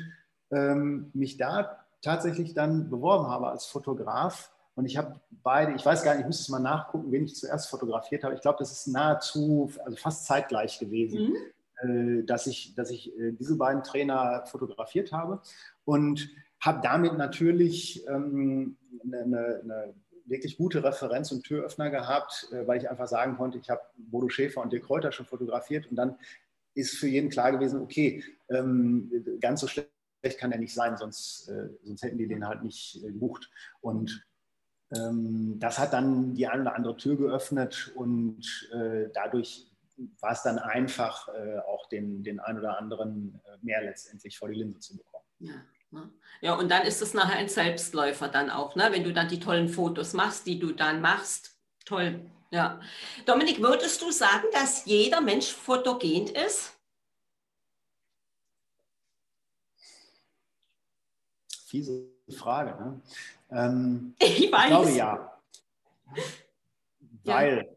ähm, 0.52 1.10
mich 1.14 1.36
da 1.36 1.84
tatsächlich 2.00 2.54
dann 2.54 2.90
beworben 2.90 3.26
habe 3.26 3.48
als 3.48 3.66
Fotograf. 3.66 4.52
Und 4.76 4.86
ich 4.86 4.96
habe 4.96 5.18
beide, 5.42 5.72
ich 5.72 5.84
weiß 5.84 6.04
gar 6.04 6.12
nicht, 6.12 6.20
ich 6.20 6.26
müsste 6.26 6.42
es 6.42 6.48
mal 6.48 6.60
nachgucken, 6.60 7.10
wen 7.10 7.24
ich 7.24 7.34
zuerst 7.34 7.68
fotografiert 7.68 8.22
habe. 8.22 8.34
Ich 8.34 8.42
glaube, 8.42 8.58
das 8.60 8.70
ist 8.70 8.86
nahezu, 8.86 9.72
also 9.84 9.96
fast 9.96 10.26
zeitgleich 10.26 10.78
gewesen, 10.78 11.34
mhm. 11.82 12.20
äh, 12.20 12.24
dass 12.24 12.46
ich, 12.46 12.74
dass 12.76 12.90
ich 12.90 13.18
äh, 13.18 13.32
diese 13.32 13.56
beiden 13.56 13.82
Trainer 13.82 14.44
fotografiert 14.46 15.10
habe. 15.10 15.40
Und 15.84 16.28
habe 16.60 16.80
damit 16.82 17.16
natürlich 17.16 18.06
ähm, 18.08 18.76
eine, 19.04 19.60
eine, 19.62 19.94
wirklich 20.24 20.56
gute 20.56 20.82
Referenz 20.82 21.30
und 21.30 21.44
Türöffner 21.44 21.90
gehabt, 21.90 22.48
äh, 22.52 22.66
weil 22.66 22.78
ich 22.78 22.90
einfach 22.90 23.06
sagen 23.06 23.36
konnte, 23.36 23.58
ich 23.58 23.70
habe 23.70 23.82
Bodo 23.96 24.28
Schäfer 24.28 24.60
und 24.60 24.72
Dirk 24.72 24.84
Kräuter 24.84 25.12
schon 25.12 25.26
fotografiert 25.26 25.86
und 25.88 25.96
dann 25.96 26.16
ist 26.74 26.98
für 26.98 27.08
jeden 27.08 27.30
klar 27.30 27.52
gewesen, 27.52 27.80
okay, 27.80 28.22
ähm, 28.50 29.10
ganz 29.40 29.60
so 29.60 29.66
schlecht 29.66 29.90
kann 30.38 30.52
er 30.52 30.58
nicht 30.58 30.74
sein, 30.74 30.96
sonst, 30.96 31.48
äh, 31.48 31.68
sonst 31.84 32.02
hätten 32.02 32.18
die 32.18 32.26
den 32.26 32.46
halt 32.46 32.62
nicht 32.62 33.02
äh, 33.04 33.12
gebucht. 33.12 33.50
Und 33.80 34.26
ähm, 34.94 35.58
das 35.58 35.78
hat 35.78 35.92
dann 35.92 36.34
die 36.34 36.46
eine 36.46 36.62
oder 36.62 36.74
andere 36.74 36.96
Tür 36.96 37.16
geöffnet 37.16 37.92
und 37.94 38.68
äh, 38.72 39.08
dadurch 39.14 39.70
war 40.20 40.32
es 40.32 40.42
dann 40.42 40.58
einfach, 40.58 41.28
äh, 41.28 41.58
auch 41.60 41.88
den, 41.88 42.22
den 42.22 42.40
ein 42.40 42.58
oder 42.58 42.78
anderen 42.78 43.40
äh, 43.46 43.56
mehr 43.62 43.82
letztendlich 43.82 44.36
vor 44.38 44.48
die 44.48 44.56
Linse 44.56 44.78
zu 44.80 44.96
bekommen. 44.96 45.24
Ja. 45.38 45.54
Ne? 45.96 46.10
Ja, 46.42 46.54
und 46.54 46.70
dann 46.70 46.82
ist 46.82 47.02
es 47.02 47.14
nachher 47.14 47.36
ein 47.36 47.48
Selbstläufer 47.48 48.28
dann 48.28 48.50
auch, 48.50 48.76
ne? 48.76 48.88
wenn 48.90 49.04
du 49.04 49.12
dann 49.12 49.28
die 49.28 49.40
tollen 49.40 49.68
Fotos 49.68 50.12
machst, 50.12 50.46
die 50.46 50.58
du 50.58 50.72
dann 50.72 51.00
machst. 51.00 51.56
Toll, 51.84 52.20
ja. 52.50 52.80
Dominik, 53.24 53.60
würdest 53.60 54.02
du 54.02 54.10
sagen, 54.10 54.46
dass 54.52 54.84
jeder 54.84 55.20
Mensch 55.20 55.52
fotogen 55.52 56.28
ist? 56.28 56.72
Fiese 61.66 62.06
Frage. 62.36 62.70
Ne? 62.82 63.00
Ähm, 63.50 64.14
ich 64.20 64.50
weiß. 64.50 64.64
Ich 64.64 64.68
glaube 64.68 64.90
ja. 64.90 65.40
Weil 67.24 67.75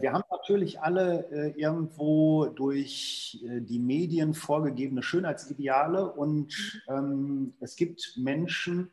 wir 0.00 0.12
haben 0.12 0.24
natürlich 0.30 0.80
alle 0.80 1.30
äh, 1.30 1.60
irgendwo 1.60 2.46
durch 2.46 3.44
äh, 3.46 3.60
die 3.60 3.78
Medien 3.78 4.34
vorgegebene 4.34 5.02
Schönheitsideale 5.02 6.12
und 6.12 6.82
ähm, 6.88 7.54
es 7.60 7.76
gibt 7.76 8.14
Menschen, 8.16 8.90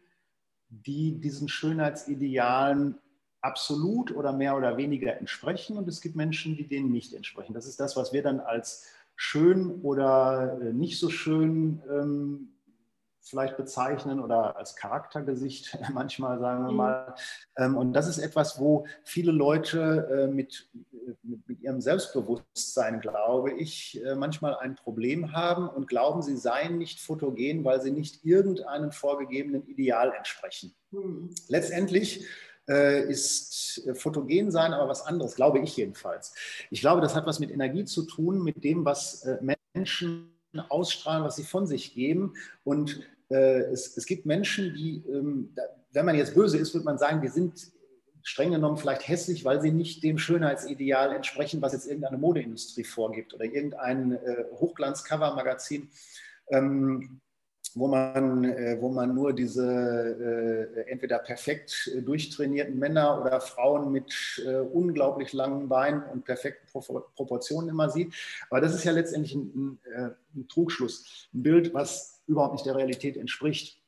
die 0.69 1.19
diesen 1.19 1.47
Schönheitsidealen 1.49 2.97
absolut 3.41 4.15
oder 4.15 4.33
mehr 4.33 4.55
oder 4.55 4.77
weniger 4.77 5.17
entsprechen 5.17 5.77
und 5.77 5.87
es 5.87 6.01
gibt 6.01 6.15
Menschen, 6.15 6.55
die 6.55 6.67
denen 6.67 6.91
nicht 6.91 7.13
entsprechen. 7.13 7.53
Das 7.53 7.65
ist 7.65 7.79
das, 7.79 7.95
was 7.97 8.13
wir 8.13 8.23
dann 8.23 8.39
als 8.39 8.85
schön 9.15 9.81
oder 9.81 10.57
nicht 10.73 10.99
so 10.99 11.09
schön 11.09 11.81
ähm, 11.89 12.49
vielleicht 13.21 13.55
bezeichnen 13.55 14.19
oder 14.19 14.57
als 14.57 14.75
Charaktergesicht 14.75 15.77
manchmal, 15.93 16.39
sagen 16.39 16.65
wir 16.65 16.71
mhm. 16.71 16.77
mal. 16.77 17.15
Mhm. 17.57 17.77
Und 17.77 17.93
das 17.93 18.07
ist 18.07 18.17
etwas, 18.17 18.59
wo 18.59 18.85
viele 19.03 19.31
Leute 19.31 20.07
äh, 20.11 20.27
mit, 20.27 20.69
mit, 21.23 21.47
mit, 21.47 21.61
ihrem 21.61 21.81
Selbstbewusstsein, 21.81 22.99
glaube 22.99 23.53
ich, 23.53 24.03
äh, 24.03 24.15
manchmal 24.15 24.55
ein 24.57 24.75
Problem 24.75 25.33
haben 25.33 25.69
und 25.69 25.87
glauben, 25.87 26.21
sie 26.21 26.37
seien 26.37 26.77
nicht 26.77 26.99
fotogen, 26.99 27.63
weil 27.63 27.81
sie 27.81 27.91
nicht 27.91 28.25
irgendeinem 28.25 28.91
vorgegebenen 28.91 29.65
Ideal 29.67 30.13
entsprechen. 30.17 30.73
Mhm. 30.91 31.29
Letztendlich 31.47 32.27
ist 32.67 33.89
fotogen 33.95 34.51
sein 34.51 34.71
aber 34.71 34.87
was 34.87 35.01
anderes, 35.01 35.35
glaube 35.35 35.59
ich 35.59 35.75
jedenfalls. 35.75 36.33
Ich 36.69 36.79
glaube, 36.79 37.01
das 37.01 37.15
hat 37.15 37.25
was 37.25 37.39
mit 37.39 37.51
Energie 37.51 37.83
zu 37.83 38.03
tun, 38.03 38.43
mit 38.43 38.63
dem, 38.63 38.85
was 38.85 39.27
Menschen 39.73 40.31
ausstrahlen, 40.69 41.23
was 41.23 41.35
sie 41.35 41.43
von 41.43 41.67
sich 41.67 41.93
geben. 41.93 42.33
Und 42.63 43.01
äh, 43.29 43.61
es, 43.71 43.95
es, 43.97 44.05
gibt 44.05 44.25
Menschen, 44.25 44.73
die, 44.73 45.03
ähm, 45.09 45.51
da, 45.55 45.63
wenn 45.93 46.05
man 46.05 46.15
jetzt 46.15 46.35
böse 46.35 46.57
ist, 46.57 46.73
würde 46.73 46.85
man 46.85 46.97
sagen, 46.97 47.21
die 47.21 47.27
sind 47.27 47.71
streng 48.23 48.51
genommen 48.51 48.77
vielleicht 48.77 49.07
hässlich, 49.07 49.45
weil 49.45 49.61
sie 49.61 49.71
nicht 49.71 50.03
dem 50.03 50.17
Schönheitsideal 50.17 51.13
entsprechen, 51.13 51.61
was 51.61 51.73
jetzt 51.73 51.87
irgendeine 51.87 52.17
Modeindustrie 52.17 52.83
vorgibt 52.83 53.33
oder 53.33 53.45
irgendein 53.45 54.13
äh, 54.13 54.45
Hochglanz-Cover-Magazin. 54.53 55.89
Ähm, 56.49 57.21
wo 57.73 57.87
man, 57.87 58.43
äh, 58.43 58.77
wo 58.79 58.89
man 58.89 59.13
nur 59.15 59.33
diese 59.33 60.75
äh, 60.75 60.89
entweder 60.89 61.19
perfekt 61.19 61.89
äh, 61.95 62.01
durchtrainierten 62.01 62.77
Männer 62.77 63.21
oder 63.21 63.39
Frauen 63.39 63.91
mit 63.91 64.11
unglaublich 64.73 65.33
langen 65.33 65.69
Beinen 65.69 66.03
und 66.03 66.25
perfekten 66.25 66.67
Proportionen 67.15 67.69
immer 67.69 67.89
sieht. 67.89 68.13
Aber 68.49 68.61
das 68.61 68.73
ist 68.73 68.83
ja 68.83 68.91
letztendlich 68.91 69.35
ein, 69.35 69.79
ein, 69.95 70.15
ein 70.35 70.47
Trugschluss, 70.47 71.27
ein 71.33 71.43
Bild, 71.43 71.73
was 71.73 72.21
überhaupt 72.27 72.53
nicht 72.53 72.65
der 72.65 72.75
Realität 72.75 73.17
entspricht. 73.17 73.81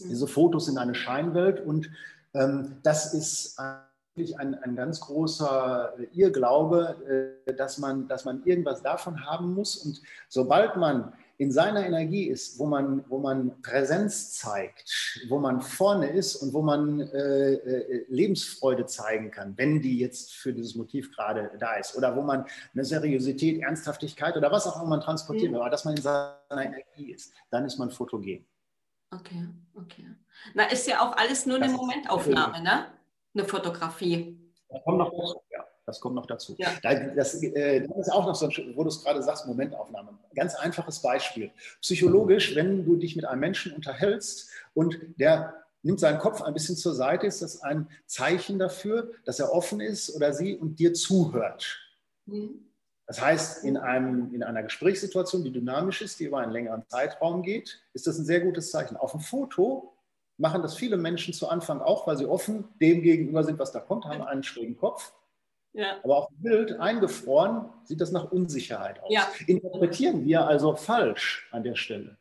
Mhm. 0.00 0.08
Diese 0.08 0.26
Fotos 0.26 0.66
sind 0.66 0.78
eine 0.78 0.94
Scheinwelt 0.94 1.60
und 1.60 1.90
ähm, 2.34 2.76
das 2.82 3.12
ist 3.12 3.58
eigentlich 3.58 4.38
ein, 4.38 4.54
ein 4.54 4.76
ganz 4.76 5.00
großer 5.00 5.94
Irrglaube, 6.12 7.36
dass 7.56 7.76
man, 7.78 8.08
dass 8.08 8.24
man 8.24 8.42
irgendwas 8.44 8.82
davon 8.82 9.26
haben 9.26 9.52
muss. 9.52 9.76
Und 9.76 10.00
sobald 10.28 10.76
man 10.76 11.12
in 11.38 11.52
seiner 11.52 11.86
Energie 11.86 12.24
ist, 12.24 12.58
wo 12.58 12.66
man, 12.66 13.04
wo 13.08 13.18
man 13.18 13.60
Präsenz 13.60 14.32
zeigt, 14.32 15.20
wo 15.28 15.38
man 15.38 15.60
vorne 15.60 16.08
ist 16.08 16.36
und 16.36 16.54
wo 16.54 16.62
man 16.62 17.00
äh, 17.00 17.52
äh, 17.54 18.06
Lebensfreude 18.08 18.86
zeigen 18.86 19.30
kann, 19.30 19.56
wenn 19.58 19.82
die 19.82 19.98
jetzt 19.98 20.34
für 20.34 20.52
dieses 20.52 20.74
Motiv 20.74 21.14
gerade 21.14 21.50
da 21.58 21.74
ist. 21.74 21.96
Oder 21.96 22.16
wo 22.16 22.22
man 22.22 22.46
eine 22.72 22.84
Seriosität, 22.84 23.60
Ernsthaftigkeit 23.60 24.36
oder 24.36 24.50
was 24.50 24.66
auch 24.66 24.76
immer 24.76 24.90
man 24.90 25.00
transportiert, 25.00 25.50
mhm. 25.50 25.58
aber 25.58 25.70
dass 25.70 25.84
man 25.84 25.96
in 25.96 26.02
seiner 26.02 26.36
Energie 26.50 27.12
ist, 27.12 27.32
dann 27.50 27.66
ist 27.66 27.78
man 27.78 27.90
fotogen. 27.90 28.46
Okay, 29.10 29.48
okay. 29.74 30.06
Na, 30.54 30.64
ist 30.64 30.86
ja 30.86 31.00
auch 31.00 31.16
alles 31.16 31.46
nur 31.46 31.56
eine 31.56 31.72
Momentaufnahme, 31.72 32.62
ne? 32.62 32.86
Eine 33.34 33.44
Fotografie. 33.44 34.38
Da 34.68 34.78
kommt 34.80 34.98
noch 34.98 35.12
ja. 35.12 35.34
Das 35.86 36.00
kommt 36.00 36.16
noch 36.16 36.26
dazu. 36.26 36.56
Ja. 36.58 36.68
Das, 36.82 37.40
äh, 37.42 37.86
das, 37.86 37.96
ist 37.96 38.12
auch 38.12 38.26
noch 38.26 38.34
so, 38.34 38.48
wo 38.74 38.82
du 38.82 38.88
es 38.88 39.02
gerade 39.02 39.22
sagst, 39.22 39.46
Momentaufnahme. 39.46 40.18
Ganz 40.34 40.56
einfaches 40.56 41.00
Beispiel. 41.00 41.52
Psychologisch, 41.80 42.56
wenn 42.56 42.84
du 42.84 42.96
dich 42.96 43.14
mit 43.14 43.24
einem 43.24 43.40
Menschen 43.40 43.72
unterhältst 43.72 44.50
und 44.74 44.98
der 45.16 45.54
nimmt 45.82 46.00
seinen 46.00 46.18
Kopf 46.18 46.42
ein 46.42 46.52
bisschen 46.52 46.76
zur 46.76 46.94
Seite, 46.94 47.28
ist 47.28 47.40
das 47.40 47.62
ein 47.62 47.88
Zeichen 48.06 48.58
dafür, 48.58 49.12
dass 49.24 49.38
er 49.38 49.52
offen 49.52 49.80
ist 49.80 50.14
oder 50.16 50.32
sie 50.32 50.56
und 50.56 50.80
dir 50.80 50.92
zuhört. 50.92 51.78
Mhm. 52.26 52.66
Das 53.06 53.20
heißt, 53.20 53.62
in, 53.62 53.76
einem, 53.76 54.34
in 54.34 54.42
einer 54.42 54.64
Gesprächssituation, 54.64 55.44
die 55.44 55.52
dynamisch 55.52 56.02
ist, 56.02 56.18
die 56.18 56.24
über 56.24 56.38
einen 56.38 56.50
längeren 56.50 56.82
Zeitraum 56.88 57.44
geht, 57.44 57.80
ist 57.92 58.08
das 58.08 58.18
ein 58.18 58.24
sehr 58.24 58.40
gutes 58.40 58.72
Zeichen. 58.72 58.96
Auf 58.96 59.12
dem 59.12 59.20
Foto 59.20 59.92
machen 60.36 60.62
das 60.62 60.74
viele 60.74 60.96
Menschen 60.96 61.32
zu 61.32 61.48
Anfang 61.48 61.80
auch, 61.80 62.08
weil 62.08 62.16
sie 62.16 62.26
offen 62.26 62.64
dem 62.80 63.02
gegenüber 63.02 63.44
sind, 63.44 63.60
was 63.60 63.70
da 63.70 63.78
kommt, 63.78 64.06
haben 64.06 64.22
einen 64.22 64.42
schrägen 64.42 64.76
Kopf 64.76 65.12
ja. 65.76 65.98
Aber 66.02 66.16
auf 66.16 66.28
dem 66.28 66.42
Bild 66.42 66.80
eingefroren 66.80 67.68
sieht 67.84 68.00
das 68.00 68.10
nach 68.10 68.32
Unsicherheit 68.32 69.02
aus. 69.02 69.12
Ja. 69.12 69.28
Interpretieren 69.46 70.24
wir 70.24 70.46
also 70.46 70.74
falsch 70.74 71.48
an 71.52 71.62
der 71.62 71.76
Stelle. 71.76 72.16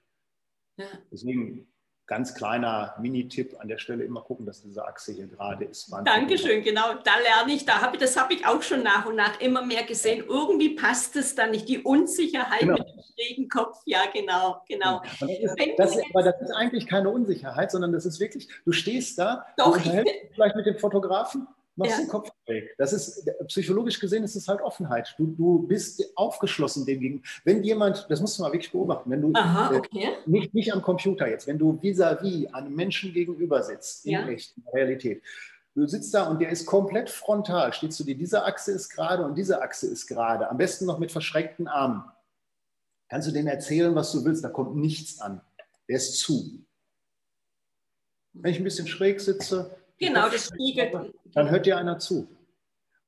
Ja. 0.78 0.86
Deswegen 1.10 1.66
ganz 2.06 2.36
kleiner 2.36 2.96
Mini-Tipp 3.00 3.56
an 3.60 3.70
der 3.70 3.78
Stelle 3.78 4.04
immer 4.04 4.22
gucken, 4.22 4.46
dass 4.46 4.62
diese 4.62 4.86
Achse 4.86 5.14
hier 5.14 5.28
gerade 5.28 5.66
ist. 5.66 5.92
Dankeschön, 6.04 6.64
genau. 6.64 6.96
Da 7.04 7.14
lerne 7.18 7.54
ich, 7.54 7.66
da 7.66 7.82
habe 7.82 7.96
ich, 7.96 8.02
das 8.02 8.20
habe 8.20 8.34
ich 8.34 8.46
auch 8.46 8.62
schon 8.62 8.84
nach 8.84 9.06
und 9.06 9.16
nach 9.16 9.40
immer 9.40 9.66
mehr 9.66 9.84
gesehen. 9.84 10.26
Irgendwie 10.28 10.76
passt 10.76 11.16
es 11.16 11.34
dann 11.34 11.52
nicht. 11.52 11.68
Die 11.70 11.80
Unsicherheit 11.80 12.60
genau. 12.60 12.74
mit 12.74 12.88
dem 12.88 13.02
schrägen 13.16 13.50
Kopf, 13.50 13.82
ja, 13.86 14.02
genau, 14.14 14.62
genau. 14.68 15.02
Das 15.20 15.30
ist, 15.30 15.56
das, 15.78 15.98
aber 16.14 16.24
das 16.24 16.42
ist 16.42 16.52
eigentlich 16.52 16.86
keine 16.88 17.10
Unsicherheit, 17.10 17.72
sondern 17.72 17.94
das 17.94 18.06
ist 18.06 18.20
wirklich, 18.20 18.50
du 18.66 18.74
stehst 18.74 19.18
da, 19.18 19.46
Doch, 19.58 19.68
du 19.68 19.74
unterhältst 19.74 20.14
vielleicht 20.36 20.56
mit 20.58 20.66
dem 20.66 20.78
Fotografen 20.78 21.48
machst 21.76 21.98
Ja. 21.98 22.04
den 22.04 22.10
Kopf. 22.10 22.30
Das 22.78 22.94
ist, 22.94 23.30
psychologisch 23.48 24.00
gesehen 24.00 24.24
ist 24.24 24.36
es 24.36 24.48
halt 24.48 24.62
Offenheit. 24.62 25.16
Du, 25.18 25.28
du 25.28 25.68
bist 25.68 26.04
aufgeschlossen 26.16 26.86
dem 26.86 27.00
gegenüber. 27.00 27.28
Wenn 27.44 27.64
jemand, 27.64 28.06
das 28.10 28.22
musst 28.22 28.38
du 28.38 28.44
mal 28.44 28.52
wirklich 28.52 28.72
beobachten, 28.72 29.10
wenn 29.10 29.22
du 29.22 29.32
Aha, 29.34 29.74
äh, 29.74 29.78
okay. 29.78 30.10
nicht, 30.26 30.54
nicht 30.54 30.72
am 30.74 30.82
Computer 30.82 31.28
jetzt, 31.28 31.48
wenn 31.48 31.58
du 31.58 31.80
vis-à-vis 31.82 32.54
einem 32.54 32.76
Menschen 32.76 33.14
gegenüber 33.14 33.64
sitzt, 33.64 34.06
in 34.06 34.12
Ja. 34.14 34.28
echt, 34.28 34.56
in 34.58 34.64
der 34.64 34.74
Realität, 34.74 35.24
du 35.74 35.88
sitzt 35.88 36.14
da 36.14 36.30
und 36.30 36.40
der 36.40 36.50
ist 36.50 36.66
komplett 36.66 37.10
frontal, 37.10 37.74
steht 37.74 37.94
zu 37.94 38.04
dir, 38.04 38.16
diese 38.16 38.44
Achse 38.46 38.72
ist 38.72 38.90
gerade 38.90 39.26
und 39.26 39.36
diese 39.36 39.62
Achse 39.62 39.88
ist 39.88 40.06
gerade, 40.08 40.50
am 40.50 40.58
besten 40.58 40.86
noch 40.86 41.00
mit 41.00 41.12
verschränkten 41.12 41.68
Armen. 41.68 42.04
Kannst 43.10 43.28
du 43.28 43.32
denen 43.32 43.48
erzählen, 43.48 43.94
was 43.96 44.12
du 44.12 44.24
willst, 44.24 44.44
da 44.44 44.50
kommt 44.50 44.76
nichts 44.76 45.20
an. 45.20 45.42
Der 45.88 45.98
ist 45.98 46.20
zu. 46.20 46.64
Wenn 48.34 48.52
ich 48.52 48.60
ein 48.60 48.64
bisschen 48.64 48.88
schräg 48.88 49.20
sitze, 49.20 49.76
Genau, 49.98 50.28
das 50.30 50.48
spiegelt. 50.54 51.14
dann 51.34 51.50
hört 51.50 51.66
dir 51.66 51.78
einer 51.78 51.98
zu. 52.00 52.28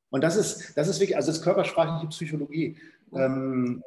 Und 0.09 0.23
das 0.23 0.35
ist, 0.35 0.77
das 0.77 0.87
ist 0.87 0.99
wirklich, 0.99 1.15
also 1.15 1.27
das 1.27 1.37
ist 1.37 1.43
körpersprachliche 1.43 2.07
Psychologie. 2.07 2.77
Ähm, 3.13 3.83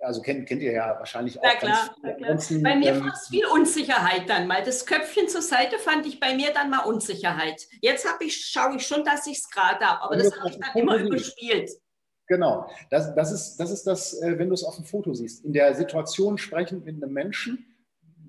also 0.00 0.20
kennt, 0.20 0.48
kennt 0.48 0.62
ihr 0.62 0.72
ja 0.72 0.96
wahrscheinlich 0.98 1.38
auch. 1.38 1.44
Na 1.44 1.54
klar, 1.54 1.96
na 2.02 2.12
klar. 2.12 2.38
Bei 2.62 2.76
mir 2.76 2.92
ähm, 2.92 3.04
war 3.04 3.12
es 3.12 3.28
viel 3.28 3.46
Unsicherheit 3.46 4.28
dann 4.28 4.46
mal. 4.46 4.62
Das 4.64 4.84
Köpfchen 4.84 5.28
zur 5.28 5.42
Seite 5.42 5.78
fand 5.78 6.06
ich 6.06 6.18
bei 6.18 6.34
mir 6.34 6.52
dann 6.52 6.70
mal 6.70 6.80
Unsicherheit. 6.80 7.68
Jetzt 7.80 8.06
ich, 8.20 8.44
schaue 8.46 8.76
ich 8.76 8.86
schon, 8.86 9.04
dass 9.04 9.26
ich 9.26 9.38
es 9.38 9.48
gerade 9.48 9.84
habe, 9.84 10.02
aber 10.02 10.16
das 10.16 10.36
habe 10.36 10.50
ich 10.50 10.58
dann 10.58 10.74
immer 10.74 10.96
überspielt. 10.96 11.70
Genau, 12.26 12.68
das, 12.90 13.14
das, 13.14 13.32
ist, 13.32 13.56
das 13.56 13.70
ist 13.70 13.86
das, 13.86 14.20
äh, 14.22 14.38
wenn 14.38 14.48
du 14.48 14.54
es 14.54 14.64
auf 14.64 14.76
dem 14.76 14.84
Foto 14.84 15.12
siehst. 15.12 15.44
In 15.44 15.52
der 15.52 15.74
Situation 15.74 16.38
sprechend 16.38 16.84
mit 16.84 17.02
einem 17.02 17.12
Menschen, 17.12 17.66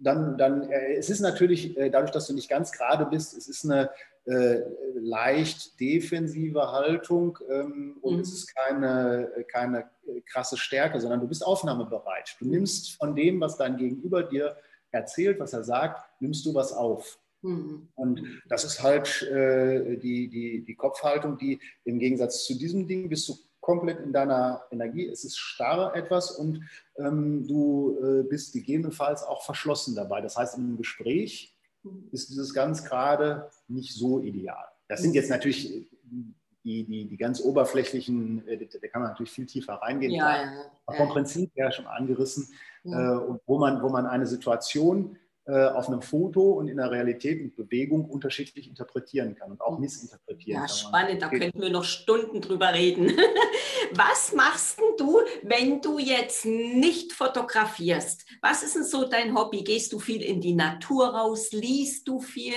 dann, 0.02 0.38
dann 0.38 0.70
äh, 0.70 0.96
es 0.96 1.10
ist 1.10 1.22
natürlich, 1.22 1.78
äh, 1.78 1.90
dadurch, 1.90 2.12
dass 2.12 2.28
du 2.28 2.34
nicht 2.34 2.50
ganz 2.50 2.72
gerade 2.72 3.06
bist, 3.06 3.36
es 3.36 3.48
ist 3.48 3.64
eine 3.64 3.90
äh, 4.26 4.62
leicht 4.96 5.80
defensive 5.80 6.72
Haltung 6.72 7.38
ähm, 7.50 7.98
und 8.02 8.16
Mhm. 8.16 8.20
es 8.22 8.34
ist 8.34 8.56
keine, 8.56 9.30
keine 9.52 9.90
krasse 10.26 10.58
Stärke, 10.58 11.02
sondern 11.02 11.20
du 11.20 11.28
bist 11.28 11.46
aufnahmebereit. 11.46 12.36
Du 12.40 12.46
nimmst 12.46 12.96
von 12.96 13.16
dem, 13.16 13.42
was 13.42 13.58
dein 13.58 13.78
Gegenüber 13.78 14.24
dir 14.24 14.56
erzählt, 14.92 15.40
was 15.40 15.54
er 15.54 15.64
sagt, 15.64 16.04
nimmst 16.22 16.46
du 16.46 16.54
was 16.54 16.72
auf. 16.72 17.20
Mhm. 17.42 17.90
Und 17.96 18.22
das 18.48 18.64
ist 18.64 18.82
halt 18.82 19.24
äh, 19.24 19.98
die, 19.98 20.30
die, 20.30 20.64
die 20.64 20.76
Kopfhaltung, 20.76 21.38
die 21.38 21.60
im 21.84 22.00
Gegensatz 22.00 22.46
zu 22.46 22.58
diesem 22.58 22.88
Ding 22.88 23.10
bist 23.10 23.28
du 23.28 23.36
komplett 23.60 24.00
in 24.00 24.14
deiner 24.14 24.64
Energie. 24.72 25.08
Es 25.08 25.24
ist 25.24 25.38
starr 25.38 25.96
etwas 25.96 26.32
und 26.32 26.64
ähm, 26.98 27.48
du 27.48 27.98
äh, 28.02 28.24
bist 28.24 28.54
gegebenenfalls 28.54 29.24
auch 29.24 29.44
verschlossen 29.44 29.96
dabei. 29.96 30.22
Das 30.22 30.38
heißt, 30.38 30.58
in 30.58 30.64
einem 30.64 30.78
Gespräch 30.78 31.53
ist 32.12 32.30
dieses 32.30 32.54
ganz 32.54 32.84
gerade 32.84 33.50
nicht 33.68 33.94
so 33.94 34.20
ideal. 34.20 34.66
Das 34.88 35.02
sind 35.02 35.16
jetzt 35.16 35.30
natürlich 35.30 35.88
die, 36.64 36.84
die, 36.86 37.06
die 37.06 37.18
ganz 37.18 37.42
oberflächlichen, 37.42 38.48
äh, 38.48 38.58
da 38.58 38.88
kann 38.88 39.02
man 39.02 39.12
natürlich 39.12 39.32
viel 39.32 39.46
tiefer 39.46 39.74
reingehen. 39.74 40.14
Ja, 40.14 40.44
ja. 40.44 40.52
Vom. 40.96 41.10
Prinzip 41.10 41.52
her 41.56 41.72
schon 41.72 41.88
angerissen, 41.88 42.50
äh, 42.86 42.90
und 42.90 43.42
wo, 43.46 43.58
man, 43.58 43.82
wo 43.82 43.90
man 43.90 44.06
eine 44.06 44.28
Situation 44.28 45.18
auf 45.52 45.90
einem 45.90 46.02
Foto 46.02 46.52
und 46.54 46.70
in 46.70 46.78
der 46.78 46.90
Realität 46.90 47.42
mit 47.42 47.56
Bewegung 47.56 48.06
unterschiedlich 48.06 48.68
interpretieren 48.68 49.36
kann 49.36 49.52
und 49.52 49.62
auch 49.62 49.78
missinterpretieren 49.78 50.62
Ja, 50.62 50.68
kann. 50.68 50.76
spannend, 50.76 51.22
da 51.22 51.30
könnten 51.30 51.62
wir 51.62 51.70
noch 51.70 51.84
Stunden 51.84 52.40
drüber 52.40 52.74
reden. 52.74 53.12
Was 53.96 54.34
machst 54.34 54.80
denn 54.80 54.96
du, 54.98 55.20
wenn 55.44 55.82
du 55.82 56.00
jetzt 56.00 56.46
nicht 56.46 57.12
fotografierst? 57.12 58.26
Was 58.42 58.64
ist 58.64 58.76
denn 58.76 58.86
so 58.86 59.06
dein 59.08 59.38
Hobby? 59.38 59.64
Gehst 59.64 59.92
du 59.92 60.00
viel 60.00 60.22
in 60.22 60.40
die 60.40 60.54
Natur 60.54 61.08
raus? 61.10 61.52
Liest 61.52 62.08
du 62.08 62.22
viel? 62.22 62.54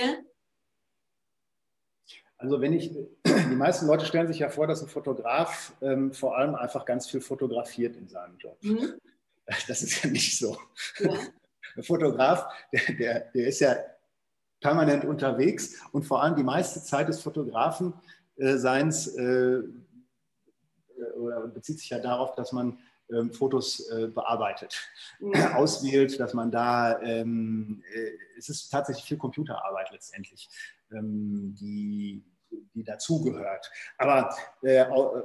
Also 2.37 2.61
wenn 2.61 2.73
ich, 2.73 2.91
die 3.25 3.55
meisten 3.55 3.87
Leute 3.87 4.05
stellen 4.05 4.27
sich 4.27 4.39
ja 4.39 4.49
vor, 4.49 4.67
dass 4.67 4.81
ein 4.81 4.87
Fotograf 4.87 5.73
ähm, 5.81 6.13
vor 6.13 6.37
allem 6.37 6.55
einfach 6.55 6.85
ganz 6.85 7.09
viel 7.09 7.21
fotografiert 7.21 7.95
in 7.97 8.07
seinem 8.07 8.37
Job. 8.37 8.57
Hm? 8.61 8.93
Das 9.67 9.81
ist 9.81 10.03
ja 10.03 10.09
nicht 10.09 10.37
so. 10.37 10.57
Ja. 10.99 11.17
Der 11.77 11.83
Fotograf, 11.83 12.45
der, 12.73 12.81
der, 12.95 13.19
der 13.33 13.47
ist 13.47 13.59
ja 13.61 13.75
permanent 14.59 15.05
unterwegs 15.05 15.79
und 15.93 16.03
vor 16.03 16.21
allem 16.23 16.35
die 16.35 16.43
meiste 16.43 16.81
Zeit 16.83 17.07
des 17.07 17.21
Fotografen 17.21 17.93
äh, 18.37 18.57
seins 18.57 19.07
äh, 19.15 19.61
oder 21.15 21.47
bezieht 21.47 21.79
sich 21.79 21.89
ja 21.91 21.99
darauf, 21.99 22.33
dass 22.35 22.51
man 22.51 22.79
ähm, 23.11 23.31
Fotos 23.31 23.87
äh, 23.91 24.07
bearbeitet, 24.07 24.75
Ja. 25.19 25.55
auswählt, 25.55 26.19
dass 26.19 26.33
man 26.33 26.51
da, 26.51 26.99
ähm, 27.01 27.83
äh, 27.93 28.11
es 28.37 28.49
ist 28.49 28.69
tatsächlich 28.69 29.05
viel 29.05 29.17
Computerarbeit 29.17 29.91
letztendlich, 29.91 30.49
ähm, 30.91 31.55
die, 31.59 32.23
die 32.73 32.83
dazugehört. 32.83 33.71
Aber 33.97 34.35
äh, 34.63 34.83
au- 34.85 35.23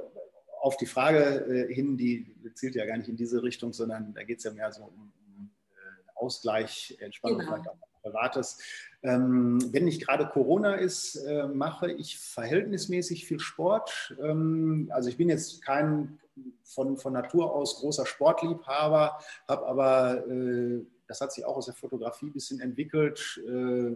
auf 0.61 0.77
die 0.77 0.85
Frage 0.85 1.67
äh, 1.69 1.73
hin, 1.73 1.97
die 1.97 2.33
zielt 2.53 2.75
ja 2.75 2.85
gar 2.85 2.95
nicht 2.97 3.09
in 3.09 3.17
diese 3.17 3.43
Richtung, 3.43 3.73
sondern 3.73 4.13
da 4.13 4.23
geht 4.23 4.37
es 4.37 4.43
ja 4.45 4.51
mehr 4.51 4.71
so 4.71 4.83
um, 4.85 5.11
äh, 5.17 5.22
Ausgleich, 6.23 6.97
Entspannung, 6.99 7.39
Genau. 7.39 7.51
vielleicht 7.51 7.69
auch 7.69 7.77
Privates. 8.01 8.59
Ähm, 9.01 9.59
wenn 9.73 9.85
nicht 9.85 10.05
gerade 10.05 10.27
Corona 10.27 10.75
ist, 10.75 11.15
äh, 11.15 11.47
mache 11.47 11.91
ich 11.91 12.17
verhältnismäßig 12.19 13.25
viel 13.25 13.39
Sport. 13.39 14.15
Ähm, 14.21 14.89
also 14.93 15.09
ich 15.09 15.17
bin 15.17 15.29
jetzt 15.29 15.61
kein 15.61 16.19
von, 16.63 16.97
von 16.97 17.13
Natur 17.13 17.53
aus 17.53 17.79
großer 17.79 18.05
Sportliebhaber, 18.05 19.19
habe 19.47 19.67
aber, 19.67 20.27
äh, 20.27 20.81
das 21.07 21.21
hat 21.21 21.31
sich 21.31 21.45
auch 21.45 21.57
aus 21.57 21.65
der 21.65 21.75
Fotografie 21.75 22.27
ein 22.27 22.33
bisschen 22.33 22.59
entwickelt, 22.59 23.41
äh, 23.45 23.91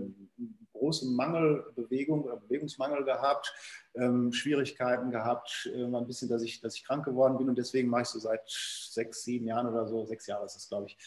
großen 0.77 1.15
Mangel, 1.15 1.65
Bewegung 1.75 2.23
oder 2.23 2.37
Bewegungsmangel 2.37 3.03
gehabt, 3.03 3.53
ähm, 3.95 4.31
Schwierigkeiten 4.31 5.11
gehabt, 5.11 5.69
äh, 5.73 5.83
ein 5.83 6.07
bisschen, 6.07 6.29
dass 6.29 6.43
ich, 6.43 6.61
dass 6.61 6.75
ich 6.75 6.83
krank 6.85 7.05
geworden 7.05 7.37
bin 7.37 7.49
und 7.49 7.57
deswegen 7.57 7.89
mache 7.89 8.03
ich 8.03 8.07
so 8.09 8.19
seit 8.19 8.41
sechs, 8.47 9.23
sieben 9.23 9.47
Jahren 9.47 9.67
oder 9.67 9.87
so, 9.87 10.05
sechs 10.05 10.27
Jahre 10.27 10.45
ist 10.45 10.55
das, 10.55 10.69
glaube 10.69 10.87
ich, 10.87 10.97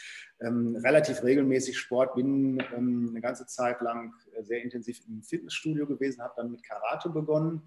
ähm, 0.41 0.77
relativ 0.83 1.23
regelmäßig 1.23 1.79
Sport, 1.79 2.15
bin 2.15 2.63
ähm, 2.75 3.09
eine 3.11 3.21
ganze 3.21 3.47
Zeit 3.47 3.81
lang 3.81 4.15
sehr 4.43 4.63
intensiv 4.63 5.03
im 5.07 5.23
Fitnessstudio 5.23 5.87
gewesen, 5.87 6.23
habe 6.23 6.33
dann 6.37 6.51
mit 6.51 6.63
Karate 6.63 7.11
begonnen. 7.11 7.63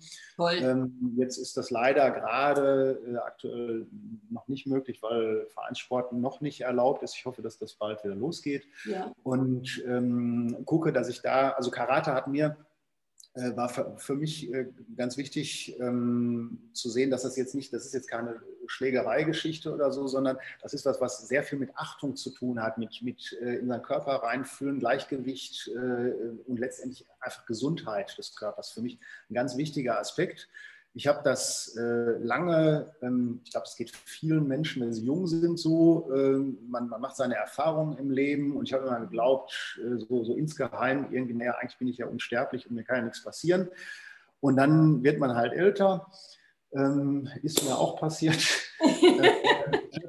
Ähm, 0.64 1.14
jetzt 1.18 1.38
ist 1.38 1.56
das 1.56 1.70
leider 1.70 2.10
gerade 2.12 3.00
äh, 3.08 3.18
aktuell 3.18 3.86
noch 4.30 4.48
nicht 4.48 4.66
möglich, 4.66 5.02
weil 5.04 5.46
Vereinssport 5.54 6.14
noch 6.14 6.42
nicht 6.42 6.62
erlaubt 6.62 7.04
ist. 7.04 7.16
Ich 7.16 7.26
hoffe, 7.26 7.42
dass 7.44 7.60
das 7.60 7.76
bald 7.76 8.04
wieder 8.04 8.16
losgeht 8.16 8.66
Ja. 8.86 9.12
und 9.24 9.84
ähm, 9.86 10.58
gucke, 10.66 10.92
dass 10.92 11.10
ich 11.10 11.22
da, 11.22 11.52
also 11.52 11.70
Karate 11.70 11.93
hat 12.02 12.28
mir, 12.28 12.58
äh, 13.36 13.56
war 13.56 13.70
für, 13.70 13.96
für 13.98 14.16
mich 14.16 14.52
äh, 14.54 14.68
ganz 14.96 15.18
wichtig 15.18 15.76
ähm, 15.80 16.70
zu 16.74 16.90
sehen, 16.90 17.10
dass 17.10 17.24
das 17.24 17.36
jetzt 17.36 17.56
nicht, 17.56 17.74
das 17.74 17.86
ist 17.86 17.94
jetzt 17.94 18.08
keine 18.08 18.42
Schlägerei-Geschichte 18.68 19.74
oder 19.74 19.92
so, 19.92 20.08
sondern 20.08 20.38
das 20.62 20.74
ist 20.74 20.86
was, 20.86 21.02
was 21.02 21.28
sehr 21.28 21.44
viel 21.44 21.58
mit 21.58 21.76
Achtung 21.76 22.16
zu 22.16 22.30
tun 22.30 22.62
hat, 22.62 22.78
mit, 22.78 23.02
mit 23.02 23.38
äh, 23.42 23.56
in 23.56 23.68
seinen 23.68 23.82
Körper 23.82 24.16
reinfühlen, 24.24 24.80
Gleichgewicht 24.80 25.68
äh, 25.70 26.14
und 26.46 26.60
letztendlich 26.60 27.06
einfach 27.20 27.46
Gesundheit 27.46 28.18
des 28.18 28.36
Körpers. 28.36 28.72
Für 28.72 28.82
mich 28.82 29.00
ein 29.30 29.34
ganz 29.34 29.58
wichtiger 29.58 30.00
Aspekt. 30.00 30.48
Ich 30.96 31.08
habe 31.08 31.22
das 31.24 31.76
äh, 31.76 32.18
lange, 32.20 32.94
ähm, 33.02 33.42
ich 33.44 33.52
glaube, 33.52 33.66
es 33.68 33.76
geht 33.76 33.92
vielen 34.06 34.48
Menschen, 34.48 34.84
wenn 34.84 34.94
sie 34.94 35.06
jung 35.06 35.26
sind, 35.26 35.58
so. 35.58 36.12
ähm, 36.14 36.60
man, 36.70 36.88
man 36.88 37.02
macht 37.02 37.16
seine 37.16 37.36
Erfahrungen 37.36 37.98
im 37.98 38.12
Leben 38.12 38.56
und 38.56 38.68
ich 38.68 38.74
habe 38.74 38.86
immer 38.86 39.00
geglaubt, 39.00 39.80
äh, 39.84 39.98
so, 39.98 40.24
so 40.24 40.36
insgeheim, 40.36 41.08
irgendwie, 41.12 41.34
naja, 41.34 41.56
eigentlich 41.60 41.80
bin 41.80 41.88
ich 41.88 41.98
ja 41.98 42.06
unsterblich 42.06 42.70
und 42.70 42.76
mir 42.76 42.84
kann 42.84 42.98
ja 42.98 43.04
nichts 43.04 43.24
passieren. 43.24 43.70
Und 44.40 44.58
dann 44.58 45.04
wird 45.04 45.20
man 45.20 45.36
halt 45.36 45.54
älter. 45.54 46.12
Ähm, 46.74 47.30
ist 47.44 47.64
mir 47.64 47.78
auch 47.78 48.00
passiert. 48.00 48.38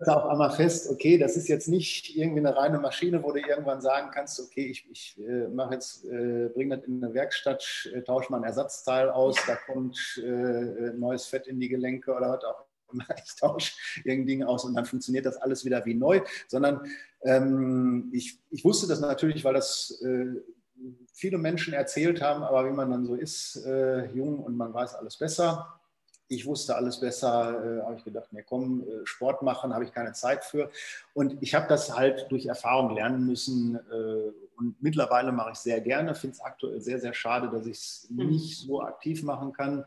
äh, 0.04 0.08
ich 0.08 0.12
stellte 0.12 0.16
auf 0.16 0.30
einmal 0.30 0.50
fest, 0.50 0.90
okay, 0.90 1.18
das 1.18 1.36
ist 1.36 1.48
jetzt 1.48 1.68
nicht 1.68 2.16
irgendwie 2.16 2.40
eine 2.40 2.56
reine 2.56 2.78
Maschine, 2.78 3.22
wo 3.22 3.32
du 3.32 3.40
irgendwann 3.40 3.80
sagen 3.80 4.10
kannst, 4.12 4.40
okay, 4.40 4.66
ich, 4.66 4.86
ich 4.90 5.18
äh, 5.18 5.48
mache 5.48 5.74
jetzt, 5.74 6.04
äh, 6.04 6.48
bringe 6.52 6.76
das 6.76 6.86
in 6.86 7.02
eine 7.02 7.14
Werkstatt, 7.14 7.90
äh, 7.94 8.02
tausche 8.02 8.30
mal 8.30 8.38
ein 8.38 8.44
Ersatzteil 8.44 9.10
aus, 9.10 9.36
da 9.46 9.56
kommt 9.56 10.20
äh, 10.22 10.92
neues 10.96 11.26
Fett 11.26 11.46
in 11.46 11.60
die 11.60 11.68
Gelenke 11.68 12.14
oder 12.14 12.30
was 12.30 12.44
auch 12.44 12.64
immer, 12.92 13.06
ich 13.24 13.36
tausche 13.36 13.74
irgendein 14.04 14.26
Ding 14.26 14.42
aus 14.44 14.64
und 14.64 14.74
dann 14.74 14.84
funktioniert 14.84 15.26
das 15.26 15.36
alles 15.36 15.64
wieder 15.64 15.84
wie 15.84 15.94
neu, 15.94 16.20
sondern 16.48 16.80
ähm, 17.22 18.10
ich, 18.12 18.38
ich 18.50 18.64
wusste 18.64 18.86
das 18.86 19.00
natürlich, 19.00 19.44
weil 19.44 19.54
das 19.54 20.00
äh, 20.02 20.26
viele 21.12 21.38
Menschen 21.38 21.72
erzählt 21.72 22.20
haben, 22.20 22.42
aber 22.42 22.66
wie 22.66 22.74
man 22.74 22.90
dann 22.90 23.06
so 23.06 23.14
ist, 23.14 23.64
äh, 23.64 24.06
jung 24.12 24.38
und 24.40 24.56
man 24.56 24.74
weiß 24.74 24.94
alles 24.94 25.16
besser. 25.16 25.80
Ich 26.28 26.46
wusste 26.46 26.74
alles 26.74 27.00
besser, 27.00 27.80
äh, 27.80 27.82
habe 27.82 27.96
ich 27.96 28.04
gedacht, 28.04 28.28
nee, 28.32 28.42
komm, 28.42 28.82
äh, 28.82 29.04
Sport 29.04 29.42
machen, 29.42 29.74
habe 29.74 29.84
ich 29.84 29.92
keine 29.92 30.12
Zeit 30.12 30.44
für. 30.44 30.70
Und 31.12 31.36
ich 31.42 31.54
habe 31.54 31.66
das 31.68 31.94
halt 31.96 32.26
durch 32.30 32.46
Erfahrung 32.46 32.94
lernen 32.94 33.26
müssen. 33.26 33.76
Äh, 33.76 34.32
und 34.56 34.80
mittlerweile 34.82 35.32
mache 35.32 35.50
ich 35.52 35.58
sehr 35.58 35.80
gerne, 35.80 36.14
finde 36.14 36.34
es 36.34 36.40
aktuell 36.40 36.80
sehr, 36.80 36.98
sehr 36.98 37.12
schade, 37.12 37.50
dass 37.50 37.66
ich 37.66 37.76
es 37.76 38.06
Mhm. 38.10 38.28
nicht 38.30 38.58
so 38.58 38.80
aktiv 38.80 39.22
machen 39.22 39.52
kann. 39.52 39.84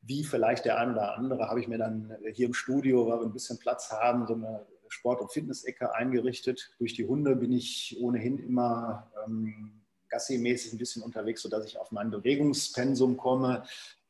Wie 0.00 0.22
vielleicht 0.24 0.64
der 0.64 0.78
ein 0.78 0.92
oder 0.92 1.16
andere, 1.16 1.48
habe 1.48 1.60
ich 1.60 1.66
mir 1.68 1.78
dann 1.78 2.16
hier 2.32 2.46
im 2.46 2.54
Studio, 2.54 3.08
weil 3.08 3.18
wir 3.20 3.26
ein 3.26 3.32
bisschen 3.32 3.58
Platz 3.58 3.90
haben, 3.90 4.26
so 4.26 4.34
eine 4.34 4.64
Sport- 4.88 5.20
und 5.20 5.32
Fitness-Ecke 5.32 5.92
eingerichtet. 5.92 6.70
Durch 6.78 6.94
die 6.94 7.06
Hunde 7.06 7.34
bin 7.36 7.52
ich 7.52 7.96
ohnehin 8.00 8.38
immer 8.38 9.10
ähm, 9.26 9.72
Gassi-mäßig 10.08 10.72
ein 10.72 10.78
bisschen 10.78 11.02
unterwegs, 11.02 11.42
sodass 11.42 11.66
ich 11.66 11.78
auf 11.78 11.90
mein 11.92 12.10
Bewegungspensum 12.10 13.16
komme. 13.16 13.64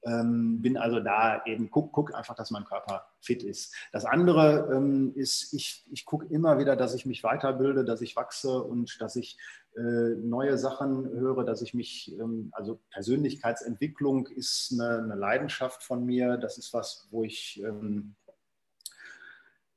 Ähm, 0.04 0.62
bin 0.62 0.76
also 0.76 1.00
da 1.00 1.44
eben, 1.44 1.70
guck, 1.70 1.92
guck, 1.92 2.14
einfach, 2.14 2.34
dass 2.34 2.50
mein 2.50 2.64
Körper 2.64 3.06
fit 3.20 3.42
ist. 3.42 3.74
Das 3.92 4.04
andere 4.04 4.70
ähm, 4.72 5.12
ist, 5.14 5.52
ich, 5.52 5.84
ich 5.90 6.04
gucke 6.04 6.26
immer 6.26 6.58
wieder, 6.58 6.76
dass 6.76 6.94
ich 6.94 7.04
mich 7.04 7.24
weiterbilde, 7.24 7.84
dass 7.84 8.00
ich 8.00 8.14
wachse 8.14 8.62
und 8.62 9.00
dass 9.00 9.16
ich 9.16 9.38
äh, 9.76 9.80
neue 9.80 10.56
Sachen 10.56 11.08
höre, 11.10 11.44
dass 11.44 11.62
ich 11.62 11.74
mich, 11.74 12.16
ähm, 12.18 12.50
also 12.52 12.80
Persönlichkeitsentwicklung 12.90 14.28
ist 14.28 14.72
eine, 14.72 15.02
eine, 15.02 15.14
Leidenschaft 15.14 15.82
von 15.82 16.04
mir. 16.04 16.36
Das 16.36 16.58
ist 16.58 16.72
was, 16.72 17.08
wo 17.10 17.24
ich 17.24 17.62
ähm, 17.64 18.14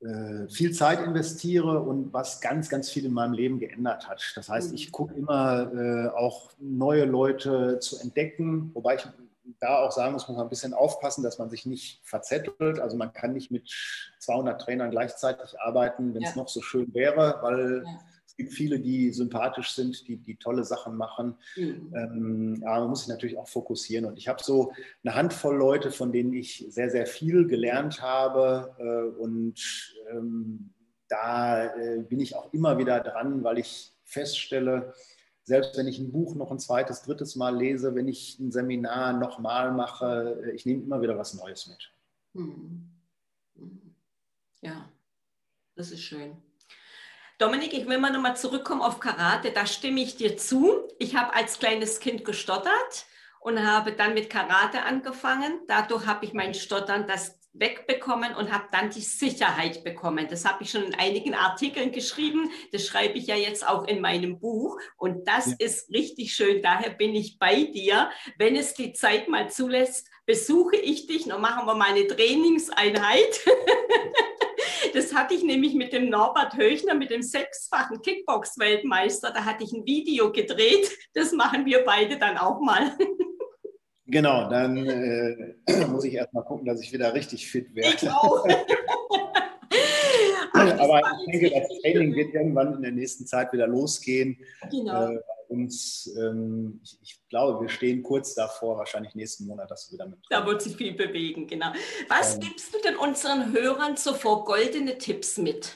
äh, 0.00 0.48
viel 0.48 0.72
Zeit 0.72 1.00
investiere 1.04 1.80
und 1.80 2.12
was 2.12 2.40
ganz, 2.40 2.68
ganz 2.68 2.90
viel 2.90 3.04
in 3.04 3.12
meinem 3.12 3.34
Leben 3.34 3.60
geändert 3.60 4.08
hat. 4.08 4.32
Das 4.34 4.48
heißt, 4.48 4.72
ich 4.72 4.90
gucke 4.90 5.14
immer 5.14 5.72
äh, 5.72 6.08
auch 6.08 6.50
neue 6.58 7.04
Leute 7.04 7.78
zu 7.78 7.98
entdecken, 8.00 8.70
wobei 8.74 8.96
ich 8.96 9.06
da 9.60 9.78
auch 9.78 9.92
sagen 9.92 10.12
muss, 10.12 10.28
muss 10.28 10.36
man 10.36 10.46
ein 10.46 10.50
bisschen 10.50 10.74
aufpassen, 10.74 11.22
dass 11.22 11.38
man 11.38 11.50
sich 11.50 11.66
nicht 11.66 12.00
verzettelt. 12.04 12.78
Also 12.78 12.96
man 12.96 13.12
kann 13.12 13.32
nicht 13.32 13.50
mit 13.50 13.70
200 14.20 14.60
Trainern 14.60 14.90
gleichzeitig 14.90 15.60
arbeiten, 15.60 16.14
wenn 16.14 16.22
es 16.22 16.34
ja. 16.34 16.40
noch 16.40 16.48
so 16.48 16.62
schön 16.62 16.92
wäre, 16.94 17.38
weil 17.42 17.82
ja. 17.84 18.00
es 18.26 18.36
gibt 18.36 18.52
viele, 18.52 18.78
die 18.80 19.12
sympathisch 19.12 19.72
sind, 19.72 20.06
die, 20.08 20.16
die 20.16 20.36
tolle 20.36 20.64
Sachen 20.64 20.96
machen. 20.96 21.36
Mhm. 21.56 21.92
Ähm, 21.94 22.62
aber 22.64 22.80
man 22.80 22.90
muss 22.90 23.00
sich 23.00 23.08
natürlich 23.08 23.38
auch 23.38 23.48
fokussieren. 23.48 24.04
Und 24.04 24.16
ich 24.16 24.28
habe 24.28 24.42
so 24.42 24.72
eine 25.04 25.14
Handvoll 25.14 25.56
Leute, 25.56 25.90
von 25.90 26.12
denen 26.12 26.32
ich 26.32 26.64
sehr, 26.68 26.90
sehr 26.90 27.06
viel 27.06 27.46
gelernt 27.46 28.00
habe. 28.00 28.74
Äh, 28.78 29.20
und 29.20 29.94
ähm, 30.10 30.72
da 31.08 31.74
äh, 31.74 31.98
bin 32.02 32.20
ich 32.20 32.36
auch 32.36 32.52
immer 32.52 32.78
wieder 32.78 33.00
dran, 33.00 33.44
weil 33.44 33.58
ich 33.58 33.92
feststelle, 34.04 34.94
selbst 35.44 35.76
wenn 35.76 35.88
ich 35.88 35.98
ein 35.98 36.12
Buch 36.12 36.34
noch 36.34 36.50
ein 36.50 36.58
zweites, 36.58 37.02
drittes 37.02 37.36
Mal 37.36 37.56
lese, 37.56 37.94
wenn 37.94 38.08
ich 38.08 38.38
ein 38.38 38.52
Seminar 38.52 39.12
nochmal 39.12 39.72
mache, 39.72 40.40
äh, 40.44 40.50
ich 40.52 40.66
nehme 40.66 40.82
immer 40.82 41.02
wieder 41.02 41.18
was 41.18 41.34
Neues 41.34 41.66
mit. 41.66 41.92
Hm. 42.34 42.88
Ja, 44.60 44.88
das 45.74 45.90
ist 45.90 46.02
schön. 46.02 46.36
Dominik, 47.38 47.72
ich 47.72 47.88
will 47.88 47.98
mal 47.98 48.12
nochmal 48.12 48.36
zurückkommen 48.36 48.82
auf 48.82 49.00
Karate. 49.00 49.50
Da 49.50 49.66
stimme 49.66 50.00
ich 50.00 50.16
dir 50.16 50.36
zu. 50.36 50.88
Ich 51.00 51.16
habe 51.16 51.34
als 51.34 51.58
kleines 51.58 51.98
Kind 51.98 52.24
gestottert 52.24 53.06
und 53.40 53.60
habe 53.66 53.92
dann 53.92 54.14
mit 54.14 54.30
Karate 54.30 54.82
angefangen. 54.82 55.60
Dadurch 55.66 56.06
habe 56.06 56.24
ich 56.24 56.34
mein 56.34 56.54
Stottern, 56.54 57.08
das 57.08 57.40
wegbekommen 57.52 58.34
und 58.34 58.52
habe 58.52 58.64
dann 58.72 58.90
die 58.90 59.00
Sicherheit 59.00 59.84
bekommen. 59.84 60.26
Das 60.28 60.44
habe 60.44 60.62
ich 60.62 60.70
schon 60.70 60.84
in 60.84 60.94
einigen 60.94 61.34
Artikeln 61.34 61.92
geschrieben. 61.92 62.50
Das 62.72 62.86
schreibe 62.86 63.18
ich 63.18 63.26
ja 63.26 63.36
jetzt 63.36 63.66
auch 63.66 63.86
in 63.86 64.00
meinem 64.00 64.38
Buch. 64.38 64.78
Und 64.96 65.28
das 65.28 65.46
ja. 65.46 65.56
ist 65.58 65.90
richtig 65.90 66.34
schön. 66.34 66.62
Daher 66.62 66.90
bin 66.90 67.14
ich 67.14 67.38
bei 67.38 67.64
dir. 67.64 68.10
Wenn 68.38 68.56
es 68.56 68.74
die 68.74 68.92
Zeit 68.92 69.28
mal 69.28 69.50
zulässt, 69.50 70.08
besuche 70.26 70.76
ich 70.76 71.06
dich. 71.06 71.26
Noch 71.26 71.40
machen 71.40 71.66
wir 71.66 71.74
mal 71.74 71.90
eine 71.90 72.06
Trainingseinheit. 72.06 73.40
Das 74.94 75.14
hatte 75.14 75.34
ich 75.34 75.42
nämlich 75.42 75.74
mit 75.74 75.92
dem 75.92 76.10
Norbert 76.10 76.54
Höchner, 76.54 76.94
mit 76.94 77.10
dem 77.10 77.22
sechsfachen 77.22 78.02
Kickbox-Weltmeister. 78.02 79.30
Da 79.30 79.44
hatte 79.44 79.64
ich 79.64 79.72
ein 79.72 79.86
Video 79.86 80.32
gedreht. 80.32 80.90
Das 81.14 81.32
machen 81.32 81.64
wir 81.64 81.84
beide 81.84 82.18
dann 82.18 82.36
auch 82.36 82.60
mal. 82.60 82.96
Genau, 84.12 84.48
dann 84.50 84.76
äh, 84.76 85.54
muss 85.88 86.04
ich 86.04 86.14
erstmal 86.14 86.44
gucken, 86.44 86.66
dass 86.66 86.82
ich 86.82 86.92
wieder 86.92 87.14
richtig 87.14 87.50
fit 87.50 87.74
werde. 87.74 87.96
Ich 87.96 88.10
auch. 88.10 88.46
Aber 90.52 91.00
ich 91.26 91.32
denke, 91.32 91.50
das 91.50 91.66
Training 91.80 92.14
wird 92.14 92.34
irgendwann 92.34 92.74
in 92.74 92.82
der 92.82 92.92
nächsten 92.92 93.26
Zeit 93.26 93.50
wieder 93.54 93.66
losgehen. 93.66 94.36
Genau. 94.70 95.12
Äh, 95.12 95.18
uns, 95.48 96.14
ähm, 96.18 96.78
ich, 96.82 96.98
ich, 97.02 97.28
glaube, 97.30 97.62
wir 97.62 97.68
stehen 97.70 98.02
kurz 98.02 98.34
davor, 98.34 98.76
wahrscheinlich 98.76 99.14
nächsten 99.14 99.46
Monat, 99.46 99.70
dass 99.70 99.90
wir 99.90 99.94
wieder 99.94 100.06
mit. 100.08 100.18
Da 100.28 100.44
wird 100.46 100.60
sich 100.60 100.76
viel 100.76 100.92
bewegen, 100.92 101.46
genau. 101.46 101.72
Was 102.08 102.34
ähm, 102.34 102.40
gibst 102.40 102.74
du 102.74 102.78
denn 102.84 102.96
unseren 102.96 103.52
Hörern 103.52 103.96
zuvor 103.96 104.44
goldene 104.44 104.98
Tipps 104.98 105.38
mit? 105.38 105.74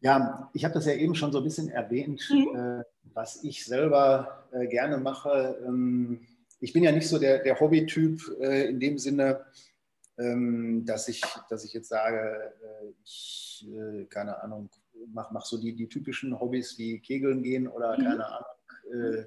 Ja, 0.00 0.50
ich 0.54 0.64
habe 0.64 0.74
das 0.74 0.86
ja 0.86 0.94
eben 0.94 1.14
schon 1.14 1.32
so 1.32 1.38
ein 1.38 1.44
bisschen 1.44 1.68
erwähnt. 1.68 2.22
Mhm. 2.30 2.56
Äh, 2.56 2.84
was 3.12 3.42
ich 3.42 3.64
selber 3.64 4.46
äh, 4.52 4.66
gerne 4.66 4.98
mache, 4.98 5.58
ähm, 5.66 6.26
ich 6.60 6.72
bin 6.72 6.82
ja 6.82 6.92
nicht 6.92 7.08
so 7.08 7.18
der, 7.18 7.42
der 7.42 7.58
Hobbytyp 7.58 8.20
äh, 8.40 8.68
in 8.68 8.80
dem 8.80 8.98
Sinne, 8.98 9.44
ähm, 10.18 10.84
dass, 10.84 11.08
ich, 11.08 11.22
dass 11.48 11.64
ich 11.64 11.72
jetzt 11.72 11.88
sage, 11.88 12.52
äh, 12.62 12.92
ich, 13.02 13.68
äh, 13.70 14.04
keine 14.04 14.42
Ahnung, 14.42 14.70
mache 15.12 15.32
mach 15.32 15.46
so 15.46 15.58
die, 15.58 15.74
die 15.74 15.88
typischen 15.88 16.38
Hobbys 16.38 16.76
wie 16.78 17.00
Kegeln 17.00 17.42
gehen 17.42 17.66
oder 17.66 17.98
mhm. 17.98 18.02
keine 18.02 18.26
Ahnung, 18.26 18.46
äh, 18.92 19.24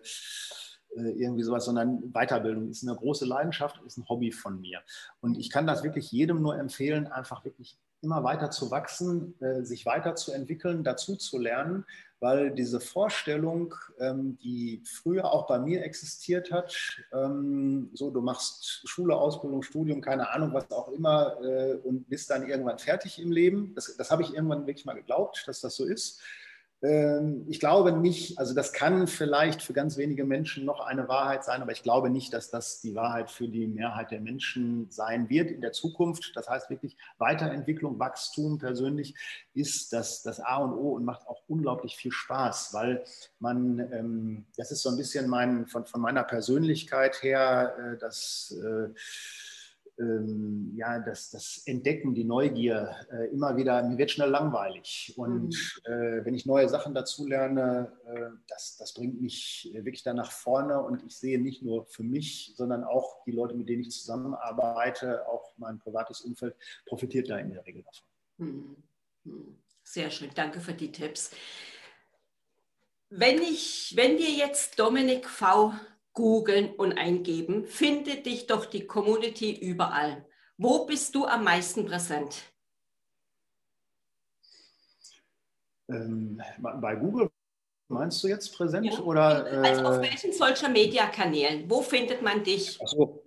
irgendwie 0.96 1.42
sowas, 1.42 1.66
sondern 1.66 2.12
Weiterbildung 2.14 2.70
ist 2.70 2.88
eine 2.88 2.96
große 2.96 3.26
Leidenschaft, 3.26 3.82
ist 3.84 3.98
ein 3.98 4.08
Hobby 4.08 4.32
von 4.32 4.62
mir. 4.62 4.82
Und 5.22 5.40
ich 5.40 5.50
kann 5.50 5.66
das 5.66 5.84
wirklich 5.84 6.12
jedem 6.12 6.42
nur 6.42 6.56
empfehlen, 6.56 7.08
einfach 7.08 7.44
wirklich 7.44 7.80
immer 8.04 8.24
weiter 8.24 8.52
zu 8.52 8.70
wachsen, 8.70 9.36
sich 9.62 9.86
weiterzuentwickeln, 9.86 10.84
dazu 10.84 11.16
zu 11.16 11.40
lernen, 11.40 11.86
weil 12.24 12.52
diese 12.52 12.80
Vorstellung, 12.80 13.76
ähm, 14.00 14.38
die 14.42 14.82
früher 14.86 15.26
auch 15.26 15.46
bei 15.46 15.60
mir 15.60 15.84
existiert 15.84 16.54
hat, 16.54 16.74
ähm, 17.12 17.90
so 17.94 18.12
du 18.12 18.22
machst 18.22 18.88
Schule, 18.88 19.14
Ausbildung, 19.14 19.62
Studium, 19.62 20.00
keine 20.00 20.30
Ahnung, 20.30 20.54
was 20.54 20.72
auch 20.72 20.88
immer 20.88 21.36
äh, 21.44 21.74
und 21.84 22.08
bist 22.08 22.30
dann 22.30 22.48
irgendwann 22.48 22.80
fertig 22.80 23.20
im 23.22 23.34
Leben, 23.34 23.76
das, 23.76 23.94
das 23.98 24.10
habe 24.10 24.22
ich 24.22 24.34
irgendwann 24.34 24.66
wirklich 24.66 24.86
mal 24.86 24.94
geglaubt, 24.96 25.44
dass 25.48 25.60
das 25.60 25.76
so 25.76 25.84
ist. 25.84 26.22
Ähm, 26.84 27.46
ich 27.48 27.62
glaube 27.62 27.94
nicht, 27.94 28.38
also 28.38 28.54
das 28.54 28.74
kann 28.74 29.08
vielleicht 29.08 29.62
für 29.62 29.72
ganz 29.72 29.96
wenige 29.96 30.26
Menschen 30.26 30.66
noch 30.66 30.82
eine 30.82 31.08
Wahrheit 31.08 31.46
sein, 31.46 31.62
aber 31.62 31.72
ich 31.72 31.82
glaube 31.82 32.10
nicht, 32.10 32.34
dass 32.34 32.50
das 32.50 32.82
die 32.82 32.94
Wahrheit 32.94 33.32
für 33.32 33.48
die 33.48 33.68
Mehrheit 33.68 34.12
der 34.12 34.20
Menschen 34.20 34.88
sein 34.92 35.30
wird 35.30 35.50
in 35.50 35.62
der 35.62 35.72
Zukunft. 35.72 36.34
Das 36.36 36.50
heißt 36.50 36.70
wirklich 36.70 36.98
Weiterentwicklung, 37.18 38.00
Wachstum 38.00 38.60
persönlich 38.60 39.16
ist 39.54 39.94
das, 39.94 40.24
das 40.24 40.42
A 40.42 40.58
und 40.58 40.74
O 40.74 40.92
und 40.92 41.06
macht 41.06 41.26
auch 41.28 41.42
unglaublich 41.48 41.96
viel 41.96 42.12
Spaß, 42.12 42.74
weil 42.74 43.04
man, 43.40 43.80
ähm, 43.80 44.46
das 44.58 44.72
ist 44.72 44.82
so 44.82 44.90
ein 44.90 44.98
bisschen 44.98 45.30
mein, 45.30 45.68
von, 45.68 45.86
von 45.86 46.02
meiner 46.02 46.24
Persönlichkeit 46.24 47.24
her, 47.24 47.76
äh, 47.80 47.98
das 47.98 48.54
äh, 48.62 48.90
ähm, 50.00 50.74
ja, 50.76 51.00
das, 51.00 51.30
das 51.30 51.64
Entdecken, 51.66 52.14
die 52.14 52.24
Neugier 52.24 52.96
äh, 53.12 53.28
immer 53.28 53.56
wieder, 53.56 53.84
mir 53.84 53.98
wird 53.98 54.12
schnell 54.12 54.30
langweilig. 54.30 55.14
Und 55.18 55.56
mhm. 55.86 55.92
äh, 55.92 56.26
wenn 56.26 56.34
ich 56.34 56.46
neue 56.46 56.68
Sachen 56.70 56.94
dazu 56.94 57.28
lerne, 57.28 57.92
äh, 58.06 58.30
das, 58.48 58.78
das 58.78 58.94
bringt 58.94 59.22
mich 59.22 59.72
wirklich 59.74 60.04
da 60.04 60.14
nach 60.14 60.32
vorne. 60.32 60.82
Und 60.82 61.04
ich 61.04 61.18
sehe 61.18 61.40
nicht 61.40 61.62
nur 61.62 61.86
für 61.86 62.04
mich, 62.04 62.54
sondern 62.56 62.84
auch 62.84 63.24
die 63.26 63.32
Leute, 63.32 63.56
mit 63.56 63.70
denen 63.70 63.82
ich 63.84 63.92
zusammenarbeite, 63.92 65.28
auch 65.28 65.54
mein 65.58 65.80
privates 65.80 66.22
Umfeld, 66.22 66.56
profitiert 66.86 67.30
da 67.30 67.38
in 67.38 67.52
der 67.52 67.66
Regel 67.66 67.84
davon. 67.84 68.08
Mhm. 68.38 68.76
Mhm. 69.24 69.58
Sehr 69.84 70.10
schön, 70.10 70.30
danke 70.34 70.60
für 70.60 70.74
die 70.74 70.92
Tipps. 70.92 71.32
Wenn, 73.10 73.42
ich, 73.42 73.94
wenn 73.96 74.18
wir 74.18 74.32
jetzt 74.32 74.80
Dominik 74.80 75.30
V 75.30 75.74
googeln 76.14 76.74
und 76.76 76.94
eingeben, 76.94 77.66
findet 77.66 78.26
dich 78.26 78.48
doch 78.48 78.66
die 78.66 78.86
Community 78.86 79.52
überall. 79.52 80.26
Wo 80.58 80.86
bist 80.86 81.16
du 81.16 81.26
am 81.26 81.44
meisten 81.44 81.86
präsent? 81.86 82.44
Ähm, 85.90 86.42
bei 86.60 86.96
Google 86.96 87.30
meinst 87.90 88.24
du 88.24 88.28
jetzt 88.28 88.56
präsent 88.56 88.86
ja. 88.86 89.00
oder? 89.00 89.52
Äh, 89.52 89.70
also 89.70 89.86
auf 89.86 90.02
welchen 90.02 90.32
solcher 90.32 90.70
Mediakanälen? 90.70 91.70
Wo 91.70 91.82
findet 91.82 92.22
man 92.22 92.44
dich? 92.44 92.82
Achso. 92.82 93.24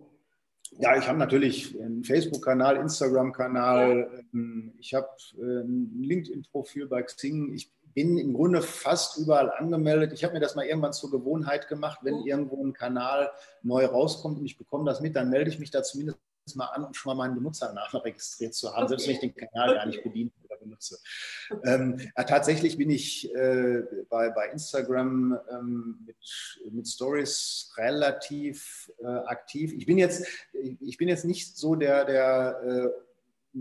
Ja, 0.78 0.96
ich 0.98 1.06
habe 1.08 1.18
natürlich 1.18 1.78
einen 1.80 2.04
Facebook-Kanal, 2.04 2.76
Instagram-Kanal, 2.76 3.98
ja. 3.98 4.18
Ähm, 4.34 4.74
ich 4.78 4.94
habe 4.94 5.08
äh, 5.38 5.62
ein 5.62 6.02
LinkedIn-Profil 6.02 6.86
bei 6.86 7.02
Xing. 7.02 7.54
Ich 7.54 7.70
bin 7.96 8.18
im 8.18 8.34
Grunde 8.34 8.60
fast 8.60 9.16
überall 9.16 9.50
angemeldet. 9.50 10.12
Ich 10.12 10.22
habe 10.22 10.34
mir 10.34 10.40
das 10.40 10.54
mal 10.54 10.66
irgendwann 10.66 10.92
zur 10.92 11.10
Gewohnheit 11.10 11.66
gemacht, 11.66 12.00
wenn 12.02 12.20
mhm. 12.20 12.26
irgendwo 12.26 12.62
ein 12.62 12.74
Kanal 12.74 13.30
neu 13.62 13.86
rauskommt 13.86 14.38
und 14.38 14.44
ich 14.44 14.58
bekomme 14.58 14.84
das 14.84 15.00
mit, 15.00 15.16
dann 15.16 15.30
melde 15.30 15.48
ich 15.50 15.58
mich 15.58 15.70
da 15.70 15.82
zumindest 15.82 16.18
mal 16.54 16.66
an, 16.66 16.84
um 16.84 16.92
schon 16.92 17.16
mal 17.16 17.24
meinen 17.24 17.34
Benutzernamen 17.34 18.02
registriert 18.02 18.54
zu 18.54 18.70
haben, 18.70 18.84
okay. 18.84 18.88
selbst 18.90 19.06
wenn 19.06 19.14
ich 19.14 19.20
den 19.20 19.34
Kanal 19.34 19.70
okay. 19.70 19.78
gar 19.78 19.86
nicht 19.86 20.02
bediene 20.02 20.30
oder 20.44 20.58
benutze. 20.58 20.98
Ähm, 21.64 21.98
ja, 22.14 22.24
tatsächlich 22.24 22.76
bin 22.76 22.90
ich 22.90 23.34
äh, 23.34 23.82
bei, 24.10 24.28
bei 24.28 24.50
Instagram 24.50 25.38
ähm, 25.50 25.98
mit, 26.06 26.16
mit 26.70 26.86
Stories 26.86 27.72
relativ 27.78 28.92
äh, 28.98 29.06
aktiv. 29.06 29.72
Ich 29.72 29.86
bin 29.86 29.96
jetzt, 29.96 30.26
ich 30.52 30.98
bin 30.98 31.08
jetzt 31.08 31.24
nicht 31.24 31.56
so 31.56 31.74
der, 31.74 32.04
der 32.04 32.60
äh, 32.62 33.58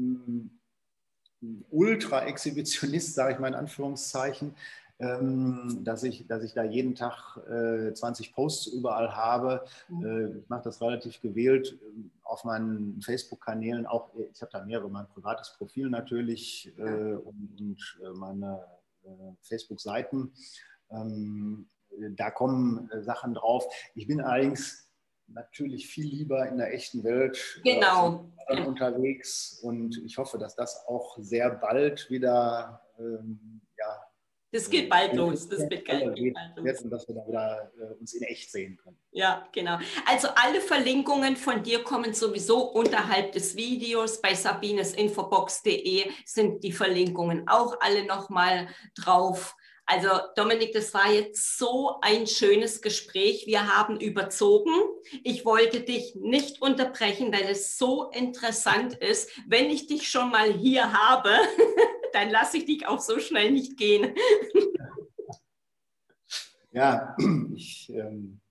Ultra-Exhibitionist, 1.70 3.14
sage 3.14 3.34
ich 3.34 3.40
mal 3.40 3.50
in 3.50 3.56
Anführungszeichen, 3.56 4.56
ähm, 5.00 5.82
dass, 5.84 6.04
ich, 6.04 6.26
dass 6.28 6.44
ich 6.44 6.54
da 6.54 6.64
jeden 6.64 6.96
Tag 6.96 7.38
äh, 7.50 7.94
20 7.94 8.34
Posts 8.34 8.68
überall 8.68 9.14
habe. 9.14 9.66
Mhm. 9.90 10.06
Äh, 10.06 10.38
ich 10.40 10.50
mache 10.50 10.64
das 10.64 10.82
relativ 10.82 11.20
gewählt 11.22 11.78
äh, 11.82 12.10
auf 12.24 12.46
meinen 12.46 13.02
Facebook-Kanälen. 13.02 13.86
Auch 13.86 14.12
ich 14.16 14.42
habe 14.42 14.52
da 14.54 14.64
mehrere, 14.64 14.90
mein 14.90 15.08
privates 15.08 15.54
Profil 15.58 15.90
natürlich 15.90 16.72
äh, 16.78 16.82
und, 16.82 17.56
und 17.60 18.00
äh, 18.04 18.10
meine 18.18 18.64
äh, 19.04 19.10
Facebook-Seiten. 19.42 20.32
Ähm, 20.90 21.68
da 22.16 22.30
kommen 22.30 22.90
Sachen 23.02 23.34
drauf. 23.34 23.66
Ich 23.96 24.08
bin 24.08 24.20
allerdings 24.20 24.85
natürlich 25.28 25.88
viel 25.88 26.06
lieber 26.06 26.48
in 26.48 26.58
der 26.58 26.74
echten 26.74 27.04
Welt 27.04 27.62
genau. 27.64 28.32
äh, 28.48 28.62
unterwegs 28.64 29.60
und 29.62 30.02
ich 30.06 30.18
hoffe, 30.18 30.38
dass 30.38 30.56
das 30.56 30.86
auch 30.88 31.18
sehr 31.20 31.50
bald 31.50 32.10
wieder 32.10 32.82
ähm, 33.00 33.62
ja, 33.78 34.06
das 34.56 34.70
geht 34.70 34.90
bald 34.90 35.14
los. 35.16 35.50
Das 35.50 35.68
geht 35.68 35.86
bald 35.86 36.18
los. 36.18 36.82
Und 36.82 36.90
dass 36.90 37.06
wir 37.10 37.16
da 37.16 37.28
wieder 37.28 37.72
äh, 37.78 37.94
uns 38.00 38.14
in 38.14 38.24
echt 38.24 38.50
sehen 38.50 38.78
können. 38.78 38.98
Ja, 39.12 39.46
genau. 39.52 39.78
Also 40.08 40.30
alle 40.34 40.62
Verlinkungen 40.62 41.36
von 41.36 41.62
dir 41.62 41.84
kommen 41.84 42.14
sowieso 42.14 42.72
unterhalb 42.72 43.34
des 43.34 43.58
Videos. 43.58 44.22
Bei 44.22 44.34
sabinesinfobox.de 44.34 46.10
sind 46.24 46.64
die 46.64 46.72
Verlinkungen 46.72 47.46
auch 47.50 47.76
alle 47.82 48.06
nochmal 48.06 48.70
drauf. 48.96 49.58
Also 49.88 50.10
Dominik, 50.36 50.74
das 50.74 50.94
war 50.94 51.12
jetzt 51.12 51.60
so 51.60 52.00
ein 52.02 52.26
schönes 52.26 52.82
Gespräch. 52.82 53.46
Wir 53.46 53.76
haben 53.76 54.00
überzogen. 54.00 54.72
Ich 55.24 55.46
wollte 55.46 55.82
dich 55.82 56.16
nicht 56.16 56.62
unterbrechen, 56.62 57.32
weil 57.32 57.48
es 57.50 57.78
so 57.78 58.10
interessant 58.10 58.96
ist. 58.96 59.30
Wenn 59.48 59.70
ich 59.70 59.86
dich 59.86 60.10
schon 60.10 60.32
mal 60.32 60.52
hier 60.52 60.92
habe, 60.92 61.30
dann 62.14 62.32
lasse 62.32 62.58
ich 62.58 62.66
dich 62.66 62.88
auch 62.88 63.00
so 63.00 63.20
schnell 63.20 63.52
nicht 63.52 63.78
gehen. 63.78 64.16
Ja, 66.72 67.16
ich 67.56 67.90
ähm, 67.90 68.42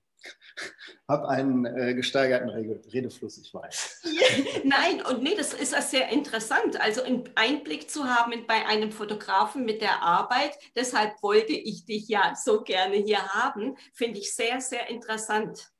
habe 1.08 1.28
einen 1.28 1.64
äh, 1.66 1.94
gesteigerten 1.94 2.48
Redefluss, 2.48 3.38
ich 3.38 3.52
weiß. 3.52 4.02
Nein, 4.64 5.04
und 5.04 5.22
nee, 5.22 5.34
das 5.36 5.52
ist 5.52 5.72
sehr 5.90 6.08
interessant. 6.08 6.80
Also 6.80 7.02
einen 7.02 7.28
Einblick 7.34 7.90
zu 7.90 8.04
haben 8.04 8.46
bei 8.46 8.66
einem 8.66 8.92
Fotografen 8.92 9.64
mit 9.64 9.82
der 9.82 10.02
Arbeit. 10.02 10.56
Deshalb 10.74 11.22
wollte 11.22 11.52
ich 11.52 11.84
dich 11.84 12.08
ja 12.08 12.34
so 12.34 12.62
gerne 12.62 12.96
hier 12.96 13.22
haben. 13.28 13.76
Finde 13.92 14.20
ich 14.20 14.34
sehr, 14.34 14.60
sehr 14.60 14.88
interessant. 14.88 15.70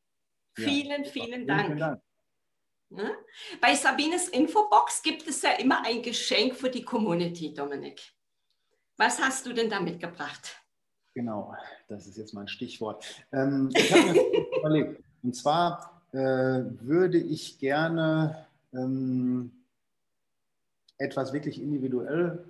Ja, 0.57 0.65
vielen, 0.65 1.05
vielen 1.05 1.47
Dank. 1.47 1.67
Vielen 1.67 1.79
Dank. 1.79 2.03
Ne? 2.91 3.17
Bei 3.61 3.75
Sabines 3.75 4.29
Infobox 4.29 5.03
gibt 5.03 5.27
es 5.27 5.43
ja 5.43 5.53
immer 5.53 5.85
ein 5.85 6.03
Geschenk 6.03 6.55
für 6.55 6.71
die 6.71 6.85
Community, 6.85 7.53
Dominik. 7.53 8.01
Was 8.97 9.21
hast 9.21 9.47
du 9.47 9.53
denn 9.53 9.69
da 9.69 9.81
mitgebracht? 9.81 10.64
Genau, 11.15 11.55
das 11.89 12.09
ist 12.09 12.19
jetzt 12.19 12.35
mein 12.35 12.49
Stichwort. 12.49 13.05
Ähm, 13.33 13.71
ich 13.73 13.93
habe 13.93 14.13
mir 14.13 14.59
überlegt, 14.59 15.05
und 15.23 15.35
zwar 15.37 16.03
äh, 16.13 16.19
würde 16.19 17.19
ich 17.19 17.59
gerne 17.61 18.47
ähm, 18.73 19.53
etwas 20.99 21.33
wirklich 21.33 21.63
individuell 21.63 22.45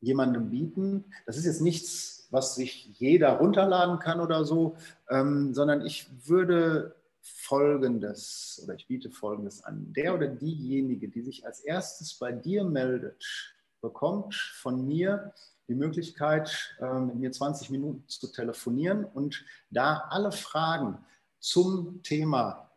jemandem 0.00 0.50
bieten. 0.50 1.04
Das 1.26 1.36
ist 1.36 1.46
jetzt 1.46 1.60
nichts, 1.60 2.28
was 2.30 2.54
sich 2.54 2.86
jeder 2.98 3.38
runterladen 3.38 3.98
kann 3.98 4.20
oder 4.20 4.44
so, 4.44 4.76
ähm, 5.10 5.52
sondern 5.52 5.84
ich 5.84 6.08
würde 6.28 6.94
Folgendes 7.20 8.60
oder 8.62 8.74
ich 8.74 8.86
biete 8.86 9.10
Folgendes 9.10 9.64
an. 9.64 9.92
Der 9.94 10.14
oder 10.14 10.28
diejenige, 10.28 11.08
die 11.08 11.22
sich 11.22 11.44
als 11.44 11.60
erstes 11.60 12.14
bei 12.14 12.30
dir 12.30 12.62
meldet, 12.62 13.52
bekommt 13.80 14.34
von 14.34 14.86
mir 14.86 15.32
die 15.68 15.74
Möglichkeit, 15.74 16.76
ähm, 16.80 17.08
mit 17.08 17.16
mir 17.16 17.32
20 17.32 17.70
Minuten 17.70 18.04
zu 18.08 18.28
telefonieren 18.28 19.04
und 19.04 19.44
da 19.70 20.04
alle 20.10 20.32
Fragen 20.32 20.98
zum 21.38 22.02
Thema 22.02 22.70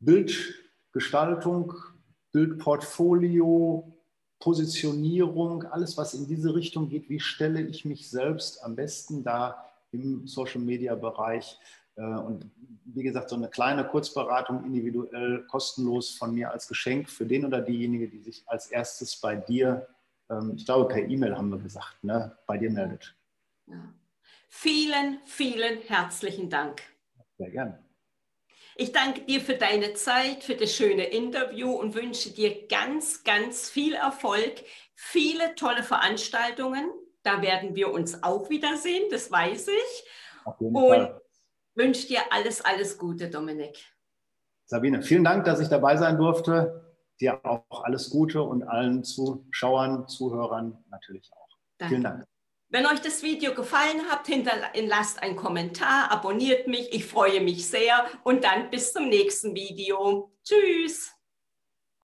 Bildgestaltung, 0.00 1.74
Bildportfolio, 2.32 3.94
Positionierung, 4.40 5.64
alles, 5.64 5.96
was 5.96 6.14
in 6.14 6.26
diese 6.26 6.54
Richtung 6.54 6.88
geht, 6.88 7.08
wie 7.08 7.20
stelle 7.20 7.62
ich 7.62 7.84
mich 7.84 8.10
selbst 8.10 8.62
am 8.62 8.74
besten 8.76 9.22
da 9.22 9.64
im 9.92 10.26
Social-Media-Bereich 10.26 11.58
äh, 11.96 12.02
und 12.02 12.50
wie 12.84 13.02
gesagt, 13.02 13.30
so 13.30 13.36
eine 13.36 13.48
kleine 13.48 13.84
Kurzberatung 13.84 14.64
individuell 14.64 15.46
kostenlos 15.46 16.10
von 16.10 16.34
mir 16.34 16.50
als 16.50 16.68
Geschenk 16.68 17.08
für 17.08 17.24
den 17.24 17.44
oder 17.44 17.60
diejenige, 17.60 18.08
die 18.08 18.20
sich 18.20 18.42
als 18.46 18.66
erstes 18.66 19.16
bei 19.16 19.36
dir, 19.36 19.86
ich 20.56 20.64
glaube 20.64 20.88
per 20.88 21.08
E-Mail 21.08 21.36
haben 21.36 21.50
wir 21.50 21.58
gesagt, 21.58 22.02
ne, 22.02 22.36
bei 22.46 22.58
dir 22.58 22.70
meldet. 22.70 23.14
Ja. 23.66 23.92
Vielen, 24.48 25.18
vielen 25.24 25.80
herzlichen 25.80 26.48
Dank. 26.48 26.82
Sehr 27.38 27.50
gerne. 27.50 27.78
Ich 28.76 28.92
danke 28.92 29.20
dir 29.22 29.40
für 29.40 29.54
deine 29.54 29.94
Zeit, 29.94 30.42
für 30.42 30.56
das 30.56 30.74
schöne 30.74 31.04
Interview 31.04 31.70
und 31.70 31.94
wünsche 31.94 32.30
dir 32.32 32.66
ganz, 32.66 33.22
ganz 33.22 33.70
viel 33.70 33.94
Erfolg, 33.94 34.64
viele 34.94 35.54
tolle 35.54 35.82
Veranstaltungen. 35.82 36.90
Da 37.22 37.40
werden 37.40 37.76
wir 37.76 37.92
uns 37.92 38.22
auch 38.22 38.50
wiedersehen, 38.50 39.04
das 39.10 39.30
weiß 39.30 39.68
ich. 39.68 40.04
Auf 40.44 40.60
jeden 40.60 40.74
und 40.74 40.88
Fall 40.88 41.20
wünsche 41.74 42.08
dir 42.08 42.20
alles, 42.30 42.64
alles 42.64 42.98
Gute, 42.98 43.30
Dominik. 43.30 43.78
Sabine, 44.66 45.02
vielen 45.02 45.24
Dank, 45.24 45.44
dass 45.44 45.60
ich 45.60 45.68
dabei 45.68 45.96
sein 45.96 46.16
durfte. 46.16 46.83
Dir 47.20 47.44
auch 47.44 47.84
alles 47.84 48.10
Gute 48.10 48.42
und 48.42 48.64
allen 48.64 49.04
Zuschauern, 49.04 50.08
Zuhörern 50.08 50.84
natürlich 50.90 51.30
auch. 51.32 51.48
Danke. 51.78 51.94
Vielen 51.94 52.02
Dank. 52.02 52.24
Wenn 52.68 52.86
euch 52.86 53.00
das 53.00 53.22
Video 53.22 53.54
gefallen 53.54 54.02
hat, 54.10 54.26
hinterlasst 54.26 55.22
einen 55.22 55.36
Kommentar, 55.36 56.10
abonniert 56.10 56.66
mich, 56.66 56.92
ich 56.92 57.04
freue 57.04 57.40
mich 57.40 57.68
sehr 57.68 58.04
und 58.24 58.42
dann 58.42 58.70
bis 58.70 58.92
zum 58.92 59.08
nächsten 59.08 59.54
Video. 59.54 60.32
Tschüss. 60.42 61.13